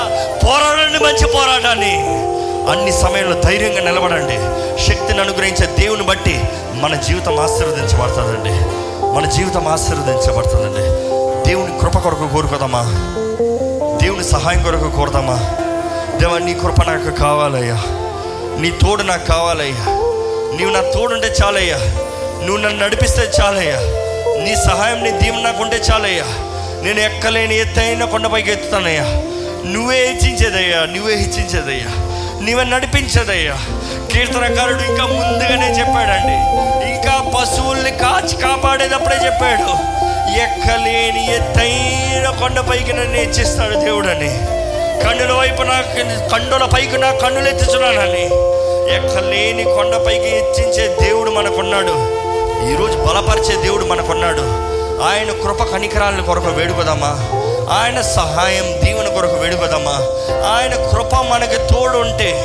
[0.43, 2.27] పోరాడండి మంచి పోరాటాన్ని.
[2.69, 4.67] అన్ని సమయంలో ధైర్యంగా నిలబడండి.
[4.85, 6.41] శక్తిని అనుగ్రహించే దేవుని బట్టి
[6.73, 8.77] మన జీవితం ఆశీర్వదించబడుతుందండి.
[9.15, 11.07] మన జీవితం ఆశీర్వదించబడుతుందండి.
[11.49, 12.81] దేవుని కృప కొరకు కోరుకోదామా?
[14.03, 15.39] దేవుని సహాయం కొరకు కోరదామా?
[16.19, 17.75] దేవా నీ కృప నాకు కావాలయ్యా.
[18.61, 19.85] నీ తోడు నాకు కావాలయ్యా.
[20.57, 21.77] నీవు నా తోడుంటే చాలయ్యా.
[22.45, 23.79] నువ్వు నన్ను నడిపిస్తే చాలయ్యా.
[24.43, 26.23] నీ సహాయం నీ దీవెన నాకు ఉంటే చాలయ్యా.
[26.83, 29.03] నేను ఎక్కలేని ఎత్తైన కొండపైకి ఎత్తుతానయ్యా.
[29.65, 30.85] నువ్వే హెచ్చించేదయ్యా.
[30.85, 32.06] నువ్వే హెచ్చించేదయ్యా.
[32.41, 33.55] నీవే నడిపించేదయ్యా.
[34.13, 36.33] కీర్తనకారుడు ఇంకా ముందుగానే చెప్పాడండి.
[36.89, 39.97] ఇంకా పశువుల్ని కాచి కాపాడేటప్పుడే చెప్పాడు.
[40.39, 44.37] ఎక్కలేని ఎత్తైన కొండపైకి నన్ను హెచ్చిస్తాడు దేవుడని.
[45.03, 45.81] కన్నుల వైపు నా
[46.27, 48.25] కండుల పైకి నా కన్నులు ఎత్తుచున్నానని.
[48.95, 52.17] ఎక్కలేని కొండపైకి హెచ్చించే దేవుడు మనకున్నాడు.
[52.71, 54.41] ఈరోజు బలపరిచే దేవుడు మనకున్నాడు.
[55.03, 57.29] ఆయన కృప కనికరాలను కొరకు వేడుకోదామా?
[57.71, 59.91] ఆయన సహాయం దీవెన కొరకు వేడుకోదామా
[60.49, 62.43] ఆయన కృప మనకి తోడుంటే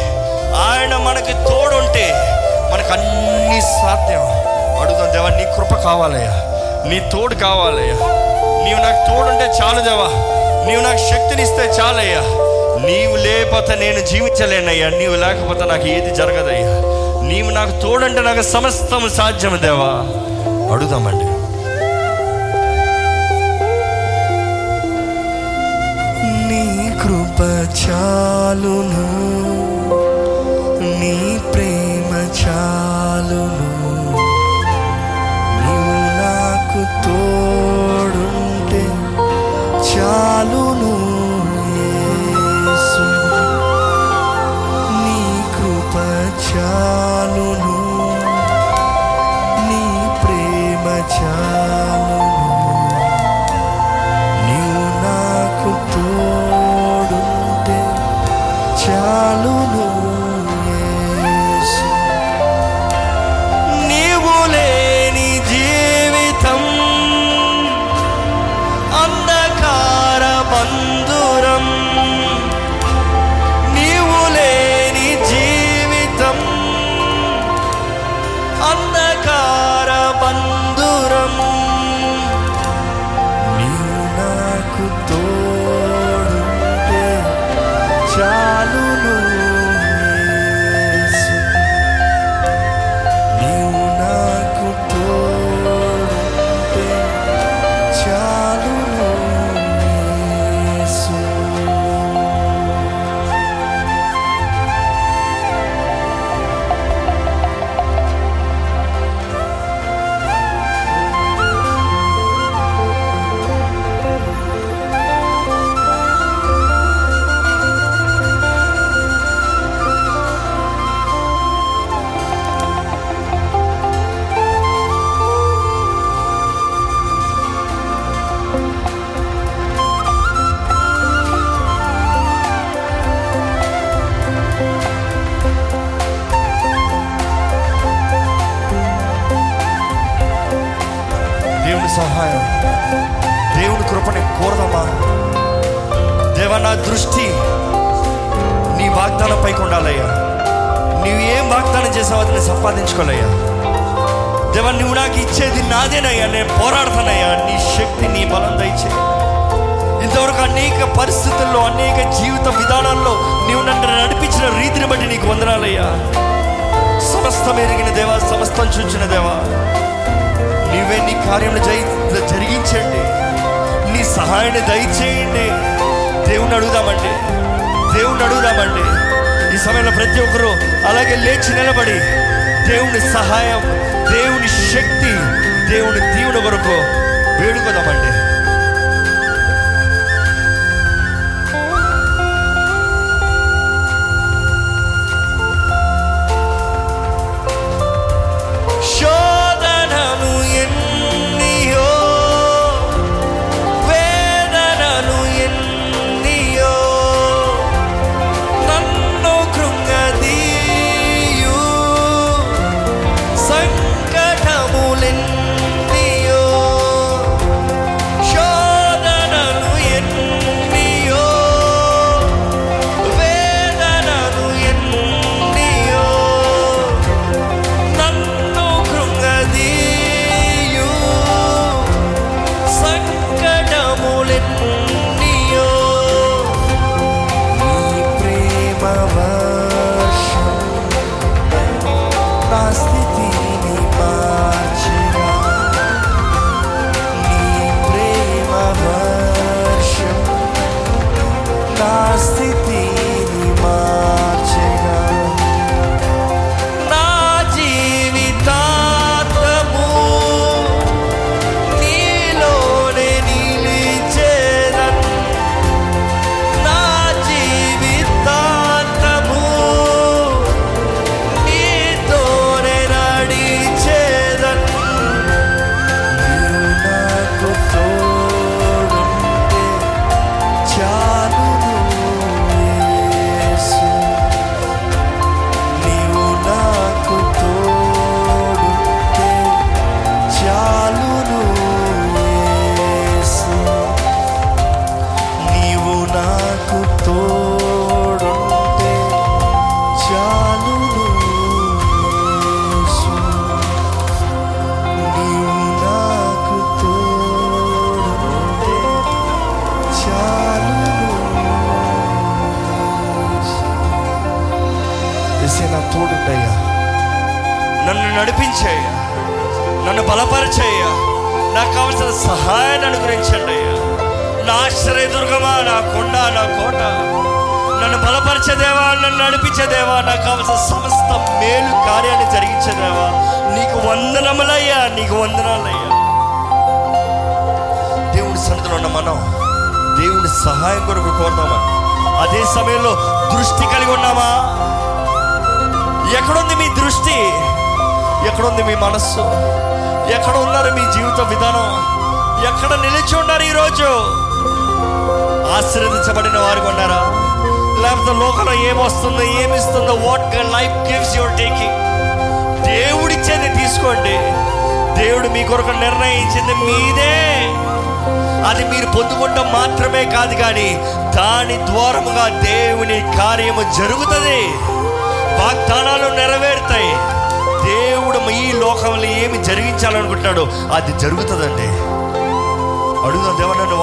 [0.57, 2.13] ఆయన మనకి తోడుంటే
[2.73, 4.23] మనకు అన్ని సాధ్యం.
[4.81, 6.31] అడుగుదాం దేవా నీ కృప కావాలయ్యా.
[6.89, 7.95] నీ తోడు కావాలయ్యా.
[8.65, 10.09] నీవు నాకు తోడుంటే చాలు దేవా.
[10.69, 12.21] నీవు నాకు శక్తినిస్తే చాలయ్యా.
[12.89, 14.89] నీవు లేకపోతే నేను జీవించలేనయ్యా.
[14.91, 16.69] నీవు లేకపోతే నాకు ఏది జరగదయ్యా.
[17.29, 20.23] నీవు నాకు తోడంటే నాకు సమస్తం సాధ్యం దేవా.
[20.75, 21.42] అడుగుదామండి.
[27.81, 29.07] చాలును
[31.01, 31.15] నీ
[31.53, 32.11] ప్రేమ
[32.41, 33.69] చాలును
[35.59, 38.85] నీవు నాకు తోడుంటే
[39.91, 40.95] చాలును
[44.99, 45.21] నీ
[45.57, 45.95] కృప
[46.49, 47.72] చాలును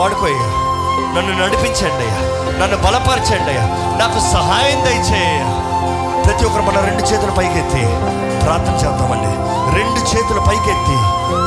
[0.10, 0.46] వాడుకోయ్యా
[1.16, 2.22] నన్ను నడిపించండి అయ్యా.
[2.60, 3.66] నన్ను బలపరచండి అయ్యా.
[4.02, 5.40] నాకు సహాయం దయచేయ
[6.26, 7.84] ప్రతి ఒక్కరు మన రెండు చేతుల పైకెత్తి
[8.46, 9.32] ప్రార్థన చేద్దామండి.
[9.78, 10.98] రెండు చేతుల పైకెత్తి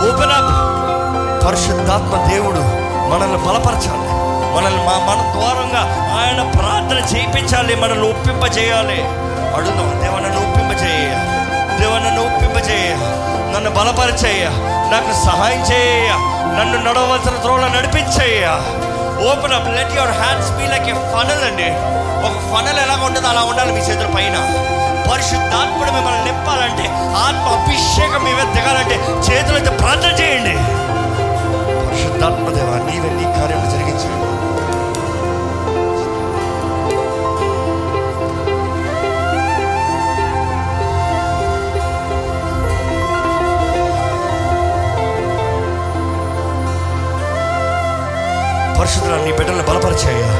[0.07, 0.53] ఓపెన్ అప్.
[1.47, 2.63] పరిశుద్ధాత్మ దేవుడు
[3.11, 4.09] మనల్ని బలపరచాలి.
[4.57, 5.83] మనల్ని మా మన ద్వారంగా
[6.21, 7.75] ఆయన ప్రార్థన చేయించాలి.
[7.75, 9.01] మనల్ని ఒప్పింప చేయాలి
[9.57, 11.09] అడుగుదాం దేవ నన్ను ఒప్పింప చేయ
[11.81, 12.23] దేవ నన్ను
[12.71, 12.91] చేయ
[13.55, 14.45] నన్ను బలపరిచేయ
[14.93, 16.09] నాకు సహాయం చేయ
[16.59, 18.55] నన్ను నడవలసిన త్రోల నడిపించయ్యా.
[19.31, 21.69] Open up let your hands be like a funnel అండి.
[22.27, 24.37] ఒక ఫనల్ ఎలా ఉంటుందో అలా ఉండాలి మీ చేతుల పైన.
[25.11, 26.87] పరిశుద్ధాత్ముడు మిమ్మల్ని నింపాలంటే
[27.25, 28.97] ఆత్మ అభిషేకం మీ మీద దిగాలంటే
[29.29, 30.55] చేతులైతే ప్రార్థన చేయండి.
[31.87, 34.32] పరిశుద్ధాత్మ దేవా నీవే నీ కార్యం జరిగించండి
[48.83, 50.31] పరిశుద్ధుల నీ బిడ్డలను బలపరిచాయ్యా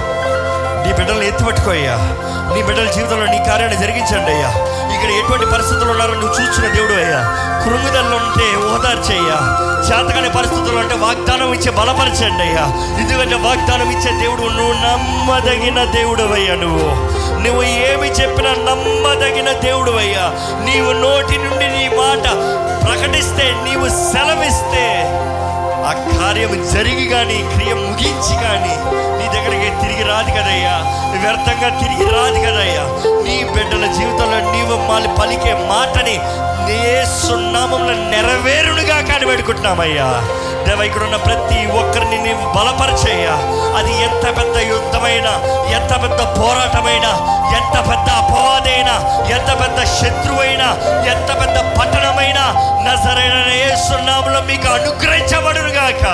[0.85, 1.97] నీ బిడ్డలను ఎత్తిపట్టుకోయ్యా
[2.53, 4.49] నీ బిడ్డల జీవితంలో నీ కార్యాన్ని జరిగించండి అయ్యా.
[4.95, 7.21] ఇక్కడ ఎటువంటి పరిస్థితులు ఉన్నారో నువ్వు చూసిన దేవుడు అయ్యా.
[7.63, 9.37] కృంగుదల్లో ఉంటే ఓదార్చయ్యా
[9.87, 12.65] చేతకాని పరిస్థితులు ఉంటే వాగ్దానం ఇచ్చే బలపరచండి అయ్యా.
[13.01, 16.89] ఎందుకంటే వాగ్దానం ఇచ్చే దేవుడు నువ్వు నమ్మదగిన దేవుడు అయ్యా నువ్వు.
[17.45, 20.27] నువ్వు ఏమి చెప్పినా నమ్మదగిన దేవుడు అయ్యా.
[20.65, 22.27] నీవు నోటి నుండి నీ మాట
[22.85, 24.87] ప్రకటిస్తే నీవు సెలవిస్తే
[25.83, 28.75] ఆ కార్యం జరిగి కానీ క్రియ ముగించి కానీ
[29.19, 30.75] నీ దగ్గరికి తిరిగి రాదు కదయ్యా.
[31.23, 32.85] వ్యర్థంగా తిరిగి రాదు కదయ్యా.
[33.25, 36.17] నీ బిడ్డల జీవితంలో నీవు మళ్ళీ పలికే మాటని
[36.67, 36.79] నీ
[37.19, 40.09] సున్నామంలో నెరవేరునుగా కానీ పెడుకుంటున్నామయ్యా
[40.67, 43.35] దేవ ఇక్కడ ఉన్న ప్రతి ప్రతి ఒక్కరిని నీవు బలపరిచేయ్యా.
[43.79, 45.33] అది ఎంత పెద్ద యుద్ధమైనా
[45.77, 47.11] ఎంత పెద్ద పోరాటమైనా
[47.59, 48.95] ఎంత పెద్ద అపవాదైనా
[49.35, 50.69] ఎంత పెద్ద శత్రువైనా
[51.13, 52.45] ఎంత పెద్ద పట్టణమైనా
[52.87, 53.37] నజరైన
[53.83, 56.05] సున్నాములో మీకు అనుగ్రహించబడును గాక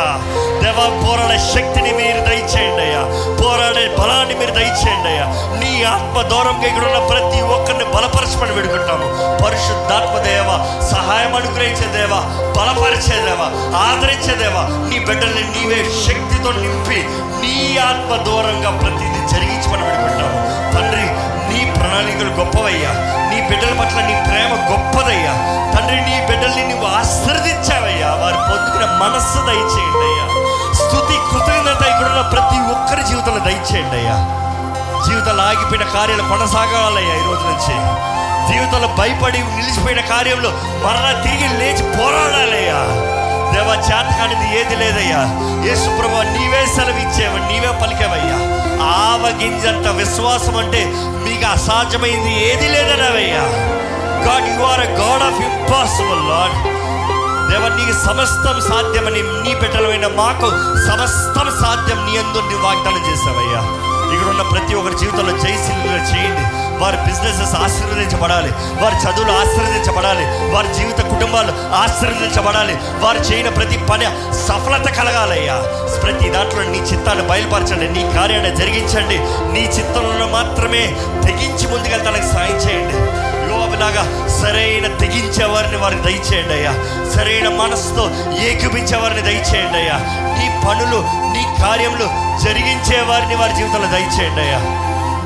[0.63, 3.03] దేవ పోరాడే శక్తిని మీరు దయచేయండి అయ్యా.
[3.41, 5.27] పోరాడే బలాన్ని మీరు దయచేయండి అయ్యా.
[5.61, 9.07] నీ ఆత్మ దూరంగా ఇక్కడ ఉన్న ప్రతి ఒక్కరిని బలపరచమని పెడుకుంటాము
[9.43, 10.49] పరిశుద్ధాత్మ దేవ
[10.91, 12.13] సహాయం అనుగ్రహించే దేవ
[12.59, 13.43] బలపరిచే దేవ
[13.83, 14.57] ఆదరించే దేవ
[14.89, 14.99] నీ
[15.29, 16.99] బిడ్డల్ని నీవే శక్తితో నింపి
[17.41, 20.39] నీ ఆత్మ దూరంగా ప్రతిదీ జరిగించమని పెడుకుంటాము
[20.75, 21.05] తండ్రి
[21.49, 22.93] నీ ప్రణాళికలు గొప్పవయ్యా.
[23.31, 25.35] నీ బిడ్డల పట్ల నీ ప్రేమ గొప్పదయ్యా.
[25.75, 30.25] తండ్రి నీ బిడ్డల్ని నువ్వు ఆశ్రదించావయ్యా వారు పొందుకున్న మనస్సు దయచేయండి అయ్యా.
[30.75, 34.17] స్థుతి కృతజ్ఞత ఇక్కడున్న ప్రతి ఒక్కరి జీవితంలో దయచేయండి అయ్యా.
[35.07, 37.77] జీవితంలో ఆగిపోయిన కార్యాలు కొనసాగాలయ్యా ఈ రోజు నుంచి.
[38.49, 40.51] జీవితంలో భయపడి నిలిచిపోయిన కార్యంలో
[40.85, 42.81] మరలా తిరిగి లేచి పోరాడాలయ్యా.
[43.53, 44.09] దేవా చేత
[44.61, 45.21] ఏది లేదయ్యా.
[45.67, 48.39] యేసు ప్రభు నీవే సెలవిచ్చేవా నీవే పలికేవయ్యా.
[48.81, 50.83] ఆవగింజంత విశ్వాసం అంటే
[51.25, 53.43] మీకు అసాధ్యమైంది ఏది లేదనవయ్యా
[54.27, 56.57] God you are a God of impossible Lord
[57.51, 60.49] దేవ నీకు సమస్తం సాధ్యమని నీ బిడ్డలమైన మాకు
[60.89, 63.61] సమస్తం సాధ్యం నీ అందు వాగ్దానం చేసావయ్యా
[64.13, 66.45] ఇక్కడ ఉన్న ప్రతి ఒక్కరి జీవితంలో జయశీలుగా చేయండి.
[66.79, 68.53] వారి బిజినెసెస్ ఆశీర్వదించబడాలి.
[68.83, 70.55] వారి చదువులు ఆశీర్వదించబడాలి.
[70.55, 72.79] వారి జీవిత కుటుంబాలు ఆశీర్వదించబడాలి.
[72.99, 75.55] వారు చేయని ప్రతి పని సఫలత కలగాలయ్యా.
[76.03, 77.89] ప్రతి దాంట్లో నీ చిత్తాన్ని బయలుపరచండి.
[77.89, 79.19] నీ కార్యాన్ని జరిగించండి.
[79.53, 83.29] నీ చిత్తంలో మాత్రమే తెగించి ముందుకెళ్తానికి సాయం చేయండి.
[83.79, 86.73] లాగా సరైన తెగించే వారిని వారికి దయచేయండి అయ్యా.
[87.15, 88.11] సరైన మనసుతో
[88.43, 89.95] ఏకపించే వారిని దయచేయండి అయ్యా.
[90.39, 92.05] నీ పనులు నీ కార్యములు
[92.45, 94.59] జరిగించే వారిని వారి జీవితంలో దయచేయండి అయ్యా.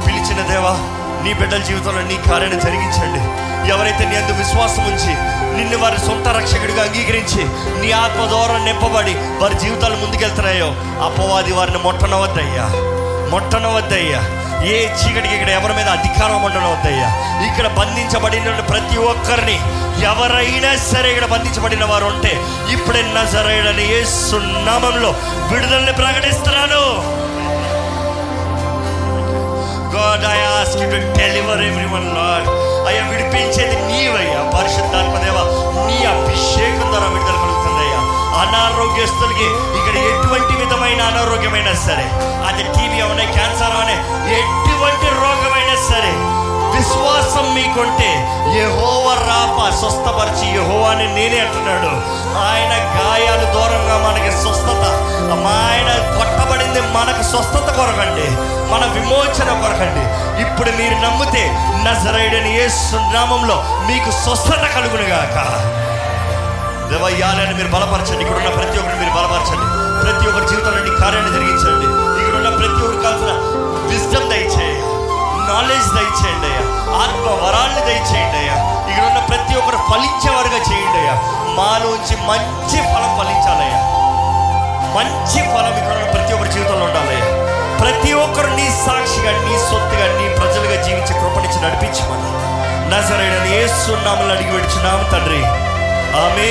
[0.06, 3.52] పిలిచిన దేవా నీ బిడ్డల జీవితంలో నీ కార్యాన్ని జరిగించండి.
[3.70, 7.44] ఎవరైతే నీ అందు విశ్వాసం ఉంచి నిన్ను వారి సొంత రక్షకుడిగా అంగీకరించి
[7.80, 10.66] నీ ఆత్మ ద్వారా నింపబడి వారి జీవితాలు ముందుకెళ్తున్నాయో
[11.04, 12.70] అపవాది వారిని మొట్టనవద్దయ్యా.
[13.30, 14.22] మొట్టనవద్దయ్యా.
[14.64, 17.08] ఏ చీకటికి ఇక్కడ ఎవరి మీద అధికారం ఉండనవద్దయ్యా.
[17.46, 19.60] ఇక్కడ బంధించబడిన ప్రతి ఒక్కరిని
[20.02, 22.40] ఎవరైనా సరే ఇక్కడ బంధించబడిన వారు ఉంటే
[22.70, 25.14] ఇప్పుడే నజరైడని ఏ సున్నామంలో
[25.52, 27.21] విడుదలని ప్రకటిస్తున్నాను.
[30.02, 32.48] Lord I ask you to deliver everyone Lord
[32.88, 34.40] అయ్యా విడిపించేది నీవయ్యా.
[34.54, 35.36] పరిశుద్ధాత్మదేవ
[35.88, 38.00] నీ అభిషేకం ద్వారా విడుదల కలుగుతుందయ్యా.
[38.42, 39.46] అనారోగ్యస్తులకి
[39.78, 42.06] ఇక్కడ ఎటువంటి విధమైన అనారోగ్యమైనా సరే
[42.48, 43.96] అది టీవీ అవనే క్యాన్సర్ అవనే
[44.38, 46.12] ఎటువంటి రోగమైనా సరే
[46.76, 48.10] విశ్వాసం మీకుంటే
[48.60, 52.22] యహోవ రాప స్వస్థపరిచి యహోవాని నేనే అంటున్నాడు.
[52.38, 54.84] ఆయన గాయాలు దూరంగా మనకి స్వస్థత.
[55.44, 58.28] మా ఆయన కొట్టబడింది మనకు స్వస్థత కొరకండి.
[58.72, 60.04] మన విమోచన కొరకండి.
[60.42, 61.50] ఇప్పుడు మీరు నమ్మితే
[61.84, 65.36] నజరైడని ఏ సున్నామంలో మీకు స్వస్థత కలుగునుగాక.
[66.92, 68.24] దేవయ్యాలని మీరు బలపరచండి.
[68.24, 69.66] ఇక్కడున్న ప్రతి ఒక్కరిని మీరు బలపరచండి.
[70.02, 71.86] ప్రతి ఒక్కరి జీవితంలో కార్యాన్ని జరిగించండి.
[72.20, 73.32] ఇక్కడున్న ప్రతి ఒక్కరు కావాల్సిన
[73.90, 74.91] విజ్డమ్ దయచేయండి.
[75.48, 76.62] నాలెడ్జ్ దయచేయండి అయ్యా.
[77.02, 78.56] ఆత్మ వరాల్ని దయచేయండి అయ్యా.
[78.90, 81.14] ఇక్కడ ఉన్న ప్రతి ఒక్కరు ఫలించేవారుగా చేయండి అయ్యా.
[81.54, 83.80] మాలోంచి మంచి ఫలం ఫలించాలయ్యా
[84.96, 87.26] మంచి ఫలం ఇక్కడ ఉన్న ప్రతి ఒక్కరి జీవితంలో ఉండాలయ్యా
[87.80, 92.28] ప్రతి ఒక్కరు నీ సాక్షిగా నీ సొత్తుగా నీ ప్రజలుగా జీవించే కృపణించి నడిపించమని.
[92.90, 95.42] నజరైన సున్నాములు అడిగి విడిచున్నాము తండ్రి.
[96.16, 96.50] ఆమె